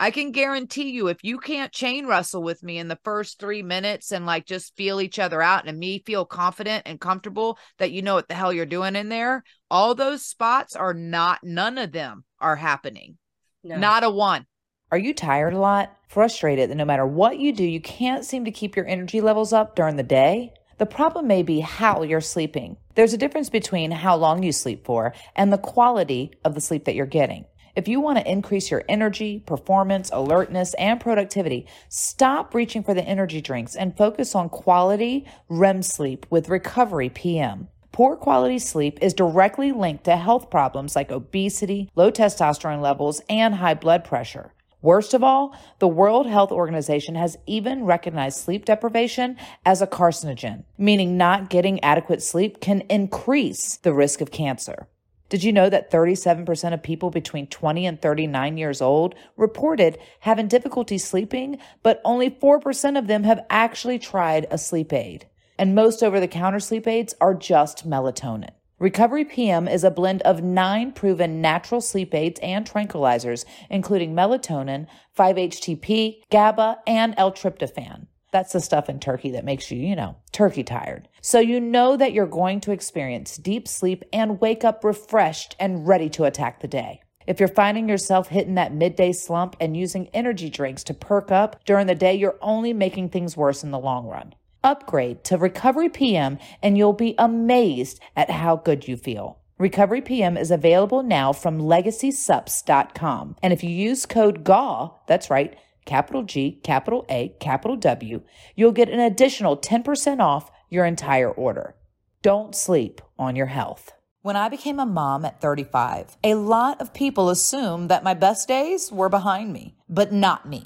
i 0.01 0.11
can 0.11 0.33
guarantee 0.33 0.91
you 0.91 1.09
if 1.09 1.23
you 1.23 1.39
can't 1.39 1.73
chain 1.73 2.07
wrestle 2.07 2.43
with 2.43 2.63
me 2.63 2.79
in 2.79 2.89
the 2.89 2.99
first 3.05 3.39
three 3.39 3.63
minutes 3.63 4.13
and 4.13 4.27
like 4.27 4.47
just 4.47 4.77
feel 4.77 5.01
each 5.01 5.19
other 5.19 5.41
out 5.41 5.67
and 5.67 5.79
me 5.79 6.03
feel 6.05 6.25
confident 6.25 6.83
and 6.87 7.01
comfortable 7.01 7.59
that 7.79 7.93
you 7.93 8.03
know 8.03 8.15
what 8.15 8.29
the 8.29 8.35
hell 8.35 8.53
you're 8.53 8.67
doing 8.67 8.97
in 8.97 9.09
there 9.09 9.43
all 9.71 9.95
those 9.95 10.25
spots 10.25 10.75
are 10.75 10.95
not 10.95 11.39
none 11.43 11.79
of 11.79 11.93
them 11.93 12.25
are 12.41 12.57
happening 12.57 13.17
No. 13.63 13.77
not 13.77 14.05
a 14.05 14.11
one 14.11 14.47
Are 14.91 14.97
you 14.97 15.13
tired 15.13 15.53
a 15.53 15.59
lot? 15.59 15.95
Frustrated 16.09 16.71
that 16.71 16.77
no 16.77 16.87
matter 16.87 17.05
what 17.05 17.39
you 17.39 17.53
do, 17.53 17.63
you 17.63 17.79
can't 17.79 18.25
seem 18.25 18.47
to 18.47 18.51
keep 18.51 18.75
your 18.75 18.87
energy 18.87 19.21
levels 19.21 19.53
up 19.53 19.77
during 19.77 19.97
the 19.97 20.03
day? 20.03 20.55
The 20.79 20.87
problem 20.87 21.27
may 21.27 21.43
be 21.43 21.61
how 21.61 22.03
you're 22.05 22.23
sleeping. 22.23 22.79
There's 22.95 23.13
a 23.13 23.19
difference 23.19 23.51
between 23.51 23.91
how 23.91 24.17
long 24.17 24.43
you 24.43 24.51
sleep 24.51 24.87
for 24.87 25.13
and 25.37 25.53
the 25.53 25.59
quality 25.59 26.33
of 26.43 26.55
the 26.55 26.63
sleep 26.63 26.87
that 26.87 26.95
you're 26.95 27.05
getting. 27.05 27.45
If 27.77 27.87
you 27.87 28.01
want 28.01 28.17
to 28.17 28.31
increase 28.31 28.71
your 28.71 28.83
energy, 28.89 29.41
performance, 29.41 30.09
alertness, 30.11 30.73
and 30.75 30.99
productivity, 30.99 31.67
stop 31.91 32.55
reaching 32.55 32.83
for 32.83 32.95
the 32.95 33.05
energy 33.05 33.43
drinks 33.43 33.77
and 33.77 33.95
focus 33.95 34.35
on 34.35 34.49
quality 34.49 35.27
REM 35.51 35.83
sleep 35.83 36.25
with 36.31 36.49
Recovery 36.49 37.11
PM. 37.11 37.69
Poor 37.93 38.17
quality 38.17 38.59
sleep 38.59 38.99
is 39.03 39.13
directly 39.13 39.71
linked 39.71 40.05
to 40.05 40.17
health 40.17 40.49
problems 40.49 40.97
like 40.97 41.11
obesity, 41.11 41.91
low 41.95 42.11
testosterone 42.11 42.81
levels, 42.81 43.21
and 43.29 43.57
high 43.57 43.75
blood 43.75 44.03
pressure. 44.03 44.55
Worst 44.81 45.13
of 45.13 45.25
all, 45.25 45.57
the 45.81 45.89
World 45.89 46.29
Health 46.29 46.53
Organization 46.53 47.17
has 47.17 47.37
even 47.47 47.85
recognized 47.85 48.39
sleep 48.39 48.65
deprivation 48.65 49.37
as 49.67 49.83
a 49.83 49.89
carcinogen, 49.89 50.65
meaning 50.77 51.17
not 51.17 51.51
getting 51.51 51.83
adequate 51.83 52.23
sleep 52.23 52.61
can 52.61 52.83
increase 52.83 53.77
the 53.79 53.93
risk 53.93 54.21
of 54.21 54.31
cancer. 54.31 54.87
Did 55.29 55.43
you 55.43 55.53
know 55.53 55.69
that 55.69 55.91
37% 55.91 56.73
of 56.73 56.83
people 56.83 57.11
between 57.11 57.49
20 57.49 57.87
and 57.87 58.01
39 58.01 58.57
years 58.57 58.81
old 58.81 59.17
reported 59.37 59.99
having 60.21 60.47
difficulty 60.47 60.97
sleeping, 60.97 61.59
but 61.83 62.01
only 62.05 62.31
4% 62.31 62.99
of 62.99 63.09
them 63.09 63.25
have 63.25 63.45
actually 63.51 63.99
tried 63.99 64.47
a 64.49 64.59
sleep 64.59 64.93
aid? 64.93 65.27
And 65.59 65.75
most 65.75 66.05
over 66.05 66.21
the 66.21 66.29
counter 66.29 66.61
sleep 66.61 66.87
aids 66.87 67.15
are 67.21 67.35
just 67.35 67.89
melatonin. 67.89 68.51
Recovery 68.81 69.25
PM 69.25 69.67
is 69.67 69.83
a 69.83 69.91
blend 69.91 70.23
of 70.23 70.45
nine 70.45 70.93
proven 70.93 71.41
natural 71.41 71.81
sleep 71.81 72.15
aids 72.15 72.39
and 72.45 72.65
tranquilizers, 72.65 73.45
including 73.69 74.15
melatonin, 74.15 74.87
5-HTP, 75.19 76.21
GABA, 76.31 76.79
and 76.87 77.13
L-tryptophan. 77.17 78.07
That's 78.31 78.53
the 78.53 78.61
stuff 78.61 78.89
in 78.89 79.01
turkey 79.01 79.33
that 79.33 79.45
makes 79.45 79.73
you, 79.73 79.81
you 79.81 79.97
know, 79.97 80.15
turkey 80.31 80.63
tired. 80.63 81.09
So 81.21 81.41
you 81.41 81.59
know 81.59 81.97
that 81.97 82.13
you're 82.13 82.27
going 82.27 82.61
to 82.61 82.71
experience 82.71 83.37
deep 83.37 83.67
sleep 83.67 84.05
and 84.13 84.41
wake 84.41 84.63
up 84.63 84.85
refreshed 84.85 85.57
and 85.59 85.89
ready 85.89 86.09
to 86.11 86.23
attack 86.23 86.61
the 86.61 86.69
day. 86.69 87.01
If 87.27 87.41
you're 87.41 87.49
finding 87.49 87.89
yourself 87.89 88.29
hitting 88.29 88.55
that 88.55 88.73
midday 88.73 89.11
slump 89.11 89.57
and 89.61 89.77
using 89.77 90.09
energy 90.15 90.51
drinks 90.51 90.85
to 90.85 90.95
perk 90.95 91.33
up 91.33 91.65
during 91.65 91.89
the 91.89 91.97
day, 91.97 92.15
you're 92.15 92.39
only 92.41 92.73
making 92.73 93.09
things 93.09 93.37
worse 93.37 93.65
in 93.65 93.73
the 93.73 93.79
long 93.81 94.07
run. 94.07 94.35
Upgrade 94.63 95.25
to 95.25 95.37
Recovery 95.37 95.89
PM 95.89 96.39
and 96.63 96.77
you'll 96.77 96.93
be 96.93 97.15
amazed 97.19 98.01
at 98.17 98.31
how 98.31 98.57
good 98.57 98.89
you 98.89 98.97
feel. 98.97 99.39
Recovery 99.59 100.01
PM 100.01 100.37
is 100.37 100.51
available 100.51 101.03
now 101.03 101.33
from 101.33 101.59
legacysups.com. 101.59 103.37
And 103.43 103.53
if 103.53 103.65
you 103.65 103.71
use 103.71 104.07
code 104.07 104.45
GAW, 104.45 104.95
that's 105.09 105.31
right, 105.31 105.59
capital 105.85 106.23
G, 106.23 106.61
capital 106.63 107.05
A, 107.09 107.35
capital 107.41 107.77
W, 107.77 108.23
you'll 108.55 108.73
get 108.73 108.89
an 108.89 109.01
additional 109.01 109.57
10% 109.57 110.21
off 110.21 110.51
your 110.71 110.85
entire 110.85 111.31
order. 111.31 111.75
Don't 112.23 112.55
sleep 112.55 113.01
on 113.19 113.35
your 113.35 113.47
health. 113.47 113.93
When 114.23 114.37
I 114.37 114.49
became 114.49 114.79
a 114.79 114.87
mom 114.87 115.25
at 115.25 115.41
35, 115.41 116.19
a 116.23 116.35
lot 116.35 116.81
of 116.81 116.93
people 116.93 117.31
assumed 117.31 117.89
that 117.89 118.05
my 118.05 118.15
best 118.15 118.47
days 118.47 118.93
were 118.93 119.09
behind 119.09 119.53
me, 119.53 119.77
but 119.89 120.13
not 120.13 120.49
me. 120.49 120.65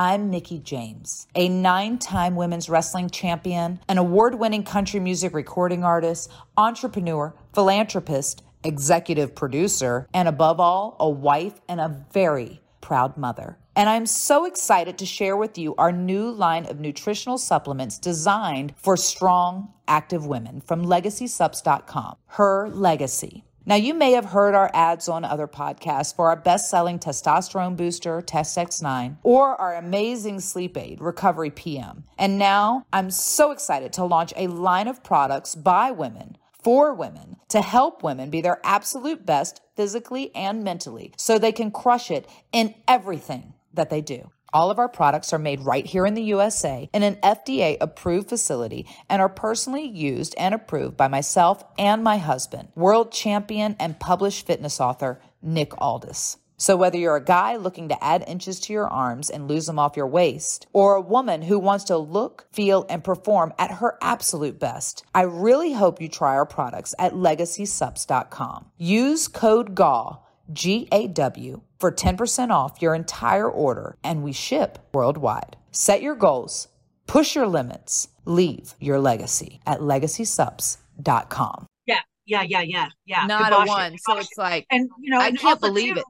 I'm 0.00 0.30
Mickie 0.30 0.60
James, 0.60 1.26
a 1.34 1.48
nine 1.48 1.98
time 1.98 2.36
women's 2.36 2.68
wrestling 2.68 3.10
champion, 3.10 3.80
an 3.88 3.98
award 3.98 4.36
winning 4.36 4.62
country 4.62 5.00
music 5.00 5.34
recording 5.34 5.82
artist, 5.82 6.30
entrepreneur, 6.56 7.34
philanthropist, 7.52 8.44
executive 8.62 9.34
producer, 9.34 10.06
and 10.14 10.28
above 10.28 10.60
all, 10.60 10.94
a 11.00 11.10
wife 11.10 11.60
and 11.68 11.80
a 11.80 12.06
very 12.12 12.60
proud 12.80 13.16
mother. 13.16 13.58
And 13.74 13.88
I'm 13.88 14.06
so 14.06 14.44
excited 14.44 14.98
to 14.98 15.06
share 15.06 15.36
with 15.36 15.58
you 15.58 15.74
our 15.74 15.90
new 15.90 16.30
line 16.30 16.66
of 16.66 16.78
nutritional 16.78 17.36
supplements 17.36 17.98
designed 17.98 18.74
for 18.76 18.96
strong, 18.96 19.72
active 19.88 20.24
women 20.26 20.60
from 20.60 20.84
legacysups.com. 20.86 22.14
Her 22.26 22.68
Legacy. 22.68 23.42
Now, 23.68 23.74
you 23.74 23.92
may 23.92 24.12
have 24.12 24.24
heard 24.24 24.54
our 24.54 24.70
ads 24.72 25.10
on 25.10 25.26
other 25.26 25.46
podcasts 25.46 26.16
for 26.16 26.30
our 26.30 26.36
best 26.36 26.70
selling 26.70 26.98
testosterone 26.98 27.76
booster, 27.76 28.22
Test 28.22 28.56
X9, 28.56 29.18
or 29.22 29.60
our 29.60 29.76
amazing 29.76 30.40
sleep 30.40 30.78
aid, 30.78 31.02
Recovery 31.02 31.50
PM. 31.50 32.04
And 32.16 32.38
now 32.38 32.86
I'm 32.94 33.10
so 33.10 33.50
excited 33.50 33.92
to 33.92 34.06
launch 34.06 34.32
a 34.36 34.46
line 34.46 34.88
of 34.88 35.04
products 35.04 35.54
by 35.54 35.90
women 35.90 36.38
for 36.50 36.94
women 36.94 37.36
to 37.50 37.60
help 37.60 38.02
women 38.02 38.30
be 38.30 38.40
their 38.40 38.58
absolute 38.64 39.26
best 39.26 39.60
physically 39.76 40.34
and 40.34 40.64
mentally 40.64 41.12
so 41.18 41.38
they 41.38 41.52
can 41.52 41.70
crush 41.70 42.10
it 42.10 42.26
in 42.52 42.74
everything 42.88 43.52
that 43.74 43.90
they 43.90 44.00
do. 44.00 44.30
All 44.52 44.70
of 44.70 44.78
our 44.78 44.88
products 44.88 45.32
are 45.32 45.38
made 45.38 45.60
right 45.60 45.84
here 45.84 46.06
in 46.06 46.14
the 46.14 46.22
USA 46.22 46.88
in 46.94 47.02
an 47.02 47.16
FDA 47.16 47.76
approved 47.80 48.28
facility 48.30 48.86
and 49.08 49.20
are 49.20 49.28
personally 49.28 49.86
used 49.86 50.34
and 50.38 50.54
approved 50.54 50.96
by 50.96 51.08
myself 51.08 51.62
and 51.78 52.02
my 52.02 52.16
husband, 52.16 52.68
world 52.74 53.12
champion 53.12 53.76
and 53.78 54.00
published 54.00 54.46
fitness 54.46 54.80
author 54.80 55.20
Nick 55.42 55.78
Aldis. 55.80 56.38
So 56.60 56.76
whether 56.76 56.98
you're 56.98 57.14
a 57.14 57.24
guy 57.24 57.54
looking 57.54 57.88
to 57.88 58.04
add 58.04 58.24
inches 58.26 58.58
to 58.60 58.72
your 58.72 58.88
arms 58.88 59.30
and 59.30 59.46
lose 59.46 59.66
them 59.66 59.78
off 59.78 59.96
your 59.96 60.08
waist, 60.08 60.66
or 60.72 60.96
a 60.96 61.00
woman 61.00 61.42
who 61.42 61.56
wants 61.56 61.84
to 61.84 61.96
look, 61.96 62.46
feel, 62.50 62.84
and 62.88 63.04
perform 63.04 63.52
at 63.60 63.70
her 63.70 63.96
absolute 64.02 64.58
best, 64.58 65.04
I 65.14 65.22
really 65.22 65.72
hope 65.74 66.00
you 66.00 66.08
try 66.08 66.34
our 66.34 66.46
products 66.46 66.96
at 66.98 67.12
legacysups.com. 67.12 68.72
Use 68.76 69.28
code 69.28 69.76
GAW, 69.76 70.18
G-A-W, 70.52 71.60
for 71.78 71.92
10% 71.92 72.50
off 72.50 72.82
your 72.82 72.94
entire 72.94 73.48
order, 73.50 73.96
and 74.02 74.22
we 74.22 74.32
ship 74.32 74.78
worldwide. 74.92 75.56
Set 75.72 76.02
your 76.02 76.14
goals, 76.14 76.68
push 77.06 77.34
your 77.34 77.46
limits, 77.46 78.08
leave 78.24 78.74
your 78.80 78.98
legacy 78.98 79.60
at 79.66 79.80
legacysups.com. 79.80 81.66
Yeah, 81.86 82.00
yeah, 82.26 82.42
yeah, 82.42 82.62
yeah, 82.62 82.88
yeah. 83.06 83.26
not 83.26 83.50
Kibosh 83.50 83.58
a 83.58 83.62
it, 83.62 83.68
one 83.68 83.98
so 83.98 84.18
it's 84.18 84.36
like 84.36 84.66
and 84.70 84.90
you 85.00 85.10
know, 85.10 85.20
I 85.20 85.28
and 85.28 85.38
can't 85.38 85.62
also, 85.62 85.68
believe 85.68 85.94
too, 85.94 86.00
it. 86.00 86.06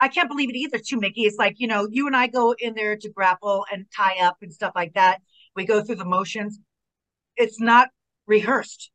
I 0.00 0.08
can't 0.08 0.28
believe 0.28 0.50
it 0.50 0.56
either, 0.56 0.78
too, 0.78 0.98
Mickie. 1.00 1.22
It's 1.22 1.38
like, 1.38 1.54
you 1.58 1.66
know, 1.66 1.88
you 1.90 2.06
and 2.06 2.14
I 2.14 2.26
go 2.26 2.54
in 2.58 2.74
there 2.74 2.96
to 2.96 3.10
grapple 3.10 3.64
and 3.72 3.86
tie 3.96 4.18
up 4.22 4.36
and 4.42 4.52
stuff 4.52 4.72
like 4.74 4.94
that. 4.94 5.20
We 5.54 5.64
go 5.64 5.82
through 5.82 5.94
the 5.96 6.04
motions. 6.04 6.58
It's 7.36 7.60
not 7.60 7.88
rehearsed. 8.26 8.90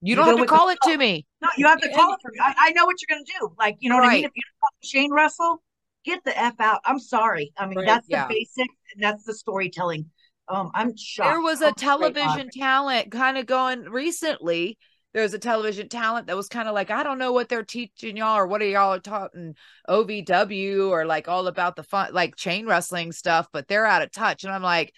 You 0.00 0.10
You 0.10 0.16
don't 0.16 0.24
go 0.24 0.30
have 0.30 0.36
to 0.36 0.40
with 0.42 0.50
the 0.50 0.56
call 0.56 0.68
it 0.70 0.78
to 0.84 0.96
me. 0.96 1.25
No, 1.46 1.50
you 1.56 1.66
have 1.66 1.80
to 1.80 1.88
call 1.90 2.12
it 2.12 2.18
for 2.22 2.30
me. 2.30 2.38
I, 2.40 2.54
I 2.58 2.70
know 2.72 2.84
what 2.86 2.96
you're 3.00 3.16
going 3.16 3.24
to 3.24 3.32
do. 3.40 3.54
Like, 3.58 3.76
you 3.80 3.88
know 3.88 3.96
what 3.96 4.08
I 4.08 4.14
mean? 4.14 4.24
If 4.24 4.32
you 4.34 4.42
don't 4.60 4.88
Shane 4.88 5.12
Russell, 5.12 5.62
get 6.04 6.24
the 6.24 6.36
F 6.38 6.54
out. 6.60 6.80
I'm 6.84 6.98
sorry. 6.98 7.52
I 7.56 7.66
mean, 7.66 7.78
Right. 7.78 7.86
that's 7.86 8.06
Yeah. 8.08 8.26
the 8.28 8.34
basic, 8.34 8.68
and 8.94 9.02
that's 9.02 9.24
the 9.24 9.34
storytelling. 9.34 10.10
Um, 10.48 10.70
I'm 10.74 10.96
shocked. 10.96 11.30
There 11.30 11.40
was 11.40 11.60
a 11.60 11.72
television 11.72 12.50
talent 12.50 13.10
kind 13.10 13.36
of 13.38 13.46
going 13.46 13.84
recently. 13.84 14.78
There 15.12 15.22
was 15.22 15.34
a 15.34 15.38
television 15.38 15.88
talent 15.88 16.26
that 16.26 16.36
was 16.36 16.48
kind 16.48 16.68
of 16.68 16.74
like, 16.74 16.90
I 16.90 17.02
don't 17.02 17.18
know 17.18 17.32
what 17.32 17.48
they're 17.48 17.64
teaching 17.64 18.18
y'all 18.18 18.36
or 18.36 18.46
what 18.46 18.60
are 18.60 18.66
y'all 18.66 19.00
taught 19.00 19.34
in 19.34 19.54
OVW 19.88 20.90
or 20.90 21.06
like 21.06 21.26
all 21.26 21.46
about 21.46 21.74
the 21.74 21.82
fun, 21.82 22.12
like 22.12 22.36
chain 22.36 22.66
wrestling 22.66 23.12
stuff, 23.12 23.48
but 23.52 23.66
they're 23.66 23.86
out 23.86 24.02
of 24.02 24.12
touch. 24.12 24.44
And 24.44 24.52
I'm 24.52 24.62
like, 24.62 24.92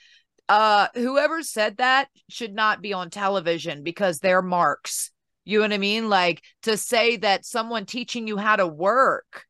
uh, 0.48 0.88
whoever 0.94 1.42
said 1.42 1.76
that 1.76 2.08
should 2.28 2.54
not 2.54 2.82
be 2.82 2.92
on 2.92 3.10
television 3.10 3.82
because 3.82 4.18
they're 4.18 4.42
marks. 4.42 5.12
You 5.48 5.58
know 5.60 5.64
what 5.64 5.72
I 5.72 5.78
mean? 5.78 6.10
Like 6.10 6.42
to 6.64 6.76
say 6.76 7.16
that 7.16 7.46
someone 7.46 7.86
teaching 7.86 8.28
you 8.28 8.36
how 8.36 8.56
to 8.56 8.66
work 8.66 9.46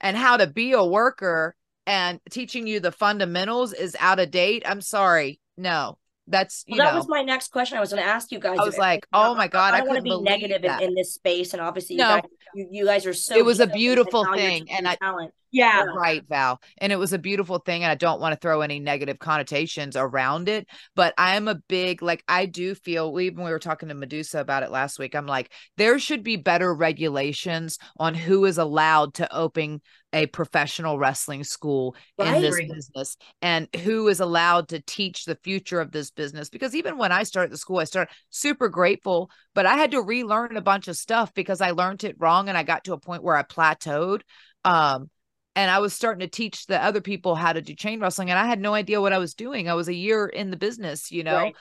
and 0.00 0.16
how 0.16 0.36
to 0.36 0.48
be 0.48 0.72
a 0.72 0.84
worker 0.84 1.54
and 1.86 2.18
teaching 2.28 2.66
you 2.66 2.80
the 2.80 2.90
fundamentals 2.90 3.72
is 3.72 3.96
out 4.00 4.18
of 4.18 4.32
date. 4.32 4.64
I'm 4.66 4.80
sorry. 4.80 5.38
No, 5.56 5.96
that's 6.26 6.64
you 6.66 6.76
Well, 6.76 6.86
that 6.86 6.92
know. 6.92 6.98
was 6.98 7.08
my 7.08 7.22
next 7.22 7.52
question. 7.52 7.78
I 7.78 7.80
was 7.80 7.90
going 7.92 8.02
to 8.02 8.08
ask 8.08 8.32
you 8.32 8.40
guys. 8.40 8.58
I 8.58 8.64
was 8.64 8.78
like, 8.78 9.06
oh 9.12 9.36
my 9.36 9.46
god, 9.46 9.74
I 9.74 9.76
I, 9.76 9.80
don't 9.80 9.88
want 9.90 9.98
to 9.98 10.02
couldn't 10.10 10.24
be 10.24 10.28
negative 10.28 10.64
in, 10.64 10.88
in 10.88 10.94
this 10.96 11.14
space, 11.14 11.52
and 11.52 11.62
obviously, 11.62 11.94
you 11.94 12.02
No. 12.02 12.08
guys, 12.08 12.22
you, 12.56 12.68
you 12.72 12.84
guys 12.84 13.06
are 13.06 13.14
so. 13.14 13.36
It 13.36 13.44
was 13.44 13.60
a 13.60 13.68
beautiful 13.68 14.24
thing, 14.34 14.72
and 14.72 14.88
I- 14.88 14.96
talent. 14.96 15.32
Yeah. 15.52 15.84
Right, 15.84 16.22
Val. 16.28 16.60
And 16.78 16.92
it 16.92 16.96
was 16.96 17.12
a 17.12 17.18
beautiful 17.18 17.58
thing. 17.58 17.82
And 17.82 17.90
I 17.90 17.96
don't 17.96 18.20
want 18.20 18.32
to 18.32 18.38
throw 18.40 18.60
any 18.60 18.78
negative 18.78 19.18
connotations 19.18 19.96
around 19.96 20.48
it. 20.48 20.68
But 20.94 21.14
I 21.18 21.36
am 21.36 21.48
a 21.48 21.56
big, 21.68 22.02
like, 22.02 22.22
I 22.28 22.46
do 22.46 22.74
feel, 22.74 23.18
even 23.20 23.44
we 23.44 23.50
were 23.50 23.58
talking 23.58 23.88
to 23.88 23.94
Medusa 23.94 24.40
about 24.40 24.62
it 24.62 24.70
last 24.70 24.98
week. 24.98 25.14
I'm 25.14 25.26
like, 25.26 25.52
there 25.76 25.98
should 25.98 26.22
be 26.22 26.36
better 26.36 26.72
regulations 26.72 27.78
on 27.98 28.14
who 28.14 28.44
is 28.44 28.58
allowed 28.58 29.14
to 29.14 29.34
open 29.34 29.80
a 30.12 30.26
professional 30.26 30.98
wrestling 30.98 31.44
school 31.44 31.94
Right. 32.18 32.34
in 32.36 32.42
this 32.42 32.60
business 32.68 33.16
and 33.42 33.68
who 33.76 34.08
is 34.08 34.18
allowed 34.20 34.68
to 34.68 34.80
teach 34.80 35.24
the 35.24 35.38
future 35.44 35.80
of 35.80 35.92
this 35.92 36.10
business. 36.10 36.48
Because 36.50 36.74
even 36.74 36.98
when 36.98 37.12
I 37.12 37.22
started 37.22 37.52
the 37.52 37.58
school, 37.58 37.78
I 37.78 37.84
started 37.84 38.12
super 38.28 38.68
grateful, 38.68 39.30
but 39.54 39.66
I 39.66 39.76
had 39.76 39.92
to 39.92 40.02
relearn 40.02 40.56
a 40.56 40.60
bunch 40.62 40.88
of 40.88 40.96
stuff 40.96 41.32
because 41.32 41.60
I 41.60 41.70
learned 41.70 42.04
it 42.04 42.16
wrong 42.18 42.48
and 42.48 42.58
I 42.58 42.64
got 42.64 42.84
to 42.84 42.92
a 42.92 42.98
point 42.98 43.22
where 43.22 43.36
I 43.36 43.42
plateaued 43.42 44.22
um 44.64 45.08
and 45.56 45.70
i 45.70 45.78
was 45.78 45.92
starting 45.94 46.20
to 46.20 46.28
teach 46.28 46.66
the 46.66 46.82
other 46.82 47.00
people 47.00 47.34
how 47.34 47.52
to 47.52 47.60
do 47.62 47.74
chain 47.74 48.00
wrestling 48.00 48.30
and 48.30 48.38
i 48.38 48.46
had 48.46 48.60
no 48.60 48.74
idea 48.74 49.00
what 49.00 49.12
i 49.12 49.18
was 49.18 49.34
doing. 49.34 49.68
I 49.68 49.74
was 49.74 49.88
a 49.88 49.94
year 49.94 50.26
in 50.26 50.50
the 50.50 50.56
business 50.56 51.10
you 51.10 51.24
know? 51.24 51.36
Right. 51.36 51.56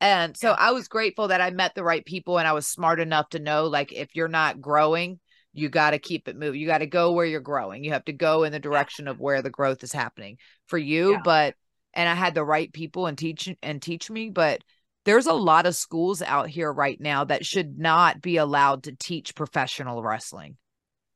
and 0.00 0.36
so 0.36 0.52
i 0.52 0.70
was 0.72 0.88
grateful 0.88 1.28
that 1.28 1.40
i 1.40 1.50
met 1.50 1.74
the 1.74 1.84
right 1.84 2.04
people 2.04 2.38
and 2.38 2.46
i 2.48 2.52
was 2.52 2.66
smart 2.66 3.00
enough 3.00 3.28
to 3.30 3.38
know 3.38 3.66
like 3.66 3.92
if 3.92 4.08
you're 4.14 4.28
not 4.28 4.60
growing 4.60 5.18
you 5.52 5.68
got 5.68 5.90
to 5.90 5.98
keep 5.98 6.28
it 6.28 6.36
moving. 6.36 6.60
You 6.60 6.68
got 6.68 6.78
to 6.78 6.86
go 6.86 7.10
where 7.10 7.26
you're 7.26 7.40
growing. 7.40 7.82
You 7.82 7.90
have 7.90 8.04
to 8.04 8.12
go 8.12 8.44
in 8.44 8.52
the 8.52 8.60
direction 8.60 9.08
of 9.08 9.18
where 9.18 9.42
the 9.42 9.50
growth 9.50 9.82
is 9.82 9.92
happening 9.92 10.38
for 10.68 10.78
you 10.78 11.14
Yeah. 11.14 11.20
but 11.24 11.54
and 11.92 12.08
i 12.08 12.14
had 12.14 12.34
the 12.36 12.44
right 12.44 12.72
people 12.72 13.06
and 13.08 13.18
teach 13.18 13.48
and 13.60 13.82
teach 13.82 14.08
me 14.12 14.30
but 14.30 14.60
there's 15.04 15.26
a 15.26 15.32
lot 15.32 15.66
of 15.66 15.74
schools 15.74 16.22
out 16.22 16.48
here 16.48 16.72
right 16.72 17.00
now 17.00 17.24
that 17.24 17.44
should 17.44 17.78
not 17.80 18.20
be 18.22 18.36
allowed 18.36 18.84
to 18.84 18.92
teach 18.94 19.34
professional 19.34 20.00
wrestling 20.04 20.56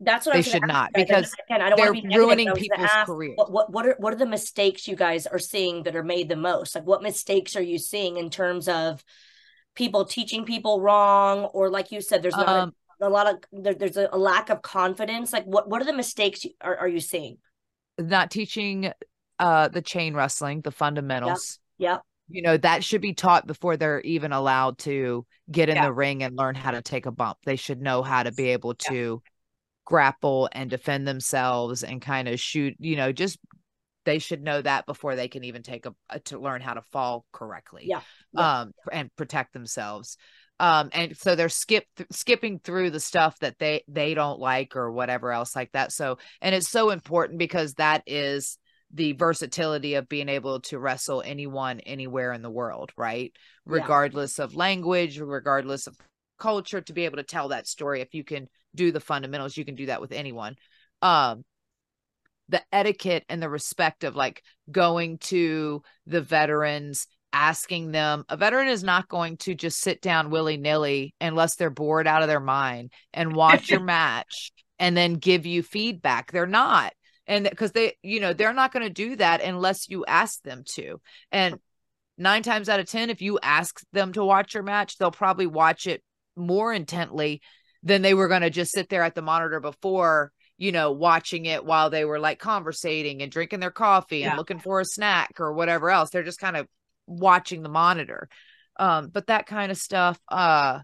That's 0.00 0.26
what 0.26 0.34
They 0.34 0.42
should 0.42 0.66
not, 0.66 0.92
because 0.92 1.32
again, 1.48 1.62
I 1.62 1.70
don't 1.70 1.76
they're 1.76 1.92
want 1.92 2.02
to 2.02 2.08
be 2.08 2.16
ruining 2.16 2.46
but 2.46 2.50
I 2.50 2.54
was 2.54 2.68
gonna 2.68 2.78
people's 2.78 2.90
ask, 2.92 3.06
careers. 3.06 3.34
What, 3.36 3.52
what 3.52 3.70
what 3.70 3.86
are 3.86 3.96
what 3.98 4.12
are 4.12 4.16
the 4.16 4.26
mistakes 4.26 4.88
you 4.88 4.96
guys 4.96 5.26
are 5.26 5.38
seeing 5.38 5.84
that 5.84 5.96
are 5.96 6.02
made 6.02 6.28
the 6.28 6.36
most? 6.36 6.74
Like, 6.74 6.84
what 6.84 7.02
mistakes 7.02 7.56
are 7.56 7.62
you 7.62 7.78
seeing 7.78 8.16
in 8.16 8.28
terms 8.30 8.68
of 8.68 9.04
people 9.74 10.04
teaching 10.04 10.44
people 10.44 10.80
wrong, 10.80 11.44
or 11.44 11.70
like 11.70 11.92
you 11.92 12.00
said, 12.00 12.22
there's 12.22 12.36
not 12.36 12.48
Um, 12.48 12.72
a, 13.00 13.06
a 13.06 13.08
lot 13.08 13.28
of 13.28 13.36
there, 13.52 13.74
there's 13.74 13.96
a, 13.96 14.08
lack 14.16 14.50
of 14.50 14.62
confidence. 14.62 15.32
Like, 15.32 15.44
what 15.44 15.68
what 15.68 15.80
are 15.80 15.86
the 15.86 15.92
mistakes 15.92 16.44
you, 16.44 16.50
are 16.60 16.76
are 16.76 16.88
you 16.88 17.00
seeing? 17.00 17.38
not 17.98 18.30
teaching 18.30 18.92
uh 19.38 19.68
the 19.68 19.82
chain 19.82 20.14
wrestling 20.14 20.60
the 20.60 20.70
fundamentals 20.70 21.58
Yep. 21.78 22.02
you 22.28 22.42
know 22.42 22.56
that 22.56 22.82
should 22.84 23.00
be 23.00 23.14
taught 23.14 23.46
before 23.46 23.76
they're 23.76 24.00
even 24.00 24.32
allowed 24.32 24.78
to 24.78 25.24
get 25.50 25.68
in 25.68 25.80
the 25.80 25.92
ring 25.92 26.22
and 26.22 26.36
learn 26.36 26.54
how 26.54 26.70
to 26.70 26.82
take 26.82 27.06
a 27.06 27.12
bump 27.12 27.38
they 27.44 27.56
should 27.56 27.80
know 27.80 28.02
how 28.02 28.22
to 28.22 28.32
be 28.32 28.50
able 28.50 28.74
to 28.74 29.22
grapple 29.84 30.48
and 30.52 30.70
defend 30.70 31.06
themselves 31.06 31.82
and 31.82 32.00
kind 32.00 32.28
of 32.28 32.40
shoot 32.40 32.74
you 32.78 32.96
know 32.96 33.12
just 33.12 33.38
they 34.04 34.18
should 34.18 34.42
know 34.42 34.60
that 34.60 34.86
before 34.86 35.16
they 35.16 35.28
can 35.28 35.44
even 35.44 35.62
take 35.62 35.86
a, 35.86 35.94
a 36.10 36.20
to 36.20 36.38
learn 36.38 36.60
how 36.60 36.74
to 36.74 36.82
fall 36.82 37.24
correctly 37.32 37.84
Yeah. 37.86 38.00
Yeah. 38.32 38.60
um 38.60 38.72
and 38.92 39.14
protect 39.16 39.52
themselves 39.52 40.16
um 40.60 40.90
and 40.92 41.16
so 41.16 41.34
they're 41.34 41.48
skip 41.48 41.84
th- 41.96 42.08
skipping 42.12 42.58
through 42.60 42.90
the 42.90 43.00
stuff 43.00 43.38
that 43.40 43.58
they 43.58 43.82
they 43.88 44.14
don't 44.14 44.40
like 44.40 44.76
or 44.76 44.90
whatever 44.90 45.32
else 45.32 45.54
like 45.54 45.72
that 45.72 45.92
so 45.92 46.18
and 46.40 46.54
it's 46.54 46.68
so 46.70 46.90
important 46.90 47.38
because 47.38 47.74
that 47.74 48.02
is 48.06 48.58
the 48.92 49.12
versatility 49.12 49.94
of 49.94 50.08
being 50.08 50.28
able 50.28 50.60
to 50.60 50.78
wrestle 50.78 51.22
anyone 51.26 51.80
anywhere 51.80 52.32
in 52.32 52.42
the 52.42 52.50
world 52.50 52.92
right 52.96 53.32
Yeah. 53.66 53.72
regardless 53.72 54.38
of 54.38 54.54
language 54.54 55.18
regardless 55.18 55.86
of 55.86 55.96
culture 56.38 56.80
to 56.80 56.92
be 56.92 57.04
able 57.04 57.16
to 57.16 57.22
tell 57.22 57.48
that 57.48 57.66
story 57.66 58.00
if 58.00 58.14
you 58.14 58.24
can 58.24 58.48
do 58.74 58.92
the 58.92 59.00
fundamentals 59.00 59.56
you 59.56 59.64
can 59.64 59.74
do 59.74 59.86
that 59.86 60.00
with 60.00 60.12
anyone. 60.12 60.56
Um 61.02 61.44
the 62.48 62.62
etiquette 62.72 63.24
and 63.28 63.42
the 63.42 63.48
respect 63.48 64.04
of 64.04 64.16
like 64.16 64.42
going 64.70 65.18
to 65.18 65.82
the 66.06 66.20
veterans 66.20 67.06
asking 67.32 67.90
them 67.90 68.24
a 68.28 68.36
veteran 68.36 68.68
is 68.68 68.84
not 68.84 69.08
going 69.08 69.36
to 69.36 69.54
just 69.54 69.80
sit 69.80 70.00
down 70.00 70.30
willy-nilly 70.30 71.14
unless 71.20 71.56
they're 71.56 71.70
bored 71.70 72.06
out 72.06 72.22
of 72.22 72.28
their 72.28 72.40
mind 72.40 72.92
and 73.12 73.34
watch 73.34 73.70
your 73.70 73.80
match 73.84 74.52
and 74.78 74.96
then 74.96 75.14
give 75.14 75.46
you 75.46 75.62
feedback. 75.62 76.30
They're 76.30 76.46
not. 76.46 76.92
And 77.26 77.44
because 77.44 77.72
they 77.72 77.94
you 78.02 78.20
know 78.20 78.32
they're 78.32 78.52
not 78.52 78.72
going 78.72 78.84
to 78.86 78.90
do 78.90 79.16
that 79.16 79.42
unless 79.42 79.88
you 79.88 80.04
ask 80.06 80.42
them 80.42 80.62
to. 80.74 81.00
And 81.32 81.58
nine 82.18 82.42
times 82.42 82.68
out 82.68 82.80
of 82.80 82.86
ten 82.86 83.10
if 83.10 83.20
you 83.22 83.38
ask 83.42 83.80
them 83.92 84.12
to 84.12 84.24
watch 84.24 84.54
your 84.54 84.62
match 84.62 84.98
they'll 84.98 85.10
probably 85.10 85.48
watch 85.48 85.86
it 85.88 86.02
more 86.36 86.72
intently 86.72 87.40
than 87.84 88.02
they 88.02 88.14
were 88.14 88.28
going 88.28 88.42
to 88.42 88.50
just 88.50 88.72
sit 88.72 88.88
there 88.88 89.02
at 89.02 89.14
the 89.14 89.22
monitor 89.22 89.60
before 89.60 90.32
you 90.56 90.72
know 90.72 90.92
watching 90.92 91.46
it 91.46 91.64
while 91.64 91.90
they 91.90 92.04
were 92.04 92.18
like 92.18 92.38
conversating 92.38 93.22
and 93.22 93.30
drinking 93.30 93.60
their 93.60 93.70
coffee 93.70 94.22
and 94.22 94.32
Yeah. 94.32 94.36
looking 94.36 94.58
for 94.58 94.80
a 94.80 94.84
snack 94.84 95.38
or 95.38 95.52
whatever 95.52 95.90
else 95.90 96.10
they're 96.10 96.22
just 96.22 96.40
kind 96.40 96.56
of 96.56 96.66
watching 97.06 97.62
the 97.62 97.68
monitor 97.68 98.28
um 98.78 99.08
but 99.12 99.26
that 99.26 99.46
kind 99.46 99.70
of 99.70 99.78
stuff 99.78 100.18
uh 100.30 100.80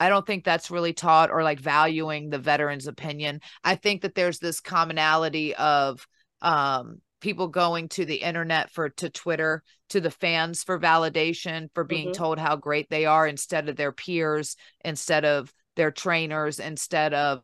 I 0.00 0.08
don't 0.10 0.26
think 0.26 0.44
that's 0.44 0.70
really 0.70 0.92
taught 0.92 1.30
or 1.30 1.42
like 1.42 1.58
valuing 1.60 2.30
the 2.30 2.38
veteran's 2.38 2.86
opinion. 2.86 3.40
I 3.64 3.74
think 3.74 4.02
that 4.02 4.14
there's 4.14 4.38
this 4.38 4.60
commonality 4.60 5.54
of 5.56 6.06
um 6.40 7.00
people 7.20 7.48
going 7.48 7.88
to 7.90 8.04
the 8.04 8.16
internet 8.16 8.70
for 8.70 8.88
to 8.90 9.10
Twitter 9.10 9.62
to 9.90 10.00
the 10.00 10.10
fans 10.10 10.62
for 10.62 10.78
validation 10.78 11.68
for 11.74 11.84
being 11.84 12.08
Mhm. 12.08 12.14
told 12.14 12.38
how 12.38 12.56
great 12.56 12.88
they 12.90 13.06
are 13.06 13.26
instead 13.26 13.68
of 13.68 13.76
their 13.76 13.92
peers, 13.92 14.56
instead 14.84 15.24
of 15.24 15.52
their 15.76 15.90
trainers, 15.90 16.58
instead 16.60 17.14
of 17.14 17.42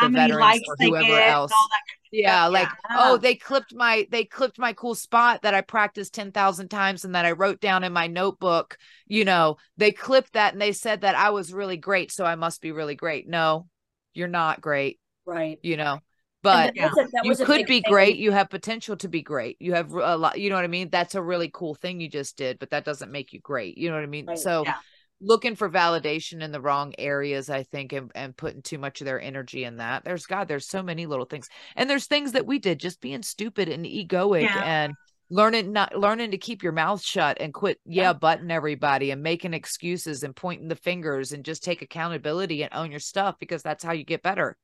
the 0.00 0.08
veterans 0.08 0.62
or 0.66 0.76
whoever 0.78 1.20
else. 1.20 1.50
that. 1.50 1.80
Yeah, 2.10 2.46
like 2.46 2.68
Yeah. 2.90 2.96
oh, 2.98 3.16
they 3.16 3.34
clipped 3.34 3.74
my 3.74 4.06
they 4.10 4.24
clipped 4.26 4.58
my 4.58 4.74
cool 4.74 4.94
spot 4.94 5.42
that 5.42 5.54
I 5.54 5.62
practiced 5.62 6.12
10,000 6.12 6.68
times 6.68 7.04
and 7.04 7.14
that 7.14 7.24
I 7.24 7.32
wrote 7.32 7.60
down 7.60 7.84
in 7.84 7.92
my 7.92 8.06
notebook. 8.06 8.76
You 9.06 9.24
know, 9.24 9.56
they 9.78 9.92
clipped 9.92 10.34
that 10.34 10.52
and 10.52 10.60
they 10.60 10.72
said 10.72 11.00
that 11.02 11.14
I 11.14 11.30
was 11.30 11.52
really 11.54 11.78
great, 11.78 12.12
so 12.12 12.24
I 12.26 12.34
must 12.34 12.60
be 12.60 12.70
really 12.72 12.94
great. 12.96 13.26
No, 13.28 13.66
you're 14.12 14.28
not 14.28 14.60
great, 14.60 15.00
Right. 15.24 15.58
you 15.62 15.76
know. 15.78 16.00
But 16.42 16.76
a- 16.76 16.90
you 17.24 17.36
could 17.36 17.66
be 17.66 17.80
thing. 17.80 17.90
great. 17.90 18.16
You 18.16 18.32
have 18.32 18.50
potential 18.50 18.96
to 18.98 19.08
be 19.08 19.22
great. 19.22 19.56
You 19.60 19.74
have 19.74 19.92
a 19.92 20.16
lot, 20.16 20.38
you 20.38 20.50
know 20.50 20.56
what 20.56 20.64
I 20.64 20.68
mean? 20.68 20.90
That's 20.90 21.14
a 21.14 21.22
really 21.22 21.50
cool 21.52 21.74
thing 21.74 22.00
you 22.00 22.08
just 22.08 22.36
did, 22.36 22.58
but 22.58 22.70
that 22.70 22.84
doesn't 22.84 23.12
make 23.12 23.32
you 23.32 23.40
great. 23.40 23.78
You 23.78 23.88
know 23.90 23.94
what 23.94 24.02
I 24.02 24.06
mean? 24.06 24.26
Right. 24.26 24.38
So 24.38 24.64
Yeah. 24.66 24.74
looking 25.20 25.54
for 25.54 25.70
validation 25.70 26.42
in 26.42 26.50
the 26.50 26.60
wrong 26.60 26.94
areas, 26.98 27.48
I 27.48 27.62
think, 27.62 27.92
and, 27.92 28.10
and 28.14 28.36
putting 28.36 28.62
too 28.62 28.78
much 28.78 29.00
of 29.00 29.04
their 29.04 29.20
energy 29.20 29.62
in 29.62 29.76
that. 29.76 30.04
There's 30.04 30.26
God, 30.26 30.48
there's 30.48 30.66
so 30.68 30.82
many 30.82 31.06
little 31.06 31.26
things. 31.26 31.48
And 31.76 31.88
there's 31.88 32.06
things 32.06 32.32
that 32.32 32.44
we 32.46 32.58
did 32.58 32.80
just 32.80 33.00
being 33.00 33.22
stupid 33.22 33.68
and 33.68 33.86
egoic 33.86 34.42
Yeah. 34.42 34.62
and 34.64 34.94
learning 35.30 35.72
not 35.72 35.96
learning 35.96 36.32
to 36.32 36.38
keep 36.38 36.62
your 36.62 36.72
mouth 36.72 37.00
shut 37.02 37.38
and 37.40 37.54
quit 37.54 37.78
yeah 37.86 38.12
butting 38.12 38.50
everybody 38.50 39.12
and 39.12 39.22
making 39.22 39.54
excuses 39.54 40.24
and 40.24 40.36
pointing 40.36 40.68
the 40.68 40.76
fingers 40.76 41.32
and 41.32 41.42
just 41.42 41.64
take 41.64 41.80
accountability 41.80 42.62
and 42.62 42.74
own 42.74 42.90
your 42.90 43.00
stuff 43.00 43.36
because 43.38 43.62
that's 43.62 43.82
how 43.82 43.92
you 43.92 44.04
get 44.04 44.22
better 44.22 44.58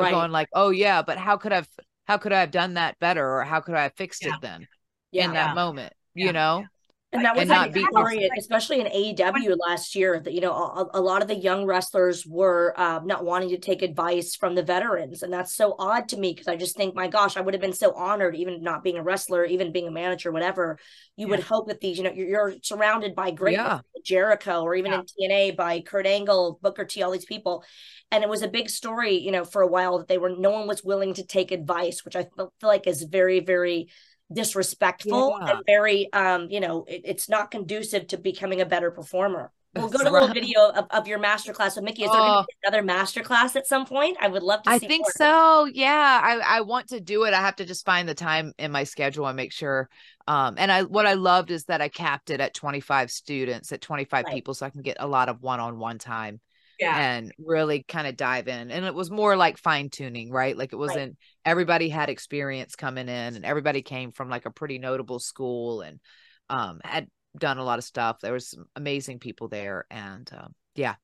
We're 0.00 0.06
Right. 0.06 0.12
going 0.12 0.32
like 0.32 0.48
oh 0.54 0.70
yeah 0.70 1.02
but 1.02 1.18
how 1.18 1.36
could 1.36 1.52
i've 1.52 1.68
how 2.06 2.16
could 2.16 2.32
i 2.32 2.40
have 2.40 2.50
done 2.50 2.74
that 2.74 2.98
better 2.98 3.26
or 3.36 3.44
how 3.44 3.60
could 3.60 3.74
i 3.74 3.84
have 3.84 3.94
fixed 3.94 4.22
Yeah. 4.22 4.34
it 4.36 4.40
then 4.40 4.66
Yeah. 5.12 5.26
in 5.26 5.32
that 5.34 5.54
moment 5.54 5.92
you 6.14 6.32
know 6.32 6.66
And 7.12 7.24
that 7.24 7.36
was 7.36 7.48
not 7.48 7.68
a 7.68 7.72
beat 7.72 7.88
story, 7.88 8.30
especially 8.38 8.80
in 8.80 8.86
AEW 8.86 9.56
last 9.68 9.96
year, 9.96 10.20
that 10.20 10.32
you 10.32 10.40
know 10.40 10.52
a, 10.52 10.86
a 10.94 11.00
lot 11.00 11.22
of 11.22 11.28
the 11.28 11.34
young 11.34 11.64
wrestlers 11.66 12.24
were 12.24 12.72
uh, 12.76 13.00
not 13.04 13.24
wanting 13.24 13.48
to 13.48 13.58
take 13.58 13.82
advice 13.82 14.36
from 14.36 14.54
the 14.54 14.62
veterans, 14.62 15.22
and 15.24 15.32
that's 15.32 15.54
so 15.54 15.74
odd 15.78 16.08
to 16.10 16.16
me 16.16 16.32
because 16.32 16.46
I 16.46 16.54
just 16.56 16.76
think, 16.76 16.94
my 16.94 17.08
gosh, 17.08 17.36
I 17.36 17.40
would 17.40 17.54
have 17.54 17.60
been 17.60 17.72
so 17.72 17.92
honored, 17.92 18.36
even 18.36 18.62
not 18.62 18.84
being 18.84 18.96
a 18.96 19.02
wrestler, 19.02 19.44
even 19.44 19.72
being 19.72 19.88
a 19.88 19.90
manager, 19.90 20.30
whatever. 20.30 20.78
You 21.16 21.26
would 21.28 21.42
hope 21.42 21.66
that 21.68 21.80
these, 21.80 21.98
you 21.98 22.04
know, 22.04 22.12
you're, 22.12 22.28
you're 22.28 22.54
surrounded 22.62 23.14
by 23.16 23.32
great 23.32 23.54
Yeah. 23.54 23.80
Jericho, 24.04 24.62
or 24.62 24.74
even 24.76 24.92
Yeah. 24.92 25.00
in 25.00 25.30
TNA 25.30 25.56
by 25.56 25.80
Kurt 25.80 26.06
Angle, 26.06 26.58
Booker 26.62 26.84
T, 26.84 27.02
all 27.02 27.10
these 27.10 27.24
people, 27.24 27.64
and 28.12 28.22
it 28.22 28.30
was 28.30 28.42
a 28.42 28.48
big 28.48 28.70
story, 28.70 29.18
you 29.18 29.32
know, 29.32 29.44
for 29.44 29.62
a 29.62 29.66
while 29.66 29.98
that 29.98 30.08
they 30.08 30.18
were 30.18 30.30
no 30.30 30.50
one 30.50 30.68
was 30.68 30.84
willing 30.84 31.14
to 31.14 31.24
take 31.26 31.50
advice, 31.50 32.04
which 32.04 32.16
I 32.16 32.22
feel, 32.36 32.52
feel 32.60 32.68
like 32.68 32.86
is 32.86 33.02
very, 33.02 33.40
very 33.40 33.88
disrespectful 34.32 35.36
Yeah. 35.40 35.50
and 35.56 35.64
very 35.66 36.12
um 36.12 36.48
you 36.50 36.60
know 36.60 36.84
it, 36.88 37.02
it's 37.04 37.28
not 37.28 37.50
conducive 37.50 38.06
to 38.08 38.16
becoming 38.18 38.60
a 38.60 38.66
better 38.66 38.90
performer 38.90 39.50
we'll 39.74 39.88
go 39.88 39.98
to 39.98 40.08
a 40.08 40.10
little 40.10 40.28
video 40.34 40.70
of, 40.70 40.86
of 40.90 41.06
your 41.08 41.18
masterclass 41.18 41.76
with 41.76 41.84
mickie 41.84 42.02
is 42.04 42.10
there 42.10 42.20
gonna 42.20 42.40
Oh. 42.40 42.46
be 42.46 42.54
another 42.64 42.82
masterclass 42.86 43.56
at 43.56 43.66
some 43.66 43.86
point 43.86 44.16
i 44.20 44.28
would 44.28 44.42
love 44.42 44.62
to 44.62 44.70
I 44.70 44.78
think 44.78 45.02
more. 45.02 45.12
so. 45.16 45.64
Yeah, 45.66 46.20
I 46.22 46.58
I 46.58 46.60
want 46.62 46.88
to 46.88 47.00
do 47.00 47.24
it. 47.24 47.34
I 47.34 47.40
have 47.40 47.56
to 47.56 47.64
just 47.64 47.84
find 47.84 48.08
the 48.08 48.14
time 48.14 48.52
in 48.58 48.70
my 48.72 48.84
schedule 48.84 49.26
and 49.26 49.36
make 49.36 49.52
sure. 49.52 49.88
Um, 50.26 50.54
and 50.58 50.70
I 50.70 50.82
what 50.84 51.06
I 51.06 51.14
loved 51.14 51.50
is 51.50 51.64
that 51.64 51.80
I 51.80 51.88
capped 51.88 52.30
it 52.30 52.40
at 52.40 52.54
25 52.54 53.10
students, 53.10 53.72
at 53.72 53.80
25 53.80 54.24
Right. 54.26 54.34
people, 54.34 54.54
so 54.54 54.66
I 54.66 54.70
can 54.70 54.82
get 54.82 54.96
a 55.00 55.06
lot 55.06 55.28
of 55.28 55.42
one-on-one 55.42 55.98
time 55.98 56.40
Yeah. 56.80 56.98
and 56.98 57.32
really 57.38 57.84
kind 57.86 58.06
of 58.06 58.16
dive 58.16 58.48
in. 58.48 58.70
And 58.70 58.84
it 58.84 58.94
was 58.94 59.10
more 59.10 59.36
like 59.36 59.58
fine 59.58 59.90
tuning, 59.90 60.30
right? 60.30 60.56
Like 60.56 60.72
it 60.72 60.76
wasn't 60.76 61.18
everybody 61.44 61.88
had 61.88 62.08
experience 62.08 62.74
coming 62.74 63.08
in, 63.08 63.36
and 63.36 63.44
everybody 63.44 63.82
came 63.82 64.12
from 64.12 64.30
like 64.30 64.46
a 64.46 64.50
pretty 64.50 64.78
notable 64.78 65.18
school 65.18 65.82
and 65.82 66.00
um 66.48 66.80
had 66.82 67.06
done 67.38 67.58
a 67.58 67.64
lot 67.64 67.78
of 67.78 67.84
stuff. 67.84 68.18
There 68.20 68.32
was 68.32 68.50
some 68.50 68.64
amazing 68.76 69.18
people 69.18 69.48
there, 69.48 69.86
and 69.90 70.28
um, 70.36 70.54
yeah, 70.74 70.94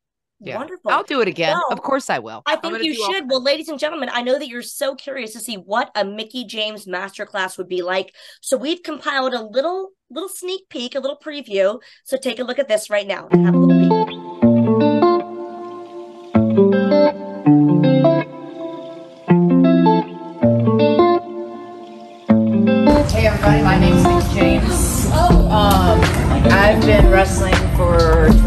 yeah. 0.41 0.57
wonderful 0.57 0.91
I'll 0.91 1.05
do 1.05 1.21
it 1.21 1.29
again. 1.29 1.53
Well, 1.53 1.67
of 1.71 1.83
course, 1.83 2.11
I 2.11 2.19
will. 2.19 2.43
I 2.47 2.57
think 2.57 2.83
you 2.83 2.95
do 2.95 3.03
all 3.03 3.12
should. 3.12 3.31
Well, 3.31 3.43
ladies 3.43 3.69
and 3.69 3.79
gentlemen, 3.79 4.11
I 4.12 4.23
know 4.23 4.39
that 4.39 4.49
you're 4.49 4.62
so 4.62 4.95
curious 4.95 5.33
to 5.33 5.41
see 5.41 5.55
what 5.57 5.91
a 5.95 6.05
Mickie 6.05 6.45
James 6.45 6.87
masterclass 6.87 7.59
would 7.59 7.69
be 7.69 7.83
like. 7.83 8.15
So 8.41 8.57
we've 8.57 8.83
compiled 8.83 9.35
a 9.35 9.43
little 9.43 9.91
little 10.11 10.29
sneak 10.29 10.69
peek, 10.69 10.95
a 10.95 11.01
little 11.01 11.19
preview. 11.19 11.81
So 12.05 12.17
take 12.17 12.39
a 12.39 12.45
look 12.45 12.59
at 12.59 12.69
this 12.69 12.91
right 12.91 13.07
now 13.07 13.29
and 13.31 13.45
have 13.45 13.55
a 13.55 13.59
little 13.59 14.07
peek. 14.07 14.26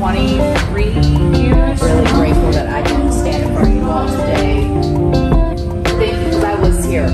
23 0.10 0.86
years. 1.38 1.82
Really 1.84 2.10
grateful 2.14 2.52
that 2.54 2.68
I 2.68 2.82
can 2.82 3.12
stand 3.12 3.44
in 3.44 3.54
front 3.54 3.70
of 3.70 3.76
you 3.76 3.84
all 3.84 4.08
today. 4.08 4.64
Thank 6.00 6.18
you 6.18 6.26
Because 6.26 6.44
I 6.44 6.56
was 6.56 6.84
here. 6.84 7.06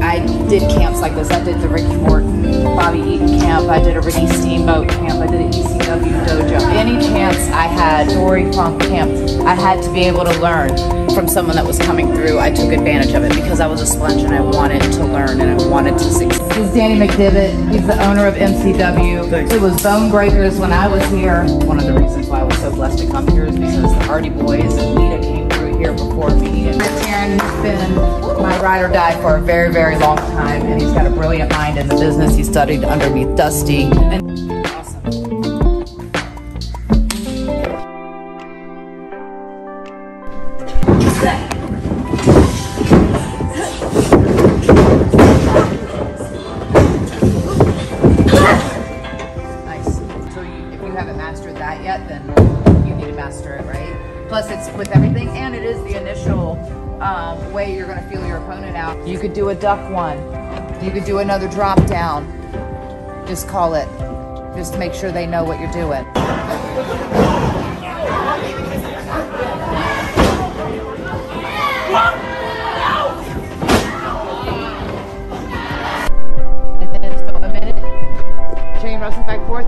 I 0.00 0.20
did 0.48 0.62
camps 0.70 1.00
like 1.00 1.16
this. 1.16 1.30
I 1.32 1.42
did 1.42 1.60
the 1.60 1.66
Ricky 1.66 1.96
Morton, 1.96 2.62
Bobby 2.62 3.00
Eaton 3.00 3.40
camp. 3.40 3.68
I 3.68 3.82
did 3.82 3.96
a 3.96 4.00
Ricky 4.00 4.28
Steamboat 4.28 4.88
camp. 4.88 5.20
I 5.20 5.26
did 5.26 5.40
an 5.40 5.50
ECW 5.50 6.26
dojo. 6.26 6.60
Any 6.74 7.04
chance 7.04 7.38
I 7.48 7.66
had, 7.66 8.08
Dory 8.10 8.52
Funk 8.52 8.82
camp, 8.82 9.10
I 9.44 9.54
had 9.54 9.82
to 9.82 9.92
be 9.92 10.02
able 10.04 10.24
to 10.24 10.38
learn 10.38 10.68
from 11.12 11.26
someone 11.26 11.56
that 11.56 11.66
was 11.66 11.78
coming 11.78 12.12
through. 12.12 12.38
I 12.38 12.52
took 12.52 12.70
advantage 12.72 13.14
of 13.14 13.24
it 13.24 13.34
because 13.34 13.58
I 13.58 13.66
was 13.66 13.80
a 13.80 13.86
sponge 13.86 14.22
and 14.22 14.34
I 14.34 14.40
wanted 14.40 14.82
to 14.82 15.04
learn 15.04 15.40
and 15.40 15.60
I 15.60 15.66
wanted 15.66 15.92
to 15.98 16.04
succeed. 16.04 16.40
This 16.54 16.58
is 16.58 16.74
Danny 16.74 16.94
McDevitt. 17.04 17.72
He's 17.72 17.86
the 17.86 18.00
owner 18.04 18.26
of 18.26 18.34
MCW. 18.34 19.50
It 19.50 19.60
was 19.60 19.82
Bone 19.82 20.10
Breakers 20.10 20.56
when 20.58 20.72
I 20.72 20.86
was 20.86 21.04
here. 21.06 21.44
One 21.66 21.78
of 21.78 21.86
the 21.86 21.94
reasons 21.94 22.28
why 22.28 22.40
I 22.40 22.42
was 22.43 22.43
so 22.64 22.70
blessed 22.70 22.98
to 22.98 23.06
come 23.10 23.28
here 23.28 23.44
is 23.44 23.58
because 23.58 23.92
the 23.92 24.04
Hardy 24.04 24.30
Boys 24.30 24.74
and 24.78 24.94
Lita 24.94 25.20
came 25.20 25.50
through 25.50 25.76
here 25.76 25.92
before 25.92 26.30
me. 26.30 26.68
And 26.68 26.80
Taryn 26.80 27.38
has 27.38 27.62
been 27.62 27.94
my 28.40 28.58
ride 28.62 28.82
or 28.82 28.88
die 28.88 29.20
for 29.20 29.36
a 29.36 29.40
very, 29.42 29.70
very 29.70 29.98
long 29.98 30.16
time, 30.16 30.62
and 30.62 30.80
he's 30.80 30.92
got 30.92 31.06
a 31.06 31.10
brilliant 31.10 31.50
mind 31.50 31.76
in 31.76 31.88
the 31.88 31.94
business. 31.94 32.34
He 32.34 32.42
studied 32.42 32.82
underneath 32.82 33.36
Dusty. 33.36 33.82
And 33.82 34.23
duck 59.64 59.90
one. 59.90 60.18
You 60.84 60.90
could 60.90 61.06
do 61.06 61.20
another 61.20 61.48
drop 61.48 61.82
down. 61.86 62.26
Just 63.26 63.48
call 63.48 63.72
it. 63.72 63.88
Just 64.54 64.78
make 64.78 64.92
sure 64.92 65.10
they 65.10 65.26
know 65.26 65.42
what 65.42 65.58
you're 65.58 65.72
doing. 65.72 66.04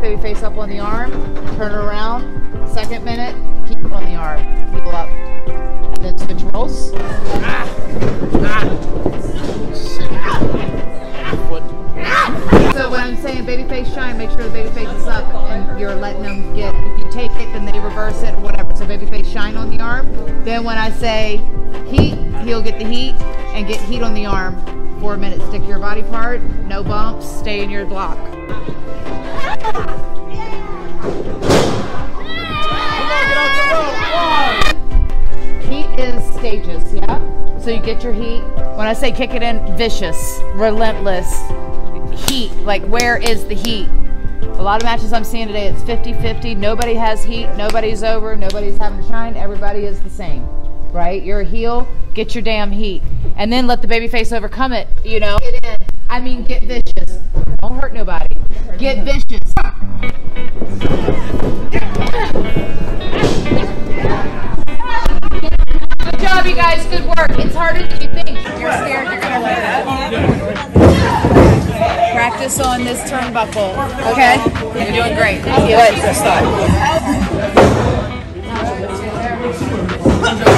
Baby 0.03 0.21
face 0.23 0.43
up 0.45 0.57
on 0.57 0.69
the 0.69 0.79
arm, 0.79 1.11
turn 1.57 1.75
around. 1.75 2.69
Second 2.69 3.05
minute, 3.05 3.35
keep 3.67 3.79
on 3.91 4.05
the 4.05 4.15
arm, 4.15 4.41
heel 4.73 4.89
up. 4.91 5.26
And 6.57 6.64
then 6.64 6.73
switch. 11.49 11.62
So 12.75 12.90
when 12.90 13.01
I'm 13.01 13.16
saying 13.19 13.45
baby 13.45 13.64
face 13.69 13.92
shine, 13.92 14.16
make 14.16 14.31
sure 14.31 14.45
the 14.45 14.49
baby 14.49 14.71
face 14.71 14.88
is 14.88 15.07
up 15.07 15.27
and 15.35 15.79
you're 15.79 15.95
letting 15.95 16.23
them 16.23 16.57
get, 16.57 16.75
if 16.75 16.99
you 16.99 17.11
take 17.11 17.31
it, 17.33 17.53
then 17.53 17.66
they 17.66 17.79
reverse 17.79 18.23
it 18.23 18.35
or 18.35 18.40
whatever. 18.40 18.75
So 18.75 18.87
baby 18.87 19.05
face 19.05 19.29
shine 19.29 19.59
on 19.59 19.69
the 19.69 19.81
arm. 19.83 20.11
Then 20.45 20.64
when 20.64 20.79
I 20.79 20.90
say 20.92 21.42
heat, 21.88 22.16
he'll 22.42 22.62
get 22.62 22.79
the 22.79 22.87
heat 22.87 23.21
and 23.53 23.69
get 23.69 23.79
heat 23.83 24.01
on 24.01 24.14
the 24.14 24.25
arm. 24.25 24.57
Four 24.99 25.19
minutes, 25.19 25.45
stick 25.49 25.62
your 25.66 25.79
body 25.79 26.05
part, 26.05 26.40
no 26.40 26.83
bumps, 26.83 27.29
stay 27.29 27.62
in 27.62 27.69
your 27.69 27.85
block. 27.85 28.16
Heat 30.31 30.47
is 35.99 36.23
stages, 36.35 36.93
yeah? 36.93 37.59
So 37.59 37.71
you 37.71 37.81
get 37.81 38.03
your 38.03 38.13
heat. 38.13 38.43
When 38.77 38.87
I 38.87 38.93
say 38.93 39.13
kick 39.13 39.31
it 39.31 39.43
in, 39.43 39.77
vicious, 39.77 40.41
relentless, 40.55 41.29
heat. 42.29 42.53
Like, 42.59 42.83
where 42.87 43.17
is 43.17 43.47
the 43.47 43.55
heat? 43.55 43.89
A 44.43 44.63
lot 44.63 44.81
of 44.81 44.85
matches 44.85 45.13
I'm 45.13 45.25
seeing 45.25 45.47
today, 45.47 45.67
it's 45.67 45.83
50 45.83 46.15
50. 46.15 46.55
Nobody 46.55 46.95
has 46.95 47.23
heat. 47.23 47.47
Nobody's 47.57 48.03
over. 48.03 48.35
Nobody's 48.37 48.79
having 48.79 49.03
to 49.03 49.09
shine. 49.09 49.37
Everybody 49.37 49.81
is 49.85 50.01
the 50.01 50.11
same, 50.11 50.47
right? 50.93 51.23
You're 51.23 51.41
a 51.41 51.45
heel. 51.45 51.87
Get 52.15 52.35
your 52.35 52.43
damn 52.43 52.71
heat. 52.71 53.03
And 53.37 53.53
then 53.53 53.67
let 53.67 53.83
the 53.83 53.89
baby 53.89 54.09
face 54.09 54.33
overcome 54.33 54.73
it, 54.73 54.89
you 55.05 55.21
know? 55.21 55.39
I 56.09 56.21
mean, 56.21 56.45
get 56.45 56.63
vicious. 56.63 57.19
Don't 57.61 57.79
hurt 57.79 57.93
nobody. 57.93 58.37
Get 58.79 59.05
vicious. 59.05 59.55
job, 66.47 66.57
you 66.57 66.63
guys. 66.63 66.87
Good 66.87 67.05
work. 67.07 67.39
It's 67.39 67.55
harder 67.55 67.87
than 67.87 68.01
you 68.01 68.09
think. 68.09 68.39
You're 68.61 68.73
scared 68.73 69.09
you're 69.09 69.21
gonna 69.21 69.41
let 69.41 69.65
up. 69.65 69.87
Practice 72.13 72.61
on 72.61 72.85
this 72.85 73.01
turnbuckle. 73.11 73.75
Okay? 74.13 74.37
You're 74.85 75.05
doing 75.05 75.17
great. 75.17 75.43
Thank 75.43 75.69
Good. 75.69 75.77
Where 80.23 80.56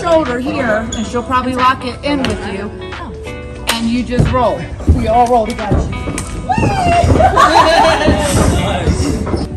shoulder 0.00 0.38
here, 0.38 0.88
and 0.94 1.06
she'll 1.06 1.22
probably 1.22 1.54
lock 1.54 1.84
it 1.84 2.02
in 2.04 2.22
with 2.22 2.52
you. 2.52 2.70
And 3.74 3.88
you 3.88 4.04
just 4.04 4.30
roll. 4.32 4.60
We 4.96 5.08
all 5.08 5.26
roll 5.26 5.46
together. 5.46 5.76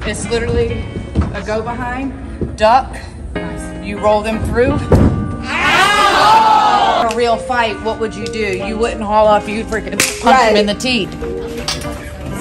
it's 0.07 0.29
literally 0.29 0.83
a 1.33 1.43
go 1.45 1.61
behind, 1.61 2.57
duck. 2.57 2.95
You 3.83 3.99
roll 3.99 4.21
them 4.21 4.43
through. 4.45 4.77
A 6.99 7.15
real 7.15 7.37
fight, 7.37 7.81
what 7.83 7.99
would 7.99 8.15
you 8.15 8.25
do? 8.25 8.57
You 8.57 8.77
wouldn't 8.77 9.01
haul 9.01 9.27
off, 9.27 9.47
you'd 9.47 9.67
freaking 9.67 9.99
punch 10.21 10.49
him 10.49 10.57
in 10.57 10.65
the 10.65 10.75
teeth 10.75 11.13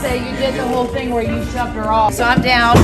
say 0.07 0.18
you 0.18 0.36
did 0.36 0.55
the 0.55 0.66
whole 0.68 0.86
thing 0.86 1.11
where 1.11 1.22
you 1.22 1.44
shoved 1.47 1.72
her 1.72 1.90
off. 1.90 2.14
So 2.14 2.22
I'm 2.22 2.40
down, 2.40 2.76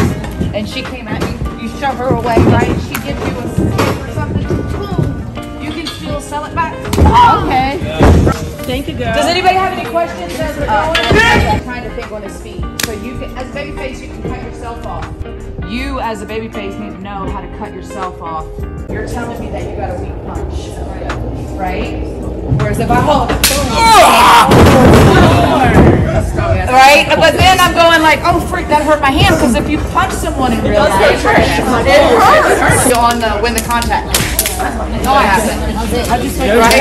and 0.54 0.68
she 0.68 0.82
came 0.82 1.06
at 1.06 1.22
me, 1.22 1.62
You 1.62 1.68
shove 1.78 1.96
her 1.96 2.08
away, 2.08 2.36
right? 2.46 2.80
She 2.82 2.94
gives 2.94 3.20
you 3.26 3.41
Okay. 7.12 7.78
Thank 8.64 8.88
you, 8.88 8.96
girl. 8.96 9.14
Does 9.14 9.26
anybody 9.26 9.54
have 9.54 9.76
any 9.76 9.88
questions 9.90 10.32
as 10.40 10.56
uh, 10.58 10.94
we're 10.96 11.02
going? 11.12 11.46
I'm 11.46 11.62
trying 11.62 11.82
to 11.84 11.94
think 11.94 12.10
on 12.10 12.22
his 12.22 12.40
feet. 12.40 12.64
So 12.84 12.92
you 12.92 13.18
can, 13.18 13.36
as 13.36 13.50
a 13.50 13.52
baby 13.52 13.76
face, 13.76 14.00
you 14.00 14.08
can 14.08 14.22
cut 14.22 14.42
yourself 14.42 14.86
off. 14.86 15.04
You, 15.68 16.00
as 16.00 16.22
a 16.22 16.26
baby 16.26 16.48
face, 16.48 16.74
need 16.76 16.92
to 16.92 17.00
know 17.00 17.28
how 17.30 17.42
to 17.42 17.58
cut 17.58 17.74
yourself 17.74 18.22
off. 18.22 18.46
You're 18.88 19.06
telling 19.06 19.38
me 19.40 19.50
that 19.50 19.68
you 19.68 19.76
got 19.76 19.90
a 19.90 20.00
weak 20.02 20.14
punch, 20.24 20.70
right? 21.58 22.02
Whereas 22.58 22.78
if 22.78 22.90
I 22.90 23.00
hold 23.00 23.30
it, 23.30 23.36
right? 26.72 27.06
But 27.16 27.36
then 27.36 27.60
I'm 27.60 27.74
going 27.74 28.00
like, 28.02 28.20
oh 28.24 28.40
freak, 28.48 28.68
that 28.68 28.82
hurt 28.84 29.00
my 29.00 29.10
hand 29.10 29.36
because 29.36 29.54
if 29.54 29.68
you 29.68 29.78
punch 29.92 30.12
someone 30.12 30.52
in 30.52 30.62
real 30.64 30.80
life, 30.80 31.00
it 31.02 31.20
hurts. 31.20 32.92
On 32.96 33.20
the 33.20 33.30
when 33.40 33.54
the 33.54 33.60
contact. 33.60 34.21
No, 34.62 35.12
I 35.12 35.22
haven't. 35.22 35.58
I 36.08 36.22
just 36.22 36.38
right. 36.38 36.72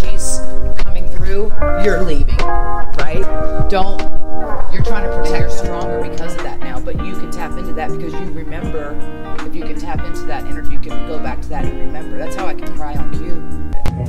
She's 0.00 0.38
coming 0.82 1.06
through. 1.10 1.52
You're 1.84 2.02
leaving, 2.02 2.34
right? 2.38 3.26
Don't. 3.68 4.00
You're 4.72 4.84
trying 4.84 5.04
to 5.04 5.14
protect 5.14 5.42
her 5.42 5.50
stronger 5.50 6.00
because 6.08 6.34
of 6.36 6.42
that 6.44 6.60
now, 6.60 6.80
but 6.80 6.96
you 7.04 7.12
can 7.12 7.30
tap 7.30 7.52
into 7.58 7.74
that 7.74 7.90
because 7.90 8.14
you 8.14 8.32
remember. 8.32 8.96
If 9.46 9.54
you 9.54 9.64
can 9.64 9.78
tap 9.78 10.00
into 10.00 10.22
that 10.22 10.46
energy, 10.46 10.72
you 10.72 10.78
can 10.78 11.06
go 11.06 11.18
back 11.18 11.42
to 11.42 11.48
that 11.50 11.66
and 11.66 11.78
remember. 11.78 12.16
That's 12.16 12.36
how 12.36 12.46
I 12.46 12.54
can 12.54 12.74
cry 12.74 12.94
on 12.96 13.12
cue. 13.12 13.42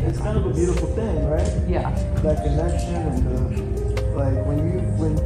It's 0.07 0.20
kind 0.20 0.38
of 0.38 0.45
a 0.45 0.53
beautiful 0.53 0.88
thing, 0.95 1.28
right? 1.28 1.51
Yeah. 1.68 1.89
That 2.22 2.45
connection 2.45 2.95
and 2.95 3.28
uh, 3.28 4.16
like 4.16 4.45
when 4.45 4.57
you 4.60 4.80
when 4.97 5.18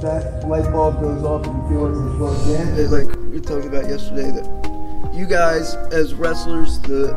that 0.00 0.46
light 0.46 0.70
bulb 0.72 1.00
goes 1.00 1.22
off 1.22 1.46
and 1.46 1.62
you 1.62 1.68
feel 1.68 1.88
like 1.88 2.06
it's 2.06 2.16
plugged 2.16 2.48
in. 2.48 2.78
It, 2.78 2.90
like 2.90 3.16
we 3.20 3.38
were 3.38 3.40
talking 3.40 3.68
about 3.68 3.88
yesterday 3.88 4.30
that 4.30 5.10
you 5.14 5.26
guys 5.26 5.74
as 5.92 6.14
wrestlers, 6.14 6.78
the 6.80 7.14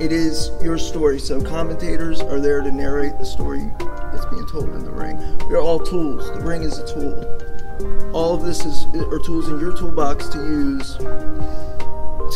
it 0.00 0.10
is 0.10 0.50
your 0.62 0.78
story. 0.78 1.18
So 1.18 1.40
commentators 1.40 2.20
are 2.20 2.40
there 2.40 2.60
to 2.62 2.72
narrate 2.72 3.18
the 3.18 3.24
story 3.24 3.70
that's 3.78 4.26
being 4.26 4.46
told 4.46 4.70
in 4.70 4.84
the 4.84 4.90
ring. 4.90 5.16
We 5.48 5.54
are 5.54 5.60
all 5.60 5.78
tools. 5.78 6.26
The 6.32 6.40
ring 6.40 6.62
is 6.62 6.78
a 6.78 6.86
tool. 6.86 8.12
All 8.12 8.34
of 8.34 8.44
this 8.44 8.64
is 8.64 8.84
are 8.94 9.18
tools 9.18 9.48
in 9.48 9.58
your 9.60 9.76
toolbox 9.76 10.28
to 10.30 10.38
use 10.38 10.96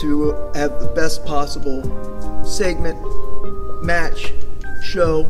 to 0.00 0.50
have 0.54 0.78
the 0.78 0.92
best 0.94 1.24
possible 1.24 1.82
segment, 2.44 2.98
match, 3.82 4.32
show, 4.82 5.28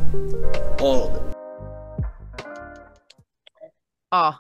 all 0.81 1.09
of 1.09 1.15
it. 1.15 1.26
Oh. 4.13 4.37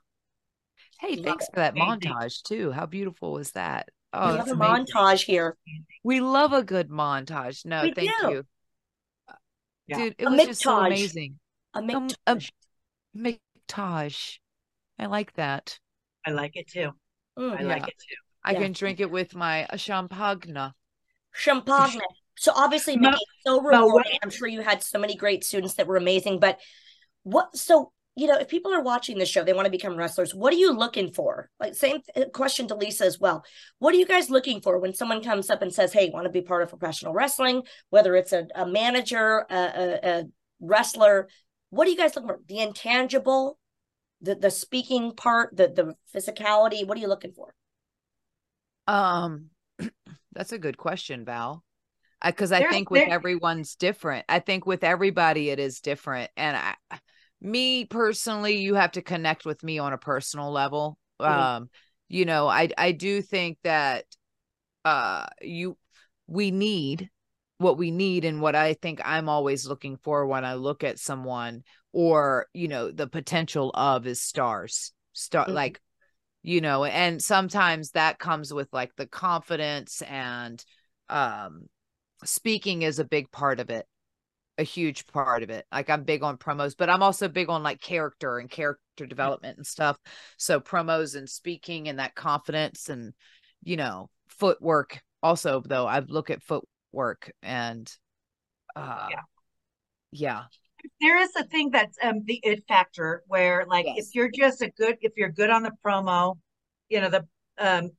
Hey, 1.00 1.16
Love 1.16 1.24
thanks 1.24 1.44
it. 1.44 1.50
for 1.52 1.60
that 1.60 1.74
Thank 1.74 2.04
you. 2.04 2.10
montage 2.10 2.42
too. 2.42 2.72
How 2.72 2.86
beautiful 2.86 3.32
was 3.32 3.52
that? 3.52 3.88
we 4.14 4.18
Oh, 4.20 4.26
have 4.28 4.36
that's 4.38 4.50
a 4.50 4.54
amazing. 4.54 4.86
montage 4.94 5.24
here. 5.24 5.56
We 6.02 6.20
love 6.20 6.52
a 6.52 6.62
good 6.62 6.88
montage. 6.88 7.64
No, 7.66 7.82
We 7.82 7.92
thank 7.92 8.10
do. 8.20 8.30
you. 8.30 8.42
Yeah. 9.88 9.96
Dude, 9.98 10.14
it 10.18 10.24
A 10.24 10.30
was 10.30 10.44
just 10.46 10.62
so 10.62 10.78
amazing. 10.78 11.38
A 11.74 11.80
mictage. 11.82 12.14
um, 12.26 12.38
Mictage. 13.16 14.38
I 14.98 15.06
like 15.06 15.32
that. 15.34 15.78
I 16.24 16.30
like 16.30 16.56
it 16.56 16.68
too. 16.68 16.92
Mm. 17.38 17.60
I 17.60 17.62
like 17.62 17.88
it 17.88 17.94
too. 17.98 18.16
I 18.42 18.52
Yeah. 18.52 18.60
can 18.60 18.72
drink 18.72 19.00
it 19.00 19.10
with 19.10 19.34
my 19.34 19.66
champagne. 19.76 20.72
Champagne. 21.32 22.00
So 22.38 22.52
obviously, 22.54 22.96
No- 22.96 23.10
Mickie, 23.10 23.24
so 23.46 23.56
no, 23.56 23.62
rewarding. 23.62 24.18
I'm 24.22 24.30
sure 24.30 24.48
you 24.48 24.60
had 24.62 24.82
so 24.82 24.98
many 24.98 25.14
great 25.16 25.44
students 25.44 25.74
that 25.74 25.86
were 25.86 25.96
amazing. 25.96 26.38
But 26.40 26.60
what? 27.22 27.56
So 27.56 27.92
you 28.18 28.26
know, 28.26 28.38
if 28.38 28.48
people 28.48 28.72
are 28.72 28.82
watching 28.82 29.18
the 29.18 29.26
show, 29.26 29.44
they 29.44 29.52
want 29.52 29.66
to 29.66 29.70
become 29.70 29.94
wrestlers. 29.96 30.34
What 30.34 30.52
are 30.52 30.56
you 30.56 30.72
looking 30.72 31.12
for? 31.12 31.50
Like 31.60 31.74
same 31.74 32.00
th- 32.14 32.32
question 32.32 32.66
to 32.68 32.74
Lisa 32.74 33.04
as 33.04 33.20
well. 33.20 33.44
What 33.78 33.94
are 33.94 33.98
you 33.98 34.06
guys 34.06 34.30
looking 34.30 34.62
for 34.62 34.78
when 34.78 34.94
someone 34.94 35.22
comes 35.22 35.50
up 35.50 35.60
and 35.60 35.72
says, 35.72 35.92
"Hey, 35.92 36.08
want 36.08 36.24
to 36.24 36.30
be 36.30 36.40
part 36.40 36.62
of 36.62 36.70
professional 36.70 37.12
wrestling?" 37.12 37.62
Whether 37.90 38.16
it's 38.16 38.32
a, 38.32 38.46
a 38.54 38.66
manager, 38.66 39.44
a, 39.50 39.54
a, 39.54 40.00
a 40.20 40.24
wrestler, 40.60 41.28
what 41.68 41.86
are 41.86 41.90
you 41.90 41.96
guys 41.98 42.16
looking 42.16 42.28
for? 42.30 42.40
The 42.48 42.60
intangible, 42.60 43.58
the 44.22 44.34
the 44.34 44.50
speaking 44.50 45.12
part, 45.14 45.54
the 45.54 45.68
the 45.68 45.94
physicality. 46.18 46.86
What 46.86 46.96
are 46.96 47.00
you 47.02 47.08
looking 47.08 47.32
for? 47.32 47.54
Um, 48.86 49.50
that's 50.32 50.52
a 50.52 50.58
good 50.58 50.78
question, 50.78 51.24
Val. 51.26 51.62
Because 52.24 52.50
I 52.50 52.60
There's- 52.60 52.72
think 52.72 52.90
with 52.90 53.08
everyone's 53.08 53.74
different. 53.76 54.24
I 54.28 54.38
think 54.38 54.64
with 54.64 54.84
everybody 54.84 55.50
it 55.50 55.58
is 55.60 55.80
different. 55.80 56.30
And 56.36 56.56
I, 56.56 56.98
me 57.40 57.84
personally, 57.84 58.58
you 58.58 58.74
have 58.74 58.92
to 58.92 59.02
connect 59.02 59.44
with 59.44 59.62
me 59.62 59.78
on 59.78 59.92
a 59.92 59.98
personal 59.98 60.50
level. 60.50 60.98
Mhm. 61.26 61.26
Um, 61.26 61.70
you 62.08 62.24
know, 62.24 62.48
I 62.48 62.68
I 62.76 62.92
do 62.92 63.22
think 63.22 63.58
that 63.64 64.04
uh 64.84 65.26
you 65.42 65.76
we 66.26 66.50
need 66.50 67.10
what 67.58 67.78
we 67.78 67.90
need 67.90 68.24
and 68.24 68.40
what 68.40 68.54
I 68.54 68.74
think 68.74 69.00
I'm 69.04 69.28
always 69.28 69.66
looking 69.66 69.96
for 69.96 70.26
when 70.26 70.44
I 70.44 70.54
look 70.54 70.84
at 70.84 70.98
someone 70.98 71.64
or 71.92 72.46
you 72.52 72.68
know 72.68 72.90
the 72.90 73.06
potential 73.06 73.70
of 73.74 74.06
is 74.06 74.20
stars 74.20 74.92
star 75.12 75.46
Mhm. 75.48 75.54
like 75.54 75.80
you 76.42 76.60
know 76.60 76.84
and 76.84 77.22
sometimes 77.22 77.92
that 77.92 78.18
comes 78.18 78.52
with 78.52 78.68
like 78.72 78.94
the 78.96 79.06
confidence 79.06 80.02
and 80.02 80.64
um 81.08 81.68
speaking 82.24 82.82
is 82.82 82.98
a 82.98 83.04
big 83.04 83.30
part 83.30 83.60
of 83.60 83.70
it 83.70 83.86
a 84.58 84.62
huge 84.62 85.06
part 85.06 85.42
of 85.42 85.50
it 85.50 85.66
like 85.70 85.90
i'm 85.90 86.02
big 86.02 86.22
on 86.22 86.36
promos 86.38 86.74
but 86.76 86.88
i'm 86.88 87.02
also 87.02 87.28
big 87.28 87.50
on 87.50 87.62
like 87.62 87.80
character 87.80 88.38
and 88.38 88.50
character 88.50 89.06
development 89.06 89.56
and 89.58 89.66
stuff 89.66 89.98
so 90.38 90.60
promos 90.60 91.14
and 91.16 91.28
speaking 91.28 91.88
and 91.88 91.98
that 91.98 92.14
confidence 92.14 92.88
and 92.88 93.12
you 93.62 93.76
know 93.76 94.08
footwork 94.28 95.00
also 95.22 95.62
though 95.66 95.86
i 95.86 95.98
look 96.00 96.30
at 96.30 96.42
footwork 96.42 97.30
and 97.42 97.96
uh 98.74 99.08
Yeah. 99.10 99.20
yeah 100.12 100.44
there 101.00 101.18
is 101.18 101.30
a 101.36 101.44
thing 101.44 101.70
that's 101.70 101.96
um 102.02 102.22
the 102.26 102.40
it 102.42 102.64
factor 102.68 103.22
where 103.26 103.64
like 103.66 103.86
Yes. 103.86 104.08
if 104.08 104.14
you're 104.14 104.30
just 104.30 104.62
a 104.62 104.70
good 104.70 104.96
if 105.00 105.12
you're 105.16 105.30
good 105.30 105.50
on 105.50 105.62
the 105.62 105.72
promo, 105.84 106.38
you 106.88 107.00
know, 107.00 107.08
the 107.10 107.26
um 107.58 107.90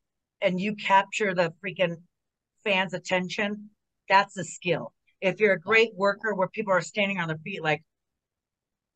and 0.42 0.60
you 0.60 0.76
capture 0.76 1.34
the 1.34 1.54
freaking 1.64 1.98
fans' 2.64 2.94
attention, 2.94 3.70
that's 4.10 4.38
a 4.38 4.44
skill. 4.44 4.94
If 5.22 5.40
you're 5.40 5.54
a 5.54 5.60
great 5.60 5.92
worker 5.96 6.34
where 6.36 6.48
people 6.48 6.74
are 6.74 6.82
standing 6.82 7.20
on 7.20 7.28
their 7.28 7.38
feet 7.38 7.64
like 7.64 7.84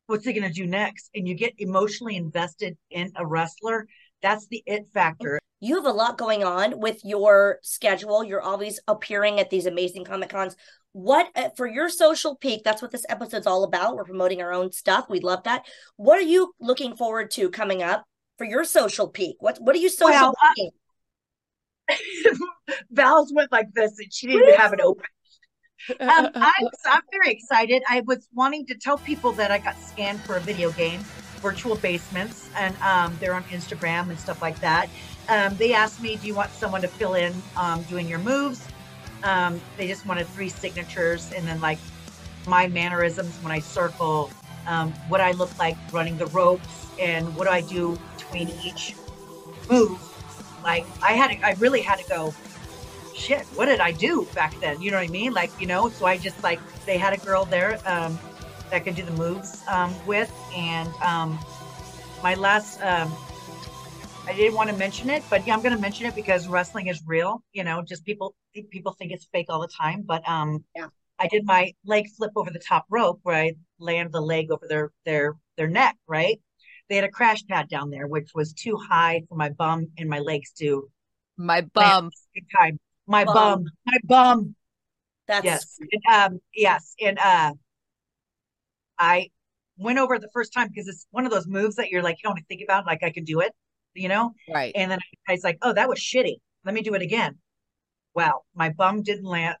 what's 0.06 0.26
he 0.26 0.32
gonna 0.32 0.52
do 0.52 0.66
next? 0.66 1.10
And 1.14 1.26
you 1.26 1.34
get 1.34 1.54
emotionally 1.58 2.16
invested 2.16 2.76
in 2.90 3.12
a 3.16 3.26
wrestler, 3.26 3.86
that's 4.20 4.46
the 4.48 4.62
it 4.66 4.86
factor. 4.92 5.40
you 5.60 5.76
have 5.76 5.86
a 5.86 5.90
lot 5.90 6.18
going 6.18 6.44
on 6.44 6.80
with 6.80 7.04
your 7.04 7.58
schedule. 7.62 8.22
You're 8.22 8.42
always 8.42 8.80
appearing 8.88 9.40
at 9.40 9.50
these 9.50 9.66
amazing 9.66 10.04
Comic 10.04 10.30
Cons. 10.30 10.56
What 10.92 11.28
uh, 11.34 11.48
for 11.56 11.66
your 11.66 11.88
social 11.88 12.36
peek? 12.36 12.62
That's 12.62 12.82
what 12.82 12.90
this 12.90 13.06
episode's 13.08 13.46
all 13.46 13.64
about. 13.64 13.96
We're 13.96 14.04
promoting 14.04 14.42
our 14.42 14.52
own 14.52 14.70
stuff. 14.72 15.06
We 15.08 15.20
love 15.20 15.44
that. 15.44 15.64
What 15.96 16.18
are 16.18 16.22
you 16.22 16.52
looking 16.60 16.94
forward 16.94 17.30
to 17.32 17.48
coming 17.48 17.82
up 17.82 18.04
for 18.36 18.44
your 18.44 18.64
social 18.64 19.08
peek? 19.08 19.36
What 19.40 19.58
What 19.60 19.74
are 19.74 19.78
you 19.78 19.88
social 19.88 20.12
Well, 20.12 20.34
I- 20.42 20.70
Val's 22.90 23.32
went 23.34 23.50
like 23.50 23.72
this 23.72 23.98
and 23.98 24.12
she 24.12 24.26
didn't 24.26 24.56
have 24.56 24.72
it 24.72 24.80
open. 24.80 25.06
Um, 26.00 26.30
I'm, 26.34 26.68
I'm 26.86 27.02
very 27.10 27.32
excited. 27.32 27.82
I 27.88 28.02
was 28.06 28.28
wanting 28.34 28.66
to 28.66 28.74
tell 28.74 28.98
people 28.98 29.34
that 29.34 29.50
I 29.50 29.58
got 29.58 29.74
scanned 29.78 30.24
for 30.24 30.36
a 30.36 30.42
video 30.42 30.70
game, 30.72 31.00
Virtual 31.40 31.76
Basements, 31.76 32.50
and 32.58 32.76
um, 32.82 33.18
they're 33.20 33.34
on 33.34 33.44
Instagram 33.44 34.10
and 34.10 34.18
stuff 34.18 34.38
like 34.40 34.60
that. 34.60 34.88
Um, 35.28 35.56
they 35.58 35.72
asked 35.74 36.00
me, 36.00 36.16
"Do 36.16 36.26
you 36.26 36.34
want 36.34 36.52
someone 36.54 36.82
to 36.82 36.88
fill 36.88 37.14
in 37.14 37.42
um, 37.56 37.82
doing 37.84 38.08
your 38.08 38.20
moves?" 38.20 38.70
Um, 39.22 39.60
they 39.76 39.86
just 39.88 40.06
wanted 40.06 40.28
three 40.28 40.48
signatures, 40.48 41.30
and 41.36 41.46
then 41.46 41.60
like 41.60 41.80
my 42.46 42.68
mannerisms 42.68 43.38
when 43.40 43.52
I 43.52 43.60
circle, 43.60 44.30
um, 44.66 44.92
what 45.08 45.20
I 45.20 45.32
look 45.32 45.52
like 45.58 45.76
running 45.90 46.16
the 46.16 46.26
ropes, 46.28 46.92
and 46.98 47.34
what 47.34 47.46
do 47.46 47.50
I 47.52 47.60
do 47.60 47.96
between 48.16 48.48
each 48.48 48.94
move. 49.70 50.00
Like 50.64 50.86
I 51.02 51.12
had, 51.12 51.28
to, 51.28 51.36
I 51.46 51.54
really 51.58 51.82
had 51.82 51.96
to 51.96 52.04
go. 52.08 52.34
Shit, 53.14 53.46
what 53.54 53.66
did 53.66 53.80
I 53.80 53.92
do 53.92 54.26
back 54.34 54.58
then? 54.60 54.80
You 54.80 54.90
know 54.90 54.96
what 54.96 55.08
I 55.08 55.10
mean? 55.10 55.32
Like 55.32 55.50
you 55.60 55.66
know, 55.66 55.88
so 55.88 56.06
I 56.06 56.16
just 56.16 56.42
like 56.42 56.60
they 56.86 56.98
had 56.98 57.12
a 57.12 57.18
girl 57.18 57.44
there 57.44 57.78
um, 57.86 58.18
that 58.70 58.84
could 58.84 58.96
do 58.96 59.02
the 59.02 59.12
moves 59.12 59.62
um, 59.68 59.94
with, 60.06 60.32
and 60.56 60.88
um, 61.02 61.38
my 62.22 62.34
last. 62.34 62.80
Um, 62.82 63.12
I 64.26 64.34
didn't 64.34 64.54
want 64.54 64.70
to 64.70 64.76
mention 64.76 65.10
it, 65.10 65.22
but 65.28 65.46
yeah, 65.46 65.52
I'm 65.52 65.62
going 65.62 65.74
to 65.74 65.80
mention 65.80 66.06
it 66.06 66.14
because 66.14 66.46
wrestling 66.46 66.86
is 66.86 67.02
real. 67.06 67.42
You 67.52 67.64
know, 67.64 67.82
just 67.82 68.04
people 68.04 68.34
people 68.70 68.92
think 68.92 69.12
it's 69.12 69.26
fake 69.32 69.46
all 69.48 69.60
the 69.60 69.68
time, 69.68 70.04
but 70.06 70.26
um, 70.28 70.64
Yeah. 70.76 70.86
I 71.18 71.28
did 71.28 71.44
my 71.44 71.72
leg 71.84 72.08
flip 72.16 72.30
over 72.36 72.50
the 72.50 72.60
top 72.60 72.86
rope 72.88 73.20
where 73.24 73.36
I 73.36 73.52
land 73.78 74.12
the 74.12 74.20
leg 74.20 74.50
over 74.50 74.66
their 74.68 74.90
their 75.04 75.36
their 75.56 75.68
neck. 75.68 75.96
Right, 76.06 76.40
they 76.88 76.94
had 76.96 77.04
a 77.04 77.10
crash 77.10 77.44
pad 77.46 77.68
down 77.68 77.90
there, 77.90 78.06
which 78.06 78.30
was 78.34 78.52
too 78.52 78.76
high 78.76 79.22
for 79.28 79.34
my 79.34 79.50
bum 79.50 79.88
and 79.98 80.08
my 80.08 80.20
legs 80.20 80.52
to 80.58 80.88
My 81.36 81.62
bum. 81.62 82.10
at 82.36 82.42
time. 82.58 82.78
My 83.12 83.26
Bum. 83.26 83.34
bum, 83.34 83.64
my 83.84 83.98
bum. 84.04 84.54
That's 85.28 85.44
Yes, 85.44 85.78
and, 85.92 86.02
um, 86.14 86.40
yes, 86.54 86.94
and 86.98 87.18
uh, 87.18 87.52
I 88.98 89.28
went 89.76 89.98
over 89.98 90.18
the 90.18 90.30
first 90.32 90.54
time 90.54 90.68
because 90.68 90.88
it's 90.88 91.06
one 91.10 91.26
of 91.26 91.30
those 91.30 91.46
moves 91.46 91.76
that 91.76 91.90
you're 91.90 92.02
like 92.02 92.16
you 92.16 92.22
don't 92.22 92.38
even 92.38 92.46
think 92.46 92.62
about, 92.64 92.86
like 92.86 93.02
I 93.02 93.10
could 93.10 93.26
do 93.26 93.40
it, 93.40 93.52
you 93.92 94.08
know. 94.08 94.32
Right. 94.48 94.72
And 94.74 94.90
then 94.90 94.98
I 95.28 95.32
was 95.32 95.44
like, 95.44 95.58
oh, 95.60 95.74
that 95.74 95.90
was 95.90 95.98
shitty. 95.98 96.36
Let 96.64 96.74
me 96.74 96.80
do 96.80 96.94
it 96.94 97.02
again. 97.02 97.36
Wow, 98.14 98.44
my 98.54 98.70
bum 98.70 99.02
didn't 99.02 99.26
land 99.26 99.56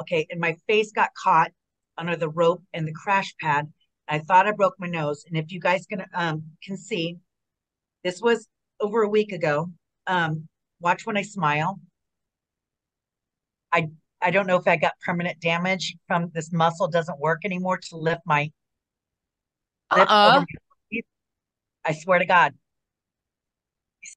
okay, 0.00 0.26
and 0.30 0.40
my 0.40 0.56
face 0.66 0.90
got 0.90 1.10
caught 1.22 1.50
under 1.98 2.16
the 2.16 2.30
rope 2.30 2.62
and 2.72 2.88
the 2.88 2.94
crash 2.94 3.34
pad. 3.38 3.70
I 4.08 4.20
thought 4.20 4.46
I 4.46 4.52
broke 4.52 4.76
my 4.78 4.88
nose. 4.88 5.26
And 5.28 5.36
if 5.36 5.52
you 5.52 5.60
guys 5.60 5.84
can 5.84 6.06
um 6.14 6.42
can 6.64 6.78
see, 6.78 7.18
this 8.02 8.22
was 8.22 8.48
over 8.80 9.02
a 9.02 9.10
week 9.10 9.32
ago. 9.32 9.70
Um, 10.06 10.48
watch 10.80 11.04
when 11.04 11.18
I 11.18 11.22
smile. 11.22 11.80
I 13.72 13.88
I 14.20 14.30
don't 14.30 14.46
know 14.46 14.56
if 14.56 14.66
I 14.66 14.76
got 14.76 14.92
permanent 15.04 15.40
damage 15.40 15.96
from 16.06 16.30
this 16.34 16.52
muscle 16.52 16.88
doesn't 16.88 17.18
work 17.18 17.40
anymore 17.44 17.78
to 17.90 17.96
lift 17.96 18.22
my 18.26 18.50
Uh-uh. 19.90 20.44
my. 20.92 21.00
I 21.84 21.92
swear 21.92 22.18
to 22.18 22.26
God. 22.26 22.54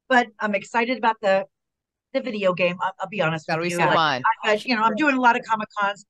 But 0.09 0.27
I'm 0.39 0.55
excited 0.55 0.97
about 0.97 1.17
the 1.21 1.45
the 2.13 2.21
video 2.21 2.53
game. 2.53 2.77
I'll, 2.81 2.93
I'll 2.99 3.09
be 3.09 3.21
honest 3.21 3.47
That'll 3.47 3.61
with 3.61 3.69
be 3.69 3.73
you. 3.73 3.79
Like, 3.79 3.93
fun. 3.93 4.23
I, 4.43 4.51
I- 4.51 4.61
you 4.65 4.75
know, 4.75 4.83
I'm 4.83 4.95
doing 4.95 5.15
a 5.15 5.21
lot 5.21 5.37
of 5.37 5.45
Comic 5.45 5.69
Cons. 5.79 6.05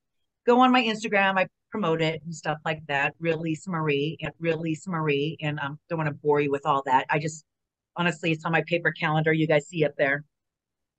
Go 0.46 0.60
on 0.60 0.72
my 0.72 0.82
Instagram. 0.82 1.38
I 1.38 1.46
promote 1.70 2.02
it 2.02 2.20
and 2.24 2.34
stuff 2.34 2.58
like 2.64 2.80
that. 2.88 3.14
Real 3.20 3.38
Lisa 3.38 3.70
Marie 3.70 4.18
and 4.20 4.32
Real 4.40 4.58
Lisa 4.58 4.90
Marie. 4.90 5.36
And 5.40 5.60
I 5.60 5.66
um, 5.66 5.78
don't 5.88 5.98
want 5.98 6.08
to 6.08 6.14
bore 6.14 6.40
you 6.40 6.50
with 6.50 6.66
all 6.66 6.82
that. 6.86 7.06
I 7.08 7.18
just 7.18 7.44
honestly, 7.96 8.32
it's 8.32 8.44
on 8.44 8.52
my 8.52 8.62
paper 8.66 8.90
calendar. 8.90 9.32
You 9.32 9.46
guys 9.46 9.68
see 9.68 9.84
up 9.84 9.92
there. 9.96 10.24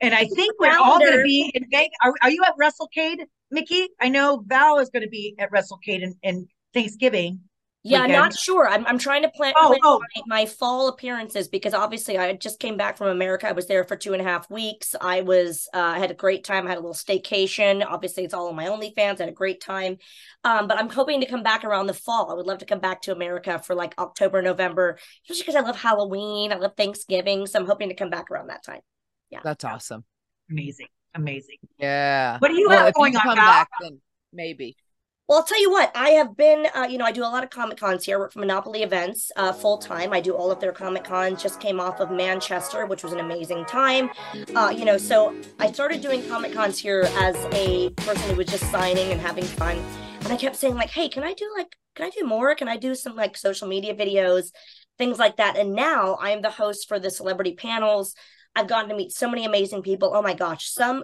And 0.04 0.14
I 0.14 0.26
think 0.26 0.60
we're 0.60 0.78
all 0.78 1.00
going 1.00 1.18
to 1.18 1.24
be 1.24 1.50
in 1.54 1.66
Vegas. 1.72 1.92
Are, 2.04 2.14
are 2.22 2.30
you 2.30 2.44
at 2.46 2.56
WrestleCade, 2.58 3.26
Mickie? 3.52 3.88
I 4.02 4.10
know 4.10 4.44
Val 4.46 4.80
is 4.80 4.90
going 4.90 5.04
to 5.04 5.10
be 5.10 5.34
at 5.40 5.50
WrestleCade 5.50 6.02
in, 6.02 6.16
in 6.22 6.48
Thanksgiving. 6.74 7.40
Yeah, 7.86 8.04
weekend. 8.04 8.14
not 8.14 8.34
sure. 8.34 8.68
I'm 8.68 8.86
I'm 8.86 8.98
trying 8.98 9.24
to 9.24 9.30
plan, 9.30 9.54
Oh, 9.58 9.68
plan 9.68 9.80
oh. 9.84 10.02
My, 10.16 10.40
my 10.40 10.46
fall 10.46 10.88
appearances 10.88 11.50
because 11.50 11.74
obviously 11.74 12.18
I 12.18 12.34
just 12.34 12.60
came 12.60 12.78
back 12.78 12.98
from 12.98 13.08
America. 13.08 13.48
I 13.48 13.52
was 13.52 13.68
there 13.68 13.84
for 13.84 13.98
two 13.98 14.14
and 14.14 14.22
a 14.22 14.26
half 14.26 14.50
weeks. 14.50 14.96
I 15.00 15.22
was 15.22 15.68
uh, 15.74 15.80
I 15.80 16.00
had 16.00 16.10
a 16.10 16.14
great 16.14 16.46
time. 16.46 16.66
I 16.66 16.70
had 16.70 16.78
a 16.78 16.82
little 16.82 16.96
staycation. 16.96 17.86
Obviously, 17.86 18.24
it's 18.24 18.34
all 18.34 18.48
on 18.48 18.56
my 18.56 18.68
OnlyFans. 18.68 19.20
I 19.20 19.24
had 19.24 19.30
a 19.30 19.34
great 19.34 19.60
time. 19.60 19.98
Um, 20.46 20.70
but 20.70 20.80
I'm 20.80 20.90
hoping 20.90 21.20
to 21.22 21.26
come 21.26 21.44
back 21.44 21.66
around 21.66 21.88
the 21.88 21.94
fall. 21.94 22.32
I 22.32 22.36
would 22.36 22.46
love 22.46 22.60
to 22.60 22.66
come 22.66 22.80
back 22.80 23.02
to 23.04 23.12
America 23.12 23.60
for 23.60 23.76
like 23.76 23.94
October, 23.98 24.42
November, 24.42 24.98
especially 25.26 25.44
because 25.44 25.56
I 25.62 25.68
love 25.68 25.78
Halloween. 25.78 26.54
I 26.54 26.58
love 26.58 26.78
Thanksgiving. 26.78 27.48
So 27.48 27.60
I'm 27.60 27.66
hoping 27.66 27.90
to 27.90 27.96
come 27.96 28.10
back 28.10 28.32
around 28.32 28.48
that 28.48 28.64
time. 28.64 28.82
That's 29.44 29.64
awesome. 29.64 30.04
Amazing. 30.50 30.88
Amazing. 31.16 31.58
Yeah. 31.78 32.40
What 32.40 32.50
do 32.50 32.56
you 32.60 32.68
Well, 32.70 32.86
have 32.86 32.94
going 32.94 33.14
you 33.14 33.20
on, 33.20 33.24
come 33.24 33.36
Val? 33.36 33.46
back, 33.46 33.70
then 33.82 34.02
maybe. 34.32 34.76
Well, 35.28 35.38
I'll 35.40 35.46
tell 35.46 35.62
you 35.62 35.72
what, 35.72 35.90
I 35.96 36.10
have 36.10 36.36
been, 36.36 36.68
uh, 36.76 36.84
you 36.90 36.98
know, 36.98 37.06
I 37.06 37.14
do 37.14 37.22
a 37.22 37.26
lot 37.32 37.46
of 37.46 37.50
Comic 37.50 37.78
Cons 37.78 38.04
here. 38.04 38.18
I 38.18 38.20
work 38.20 38.34
for 38.34 38.40
Monopoly 38.40 38.84
Events 38.84 39.32
uh, 39.38 39.54
full 39.54 39.78
time. 39.78 40.12
I 40.12 40.20
do 40.20 40.36
all 40.36 40.52
of 40.52 40.60
their 40.60 40.74
Comic 40.74 41.06
Cons, 41.06 41.42
just 41.42 41.62
came 41.62 41.80
off 41.80 42.02
of 42.02 42.12
Manchester, 42.12 42.86
which 42.86 43.04
was 43.04 43.14
an 43.14 43.22
amazing 43.22 43.64
time. 43.66 44.10
Uh, 44.54 44.74
you 44.76 44.84
know, 44.84 44.98
so 44.98 45.34
I 45.60 45.72
started 45.72 46.02
doing 46.02 46.28
Comic 46.28 46.52
Cons 46.54 46.78
here 46.78 47.08
as 47.20 47.36
a 47.54 47.90
person 47.92 48.32
who 48.32 48.36
was 48.36 48.48
just 48.48 48.70
signing 48.70 49.12
and 49.14 49.22
having 49.22 49.46
fun. 49.46 49.78
And 50.24 50.28
I 50.34 50.36
kept 50.36 50.58
saying, 50.58 50.76
like, 50.76 50.90
hey, 50.90 51.08
can 51.08 51.24
I 51.24 51.34
do 51.34 51.50
like, 51.58 51.74
can 51.96 52.06
I 52.06 52.10
do 52.10 52.26
more? 52.26 52.54
Can 52.56 52.68
I 52.68 52.76
do 52.76 52.94
some 52.94 53.16
like 53.16 53.38
social 53.38 53.68
media 53.68 53.96
videos, 53.96 54.52
things 54.98 55.20
like 55.20 55.38
that? 55.38 55.58
And 55.58 55.74
now 55.74 56.16
I 56.16 56.32
am 56.32 56.42
the 56.42 56.50
host 56.52 56.88
for 56.90 57.00
the 57.00 57.10
celebrity 57.10 57.56
panels. 57.56 58.14
I've 58.56 58.68
gotten 58.68 58.90
to 58.90 58.96
meet 58.96 59.12
so 59.12 59.30
many 59.30 59.46
amazing 59.46 59.82
people. 59.82 60.12
Oh 60.14 60.22
my 60.22 60.34
gosh, 60.34 60.70
some 60.70 61.04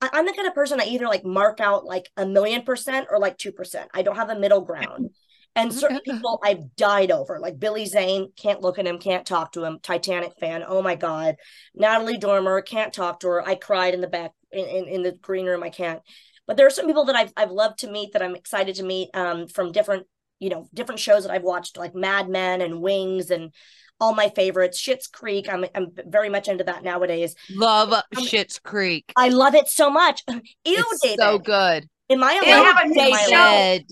I'm 0.00 0.26
the 0.26 0.32
kind 0.32 0.46
of 0.46 0.54
person 0.54 0.80
I 0.80 0.84
either 0.84 1.06
like 1.06 1.24
mark 1.24 1.60
out 1.60 1.84
like 1.84 2.10
a 2.16 2.26
million 2.26 2.62
percent 2.62 3.08
or 3.10 3.18
like 3.18 3.38
two 3.38 3.52
percent. 3.52 3.88
I 3.94 4.02
don't 4.02 4.16
have 4.16 4.30
a 4.30 4.38
middle 4.38 4.60
ground. 4.60 5.10
And 5.54 5.72
certain 5.72 6.00
people 6.00 6.38
I've 6.44 6.76
died 6.76 7.10
over, 7.10 7.38
like 7.40 7.58
Billy 7.58 7.86
Zane, 7.86 8.30
can't 8.36 8.60
look 8.60 8.78
at 8.78 8.86
him, 8.86 8.98
can't 8.98 9.24
talk 9.26 9.52
to 9.52 9.64
him. 9.64 9.78
Titanic 9.82 10.34
fan, 10.38 10.62
oh 10.66 10.82
my 10.82 10.96
god. 10.96 11.36
Natalie 11.74 12.18
Dormer, 12.18 12.60
can't 12.60 12.92
talk 12.92 13.20
to 13.20 13.28
her. 13.28 13.48
I 13.48 13.54
cried 13.54 13.94
in 13.94 14.02
the 14.02 14.06
back 14.06 14.32
in, 14.52 14.66
in, 14.66 14.84
in 14.86 15.02
the 15.02 15.12
green 15.12 15.46
room. 15.46 15.62
I 15.62 15.70
can't. 15.70 16.02
But 16.46 16.58
there 16.58 16.66
are 16.66 16.70
some 16.70 16.86
people 16.86 17.06
that 17.06 17.16
I've 17.16 17.32
I've 17.38 17.50
loved 17.50 17.78
to 17.80 17.90
meet 17.90 18.12
that 18.12 18.22
I'm 18.22 18.36
excited 18.36 18.76
to 18.76 18.82
meet 18.82 19.08
um 19.14 19.48
from 19.48 19.72
different 19.72 20.06
you 20.38 20.50
know 20.50 20.68
different 20.74 21.00
shows 21.00 21.24
that 21.24 21.32
I've 21.32 21.42
watched 21.42 21.78
like 21.78 21.94
Mad 21.94 22.28
Men 22.28 22.60
and 22.60 22.82
Wings 22.82 23.30
and 23.30 23.52
all 24.00 24.14
my 24.14 24.28
favorites. 24.30 24.80
Schitt's 24.80 25.06
Creek, 25.06 25.48
I'm 25.52 25.64
I'm 25.74 25.88
very 26.06 26.28
much 26.28 26.48
into 26.48 26.64
that 26.64 26.82
nowadays. 26.82 27.34
Love 27.50 27.92
Um, 27.92 28.02
Schitt's 28.14 28.58
Creek. 28.58 29.12
I 29.16 29.28
love 29.28 29.54
it 29.54 29.68
so 29.68 29.90
much. 29.90 30.22
Ew, 30.28 30.40
it's 30.64 31.00
David. 31.02 31.18
so 31.18 31.38
good. 31.38 31.88
In 32.08 32.20
my 32.20 32.38
They 32.44 32.50
have 32.50 32.78
a 32.84 32.88
new 32.88 33.00
in 33.02 33.16
show. 33.28 33.34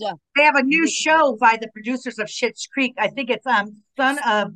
life. 0.05 0.15
They 0.37 0.43
have 0.43 0.55
a 0.55 0.63
new 0.63 0.87
show 0.87 1.35
by 1.39 1.57
the 1.59 1.67
producers 1.69 2.17
of 2.19 2.27
Schitt's 2.27 2.65
Creek. 2.67 2.93
I 2.97 3.07
think 3.09 3.29
it's 3.29 3.45
um 3.45 3.81
Son 3.97 4.17
of 4.25 4.53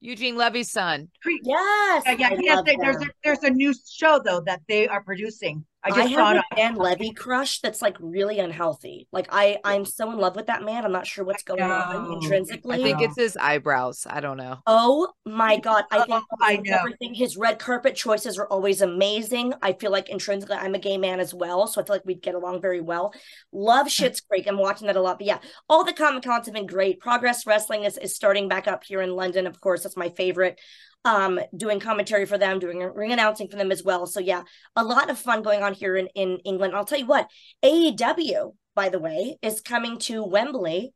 Eugene 0.00 0.36
Levy's 0.36 0.70
son. 0.70 1.08
Creek. 1.22 1.42
Yes. 1.44 2.02
Yeah, 2.06 2.12
yeah, 2.18 2.28
I 2.30 2.36
yes, 2.40 2.62
they- 2.66 2.76
there's 2.80 2.96
a 2.96 3.06
there's 3.22 3.42
a 3.44 3.50
new 3.50 3.72
show 3.88 4.20
though 4.24 4.40
that 4.46 4.62
they 4.68 4.88
are 4.88 5.02
producing. 5.02 5.64
I 5.84 5.90
I, 5.90 5.90
just 5.90 6.14
saw 6.14 6.28
have 6.28 6.36
it. 6.36 6.44
a 6.52 6.56
Dan 6.56 6.74
Levy 6.76 7.12
crush 7.12 7.60
that's 7.60 7.82
like 7.82 7.96
really 8.00 8.38
unhealthy. 8.38 9.08
Like 9.12 9.26
I, 9.30 9.58
I'm 9.64 9.84
so 9.84 10.10
in 10.12 10.18
love 10.18 10.36
with 10.36 10.46
that 10.46 10.62
man. 10.62 10.84
I'm 10.84 10.92
not 10.92 11.06
sure 11.06 11.24
what's 11.24 11.42
going 11.42 11.60
on 11.60 12.12
intrinsically. 12.12 12.80
I 12.80 12.82
think 12.82 13.02
it's 13.02 13.16
his 13.16 13.36
eyebrows. 13.36 14.06
I 14.08 14.20
don't 14.20 14.36
know. 14.36 14.58
Oh 14.66 15.08
my 15.26 15.58
God. 15.58 15.84
I 15.90 16.04
think 16.04 16.22
Oh, 16.30 16.36
I 16.40 16.56
know. 16.56 16.76
everything. 16.78 17.14
His 17.14 17.36
red 17.36 17.58
carpet 17.58 17.96
choices 17.96 18.38
are 18.38 18.46
always 18.46 18.80
amazing. 18.80 19.54
I 19.60 19.72
feel 19.72 19.90
like 19.90 20.08
intrinsically 20.08 20.56
I'm 20.56 20.74
a 20.74 20.78
gay 20.78 20.98
man 20.98 21.18
as 21.20 21.34
well. 21.34 21.66
So 21.66 21.80
I 21.80 21.84
feel 21.84 21.96
like 21.96 22.04
we'd 22.04 22.22
get 22.22 22.34
along 22.36 22.60
very 22.60 22.80
well. 22.80 23.12
Love 23.52 23.88
Schitt's 23.88 24.20
Creek. 24.20 24.46
I'm 24.46 24.58
watching 24.58 24.86
that 24.86 24.96
a 24.96 25.00
lot. 25.02 25.18
But 25.18 25.26
yeah, 25.26 25.38
all 25.68 25.84
the 25.84 25.92
Comic 25.92 26.22
Cons 26.22 26.46
have 26.46 26.54
been 26.54 26.66
great. 26.66 27.00
Progress 27.00 27.46
Wrestling 27.46 27.84
is, 27.84 27.98
is 27.98 28.14
starting 28.14 28.48
back 28.48 28.68
up 28.68 28.84
here 28.84 29.02
in 29.02 29.16
London. 29.16 29.46
Of 29.48 29.60
course, 29.60 29.82
that's 29.82 29.96
my 29.96 30.10
favorite. 30.10 30.60
Um, 31.04 31.40
doing 31.56 31.80
commentary 31.80 32.26
for 32.26 32.38
them, 32.38 32.60
doing 32.60 32.78
ring 32.78 33.10
announcing 33.10 33.48
for 33.48 33.56
them 33.56 33.72
as 33.72 33.82
well. 33.82 34.06
So 34.06 34.20
yeah, 34.20 34.42
a 34.76 34.84
lot 34.84 35.10
of 35.10 35.18
fun 35.18 35.42
going 35.42 35.62
on 35.62 35.74
here 35.74 35.96
in, 35.96 36.06
in 36.14 36.38
England. 36.44 36.76
I'll 36.76 36.84
tell 36.84 36.98
you 36.98 37.06
what, 37.06 37.28
AEW, 37.64 38.54
by 38.76 38.88
the 38.88 39.00
way, 39.00 39.36
is 39.42 39.60
coming 39.60 39.98
to 39.98 40.22
Wembley 40.22 40.94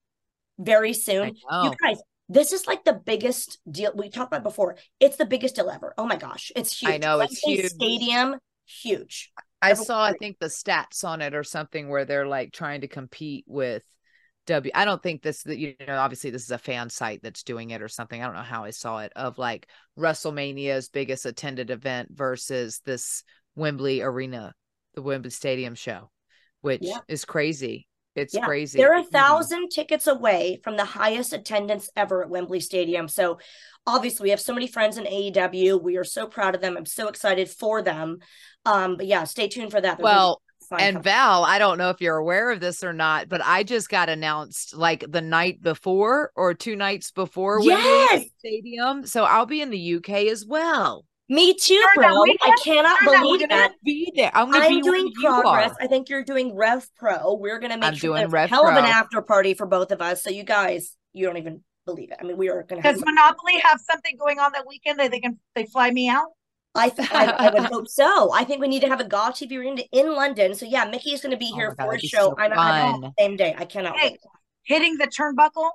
very 0.59 0.93
soon. 0.93 1.35
You 1.51 1.73
guys, 1.83 1.99
this 2.29 2.53
is 2.53 2.67
like 2.67 2.85
the 2.85 2.93
biggest 2.93 3.59
deal 3.71 3.93
we 3.95 4.09
talked 4.09 4.33
about 4.33 4.43
before. 4.43 4.77
It's 5.01 5.17
the 5.17 5.27
biggest 5.27 5.57
deal 5.57 5.71
ever. 5.71 5.95
Oh 5.99 6.07
my 6.07 6.17
gosh, 6.17 6.51
it's 6.57 6.79
huge. 6.79 6.93
I 6.93 6.99
know, 6.99 7.21
it's 7.21 7.39
huge. 7.39 7.67
Stadium, 7.67 8.37
huge. 8.65 9.33
I 9.63 9.75
saw, 9.75 10.05
I 10.05 10.13
think, 10.13 10.39
the 10.39 10.47
stats 10.47 11.05
on 11.05 11.23
it 11.23 11.35
or 11.35 11.43
something 11.43 11.89
where 11.89 12.05
they're 12.05 12.27
like 12.27 12.53
trying 12.53 12.83
to 12.83 12.89
compete 12.89 13.45
with 13.47 13.83
W. 14.47 14.71
I 14.75 14.85
don't 14.85 15.03
think 15.03 15.23
this, 15.23 15.43
that 15.45 15.59
you 15.59 15.75
know, 15.87 15.99
obviously 15.99 16.31
this 16.31 16.45
is 16.45 16.51
a 16.51 16.59
fan 16.59 16.89
site 16.91 17.23
that's 17.23 17.43
doing 17.43 17.71
it 17.71 17.83
or 17.83 17.89
something. 17.89 18.23
I 18.23 18.27
don't 18.27 18.37
know 18.37 18.43
how 18.43 18.65
I 18.65 18.71
saw 18.71 18.99
it 18.99 19.13
of 19.17 19.39
like 19.39 19.69
WrestleMania's 19.99 20.89
biggest 20.89 21.27
attended 21.27 21.71
event 21.71 22.09
versus 22.13 22.81
this 22.85 23.23
Wembley 23.55 24.03
Arena, 24.03 24.55
the 24.95 25.03
Wembley 25.03 25.31
Stadium 25.31 25.75
show, 25.75 26.11
which 26.61 26.83
Yeah. 26.83 27.01
is 27.09 27.25
crazy. 27.25 27.89
It's 28.15 28.35
Yeah, 28.35 28.47
crazy. 28.47 28.79
They're 28.79 28.99
a 28.99 29.03
Mhm. 29.03 29.11
thousand 29.11 29.69
tickets 29.71 30.07
away 30.07 30.61
from 30.65 30.77
the 30.77 30.85
highest 30.87 31.33
attendance 31.35 31.91
ever 31.97 32.23
at 32.23 32.31
Wembley 32.31 32.61
Stadium. 32.61 33.09
So 33.09 33.39
obviously 33.87 34.25
we 34.25 34.31
have 34.31 34.41
so 34.41 34.55
many 34.55 34.67
friends 34.67 34.97
in 34.97 35.07
AEW. 35.07 35.77
We 35.77 35.97
are 35.99 36.05
so 36.05 36.27
proud 36.27 36.55
of 36.55 36.61
them. 36.63 36.77
I'm 36.77 36.87
so 36.87 37.09
excited 37.09 37.51
for 37.51 37.83
them. 37.83 38.19
Um, 38.65 38.97
but 38.97 39.07
yeah, 39.07 39.25
stay 39.25 39.49
tuned 39.49 39.71
for 39.71 39.81
that. 39.81 39.99
There's 39.99 40.09
gonna 40.09 40.21
be 40.21 40.31
Well, 40.31 40.43
And. 40.73 41.03
Val, 41.03 41.45
I 41.45 41.59
don't 41.59 41.79
know 41.79 41.91
if 41.91 42.01
you're 42.01 42.17
aware 42.17 42.51
of 42.51 42.61
this 42.61 42.83
or 42.83 42.93
not, 42.93 43.29
but 43.29 43.41
I 43.45 43.63
just 43.63 43.89
got 43.89 44.09
announced 44.09 44.75
like 44.75 45.05
the 45.09 45.21
night 45.21 45.63
before 45.63 46.33
or 46.35 46.55
two 46.55 46.77
nights 46.77 47.11
before 47.11 47.61
Yes! 47.63 48.25
Stadium. 48.39 49.07
So 49.07 49.25
I'll 49.25 49.47
be 49.47 49.61
in 49.61 49.71
the 49.71 49.95
UK 49.97 50.11
as 50.31 50.45
well. 50.47 51.05
Me 51.29 51.55
too, 51.55 51.75
During 51.95 52.09
that 52.09 52.15
bro. 52.15 52.17
I 52.19 52.23
weekend? 52.23 52.55
cannot 52.63 53.01
During 53.01 53.13
that 53.15 53.23
believe 53.23 53.33
weekend? 53.41 53.51
that. 53.51 53.73
Be 53.85 54.13
there. 54.15 54.31
I'm 54.33 54.51
gonna 54.51 54.65
I'm 54.65 54.71
be 54.77 54.81
doing 54.83 55.13
progress. 55.21 55.73
I 55.81 55.87
think 55.89 56.09
you're 56.09 56.23
doing 56.25 56.55
Rev 56.55 56.89
Pro. 56.97 57.35
We're 57.35 57.59
gonna 57.59 57.77
make 57.77 57.85
I'm 57.89 57.95
sure 57.97 58.11
doing 58.11 58.25
a 58.25 58.29
Rev 58.29 58.49
hell 58.49 58.67
of 58.69 58.77
an 58.77 58.85
Pro. 58.85 58.91
after 58.93 59.23
party 59.23 59.53
for 59.55 59.67
both 59.67 59.91
of 59.91 60.01
us. 60.01 60.23
So 60.23 60.31
you 60.31 60.45
guys, 60.45 60.97
you 61.13 61.27
don't 61.27 61.37
even 61.37 61.65
believe 61.85 62.13
it. 62.13 62.19
I 62.21 62.25
mean, 62.25 62.37
we 62.37 62.49
are 62.49 62.63
going 62.63 62.81
to 62.81 62.87
have. 62.87 62.97
Does 62.97 63.05
Monopoly 63.05 63.59
have 63.65 63.81
something 63.81 64.17
going 64.19 64.39
on 64.39 64.53
that 64.53 64.67
weekend 64.69 64.99
that 65.01 65.11
they 65.11 65.19
can 65.21 65.39
they 65.57 65.67
fly 65.67 65.91
me 65.91 66.09
out? 66.09 66.29
I, 66.77 66.89
th- 66.91 67.09
I, 67.13 67.27
I 67.27 67.51
would 67.51 67.65
hope 67.73 67.89
so. 67.89 68.33
I 68.33 68.45
think 68.45 68.61
we 68.61 68.69
need 68.69 68.81
to 68.83 68.89
have 68.89 69.01
a 69.01 69.05
GAW 69.05 69.31
TV 69.31 69.59
reunion 69.59 69.87
in 69.93 70.13
London. 70.15 70.55
So 70.55 70.67
yeah, 70.67 70.85
Mickie 70.85 71.11
is 71.13 71.21
going 71.21 71.31
to 71.33 71.37
be 71.37 71.51
Oh 71.53 71.57
here 71.57 71.69
my 71.71 71.75
God, 71.85 71.91
for 71.91 71.95
a 71.95 71.99
show. 72.01 72.19
so 72.19 72.35
I'm, 72.39 72.53
I'm 72.53 72.95
on 72.95 73.01
the 73.01 73.13
same 73.19 73.37
day. 73.37 73.55
I 73.57 73.65
cannot 73.65 73.97
Hey, 73.97 74.11
wait. 74.11 74.21
hitting 74.65 74.97
the 74.99 75.07
turnbuckle, 75.07 75.71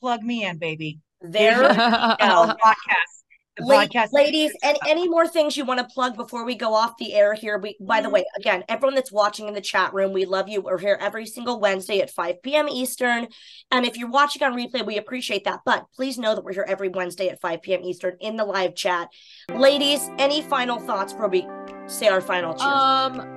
plug 0.00 0.22
me 0.22 0.44
in, 0.44 0.58
baby. 0.58 1.00
There 1.20 1.60
we 1.62 1.66
Oh, 1.68 2.54
podcast. 2.64 3.17
The 3.58 3.64
La- 3.64 3.84
podcast. 3.86 4.12
ladies, 4.12 4.52
and 4.62 4.78
any 4.86 5.08
more 5.08 5.26
things 5.26 5.56
you 5.56 5.64
want 5.64 5.80
to 5.80 5.86
plug 5.92 6.16
before 6.16 6.44
we 6.44 6.54
go 6.54 6.74
off 6.74 6.96
the 6.98 7.14
air 7.14 7.34
here? 7.34 7.58
We, 7.58 7.76
by 7.80 7.96
Mm-hmm. 7.98 8.04
the 8.04 8.10
way, 8.10 8.24
again, 8.36 8.64
everyone 8.68 8.94
that's 8.94 9.10
watching 9.12 9.48
in 9.48 9.54
the 9.54 9.60
chat 9.60 9.92
room, 9.92 10.12
we 10.12 10.24
love 10.24 10.48
you. 10.48 10.60
We're 10.60 10.78
here 10.78 10.96
every 11.00 11.26
single 11.26 11.58
Wednesday 11.60 12.00
at 12.00 12.10
5 12.10 12.42
p.m. 12.42 12.68
Eastern. 12.68 13.28
And 13.70 13.84
if 13.84 13.96
you're 13.96 14.10
watching 14.10 14.42
on 14.44 14.54
replay, 14.54 14.86
we 14.86 14.96
appreciate 14.98 15.44
that. 15.44 15.60
But 15.64 15.86
please 15.94 16.18
know 16.18 16.34
that 16.34 16.44
we're 16.44 16.52
here 16.52 16.66
every 16.68 16.88
Wednesday 16.88 17.28
at 17.28 17.40
5 17.40 17.62
p.m. 17.62 17.82
Eastern 17.82 18.16
in 18.20 18.36
the 18.36 18.44
live 18.44 18.74
chat. 18.74 19.08
Ladies, 19.52 20.08
any 20.18 20.42
final 20.42 20.78
thoughts 20.78 21.12
before 21.12 21.28
we 21.28 21.46
say 21.86 22.08
our 22.08 22.20
final 22.20 22.52
cheers? 22.54 22.62
Um, 22.62 23.34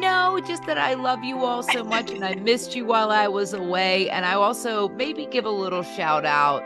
no, 0.00 0.40
just 0.46 0.64
that 0.66 0.78
I 0.78 0.94
love 0.94 1.22
you 1.24 1.44
all 1.44 1.62
so 1.62 1.84
much 1.84 2.10
and 2.10 2.24
I 2.24 2.34
missed 2.36 2.74
you 2.74 2.86
while 2.86 3.10
I 3.10 3.28
was 3.28 3.52
away. 3.52 4.08
And 4.08 4.24
I 4.24 4.34
also 4.34 4.88
maybe 4.90 5.26
give 5.26 5.44
a 5.44 5.50
little 5.50 5.82
shout 5.82 6.24
out 6.24 6.62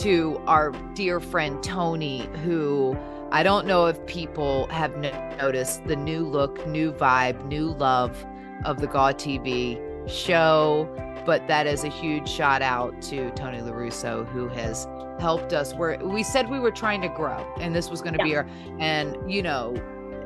to 0.00 0.40
our 0.46 0.72
dear 0.94 1.20
friend 1.20 1.62
Tony, 1.62 2.28
who 2.44 2.96
I 3.32 3.42
don't 3.42 3.66
know 3.66 3.86
if 3.86 4.04
people 4.06 4.66
have 4.68 4.96
no- 4.96 5.36
noticed 5.36 5.84
the 5.86 5.96
new 5.96 6.26
look, 6.26 6.66
new 6.66 6.92
vibe, 6.92 7.44
new 7.46 7.72
love 7.74 8.24
of 8.64 8.80
the 8.80 8.86
GAW 8.86 9.12
TV 9.12 9.78
show. 10.08 10.88
But 11.26 11.46
that 11.48 11.66
is 11.66 11.84
a 11.84 11.88
huge 11.88 12.28
shout 12.28 12.62
out 12.62 13.00
to 13.02 13.30
Tony 13.32 13.58
LaRusso, 13.58 14.26
who 14.28 14.48
has 14.48 14.88
helped 15.20 15.52
us 15.52 15.74
where 15.74 15.98
we 16.02 16.22
said 16.22 16.48
we 16.48 16.58
were 16.58 16.70
trying 16.70 17.02
to 17.02 17.08
grow 17.08 17.46
and 17.60 17.74
this 17.74 17.90
was 17.90 18.00
going 18.00 18.14
to 18.14 18.24
be 18.24 18.34
our 18.34 18.46
and 18.78 19.30
you 19.30 19.42
know 19.42 19.74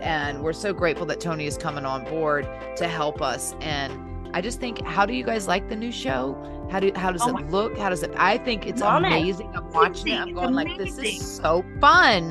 and 0.01 0.43
we're 0.43 0.53
so 0.53 0.73
grateful 0.73 1.07
that 1.07 1.19
Tony 1.19 1.47
is 1.47 1.57
coming 1.57 1.85
on 1.85 2.05
board 2.05 2.49
to 2.77 2.87
help 2.87 3.23
us. 3.23 3.55
And 3.61 4.14
I 4.35 4.41
just 4.41 4.59
think, 4.59 4.85
how 4.85 5.07
do 5.07 5.15
you 5.15 5.23
guys 5.23 5.47
like 5.47 5.69
the 5.69 5.77
new 5.77 5.93
show? 5.93 6.37
How 6.71 6.81
do 6.81 6.91
how 6.97 7.13
does 7.13 7.23
Oh 7.23 7.37
it 7.37 7.51
look? 7.51 7.79
How 7.79 7.89
does 7.89 8.03
it? 8.03 8.11
I 8.17 8.37
think 8.39 8.67
it's 8.67 8.81
Love 8.81 9.05
it. 9.05 9.07
amazing. 9.07 9.51
I'm 9.55 9.71
watching 9.71 10.09
it. 10.09 10.19
I'm 10.19 10.29
It's 10.29 10.35
going 10.35 10.55
like, 10.55 10.77
this 10.77 10.99
is 10.99 11.37
so 11.37 11.65
fun. 11.81 12.31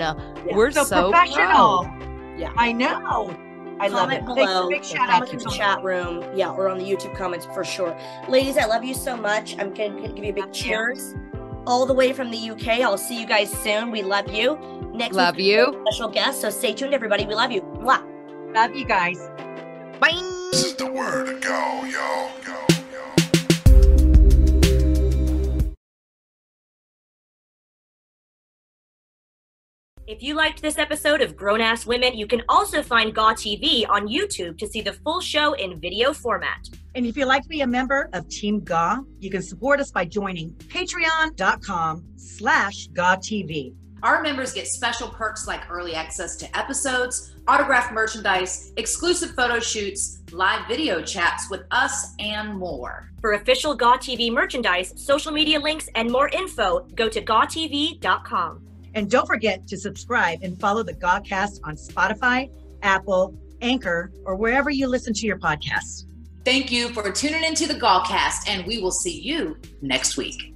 We're 0.51 0.71
so, 0.71 0.83
so, 0.83 1.11
professional. 1.11 1.85
pro. 1.85 2.35
Yeah. 2.37 2.51
I 2.57 2.73
know. 2.73 3.33
I 3.79 3.87
love 3.87 4.11
it. 4.11 4.19
Comment 4.25 4.37
Thanks, 4.37 4.51
below. 4.51 4.69
big 4.69 4.83
shout 4.83 5.09
out 5.09 5.27
to 5.27 5.33
in 5.33 5.39
the 5.39 5.49
chat 5.49 5.81
room. 5.81 6.23
Yeah, 6.35 6.51
or 6.51 6.67
on 6.67 6.77
the 6.77 6.83
YouTube 6.83 7.15
comments 7.15 7.45
for 7.45 7.63
sure. 7.63 7.97
Ladies, 8.27 8.57
I 8.57 8.65
love 8.65 8.83
you 8.83 8.93
so 8.93 9.15
much. 9.15 9.57
I'm 9.57 9.73
going 9.73 10.01
to 10.01 10.07
give 10.09 10.23
you 10.25 10.31
a 10.31 10.33
big 10.33 10.45
Love 10.45 10.53
cheers 10.53 11.15
all 11.65 11.85
the 11.85 11.93
way 11.93 12.11
from 12.11 12.31
the 12.31 12.49
UK. 12.49 12.81
I'll 12.81 12.97
see 12.97 13.17
you 13.19 13.25
guys 13.25 13.49
soon. 13.49 13.91
We 13.91 14.01
love 14.01 14.29
you. 14.29 14.57
Next 14.93 15.15
Love 15.15 15.37
week, 15.37 15.45
we 15.45 15.49
have 15.51 15.69
a 15.69 15.71
you. 15.71 15.85
Special 15.87 16.09
guest. 16.09 16.41
So 16.41 16.49
stay 16.49 16.73
tuned, 16.73 16.93
everybody. 16.93 17.25
We 17.25 17.33
love 17.33 17.51
you. 17.51 17.61
Mwah. 17.61 18.53
Love 18.53 18.75
you 18.75 18.85
guys. 18.85 19.17
Bye. 20.01 20.32
This 20.53 20.65
is 20.65 20.75
the 20.75 20.85
word 20.85 21.25
to 21.25 21.39
go, 21.39 21.83
yo, 21.83 22.29
yo, 22.45 22.67
yo. 22.93 23.01
If 30.05 30.21
you 30.21 30.35
liked 30.35 30.61
this 30.61 30.77
episode 30.77 31.21
of 31.21 31.35
Grown 31.35 31.59
Ass 31.59 31.87
Women, 31.87 32.15
you 32.15 32.27
can 32.27 32.43
also 32.47 32.83
find 32.83 33.15
Gaw 33.15 33.33
TV 33.33 33.89
on 33.89 34.07
YouTube 34.07 34.59
to 34.59 34.67
see 34.67 34.81
the 34.81 34.93
full 34.93 35.21
show 35.21 35.53
in 35.53 35.79
video 35.79 36.13
format. 36.13 36.69
And 36.93 37.07
if 37.07 37.17
you'd 37.17 37.25
like 37.25 37.41
to 37.41 37.49
be 37.49 37.61
a 37.61 37.67
member 37.67 38.07
of 38.13 38.29
Team 38.29 38.59
Gaw, 38.59 38.99
you 39.17 39.31
can 39.31 39.41
support 39.41 39.79
us 39.79 39.89
by 39.89 40.05
joining 40.05 40.51
patreon.com 40.51 42.05
slash 42.15 42.89
GATV. 42.89 43.73
Our 44.03 44.21
members 44.21 44.51
get 44.51 44.67
special 44.67 45.07
perks 45.07 45.47
like 45.47 45.71
early 45.71 45.95
access 45.95 46.35
to 46.35 46.57
episodes, 46.57 47.35
autographed 47.47 47.93
merchandise, 47.93 48.73
exclusive 48.75 49.31
photo 49.31 49.61
shoots, 49.61 50.21
live 50.33 50.67
video 50.67 51.01
chats 51.01 51.49
with 51.49 51.61
us, 51.71 52.13
and 52.19 52.53
more. 52.57 53.09
For 53.21 53.33
official 53.33 53.73
Gaw 53.73 53.95
TV 53.95 54.29
merchandise, 54.29 54.93
social 54.97 55.31
media 55.31 55.57
links, 55.57 55.87
and 55.95 56.11
more 56.11 56.27
info, 56.27 56.81
go 56.95 57.07
to 57.07 57.21
gawtv.com. 57.21 58.67
And 58.93 59.09
don't 59.09 59.25
forget 59.25 59.65
to 59.67 59.77
subscribe 59.77 60.39
and 60.43 60.59
follow 60.59 60.83
the 60.83 60.95
Gawcast 60.95 61.61
on 61.63 61.77
Spotify, 61.77 62.51
Apple, 62.81 63.33
Anchor, 63.61 64.11
or 64.25 64.35
wherever 64.35 64.69
you 64.69 64.87
listen 64.87 65.13
to 65.13 65.25
your 65.25 65.39
podcasts. 65.39 66.03
Thank 66.43 66.73
you 66.73 66.89
for 66.89 67.09
tuning 67.09 67.45
into 67.45 67.69
the 67.69 67.75
Gawcast, 67.75 68.49
and 68.49 68.67
we 68.67 68.81
will 68.81 68.91
see 68.91 69.21
you 69.21 69.57
next 69.81 70.17
week. 70.17 70.52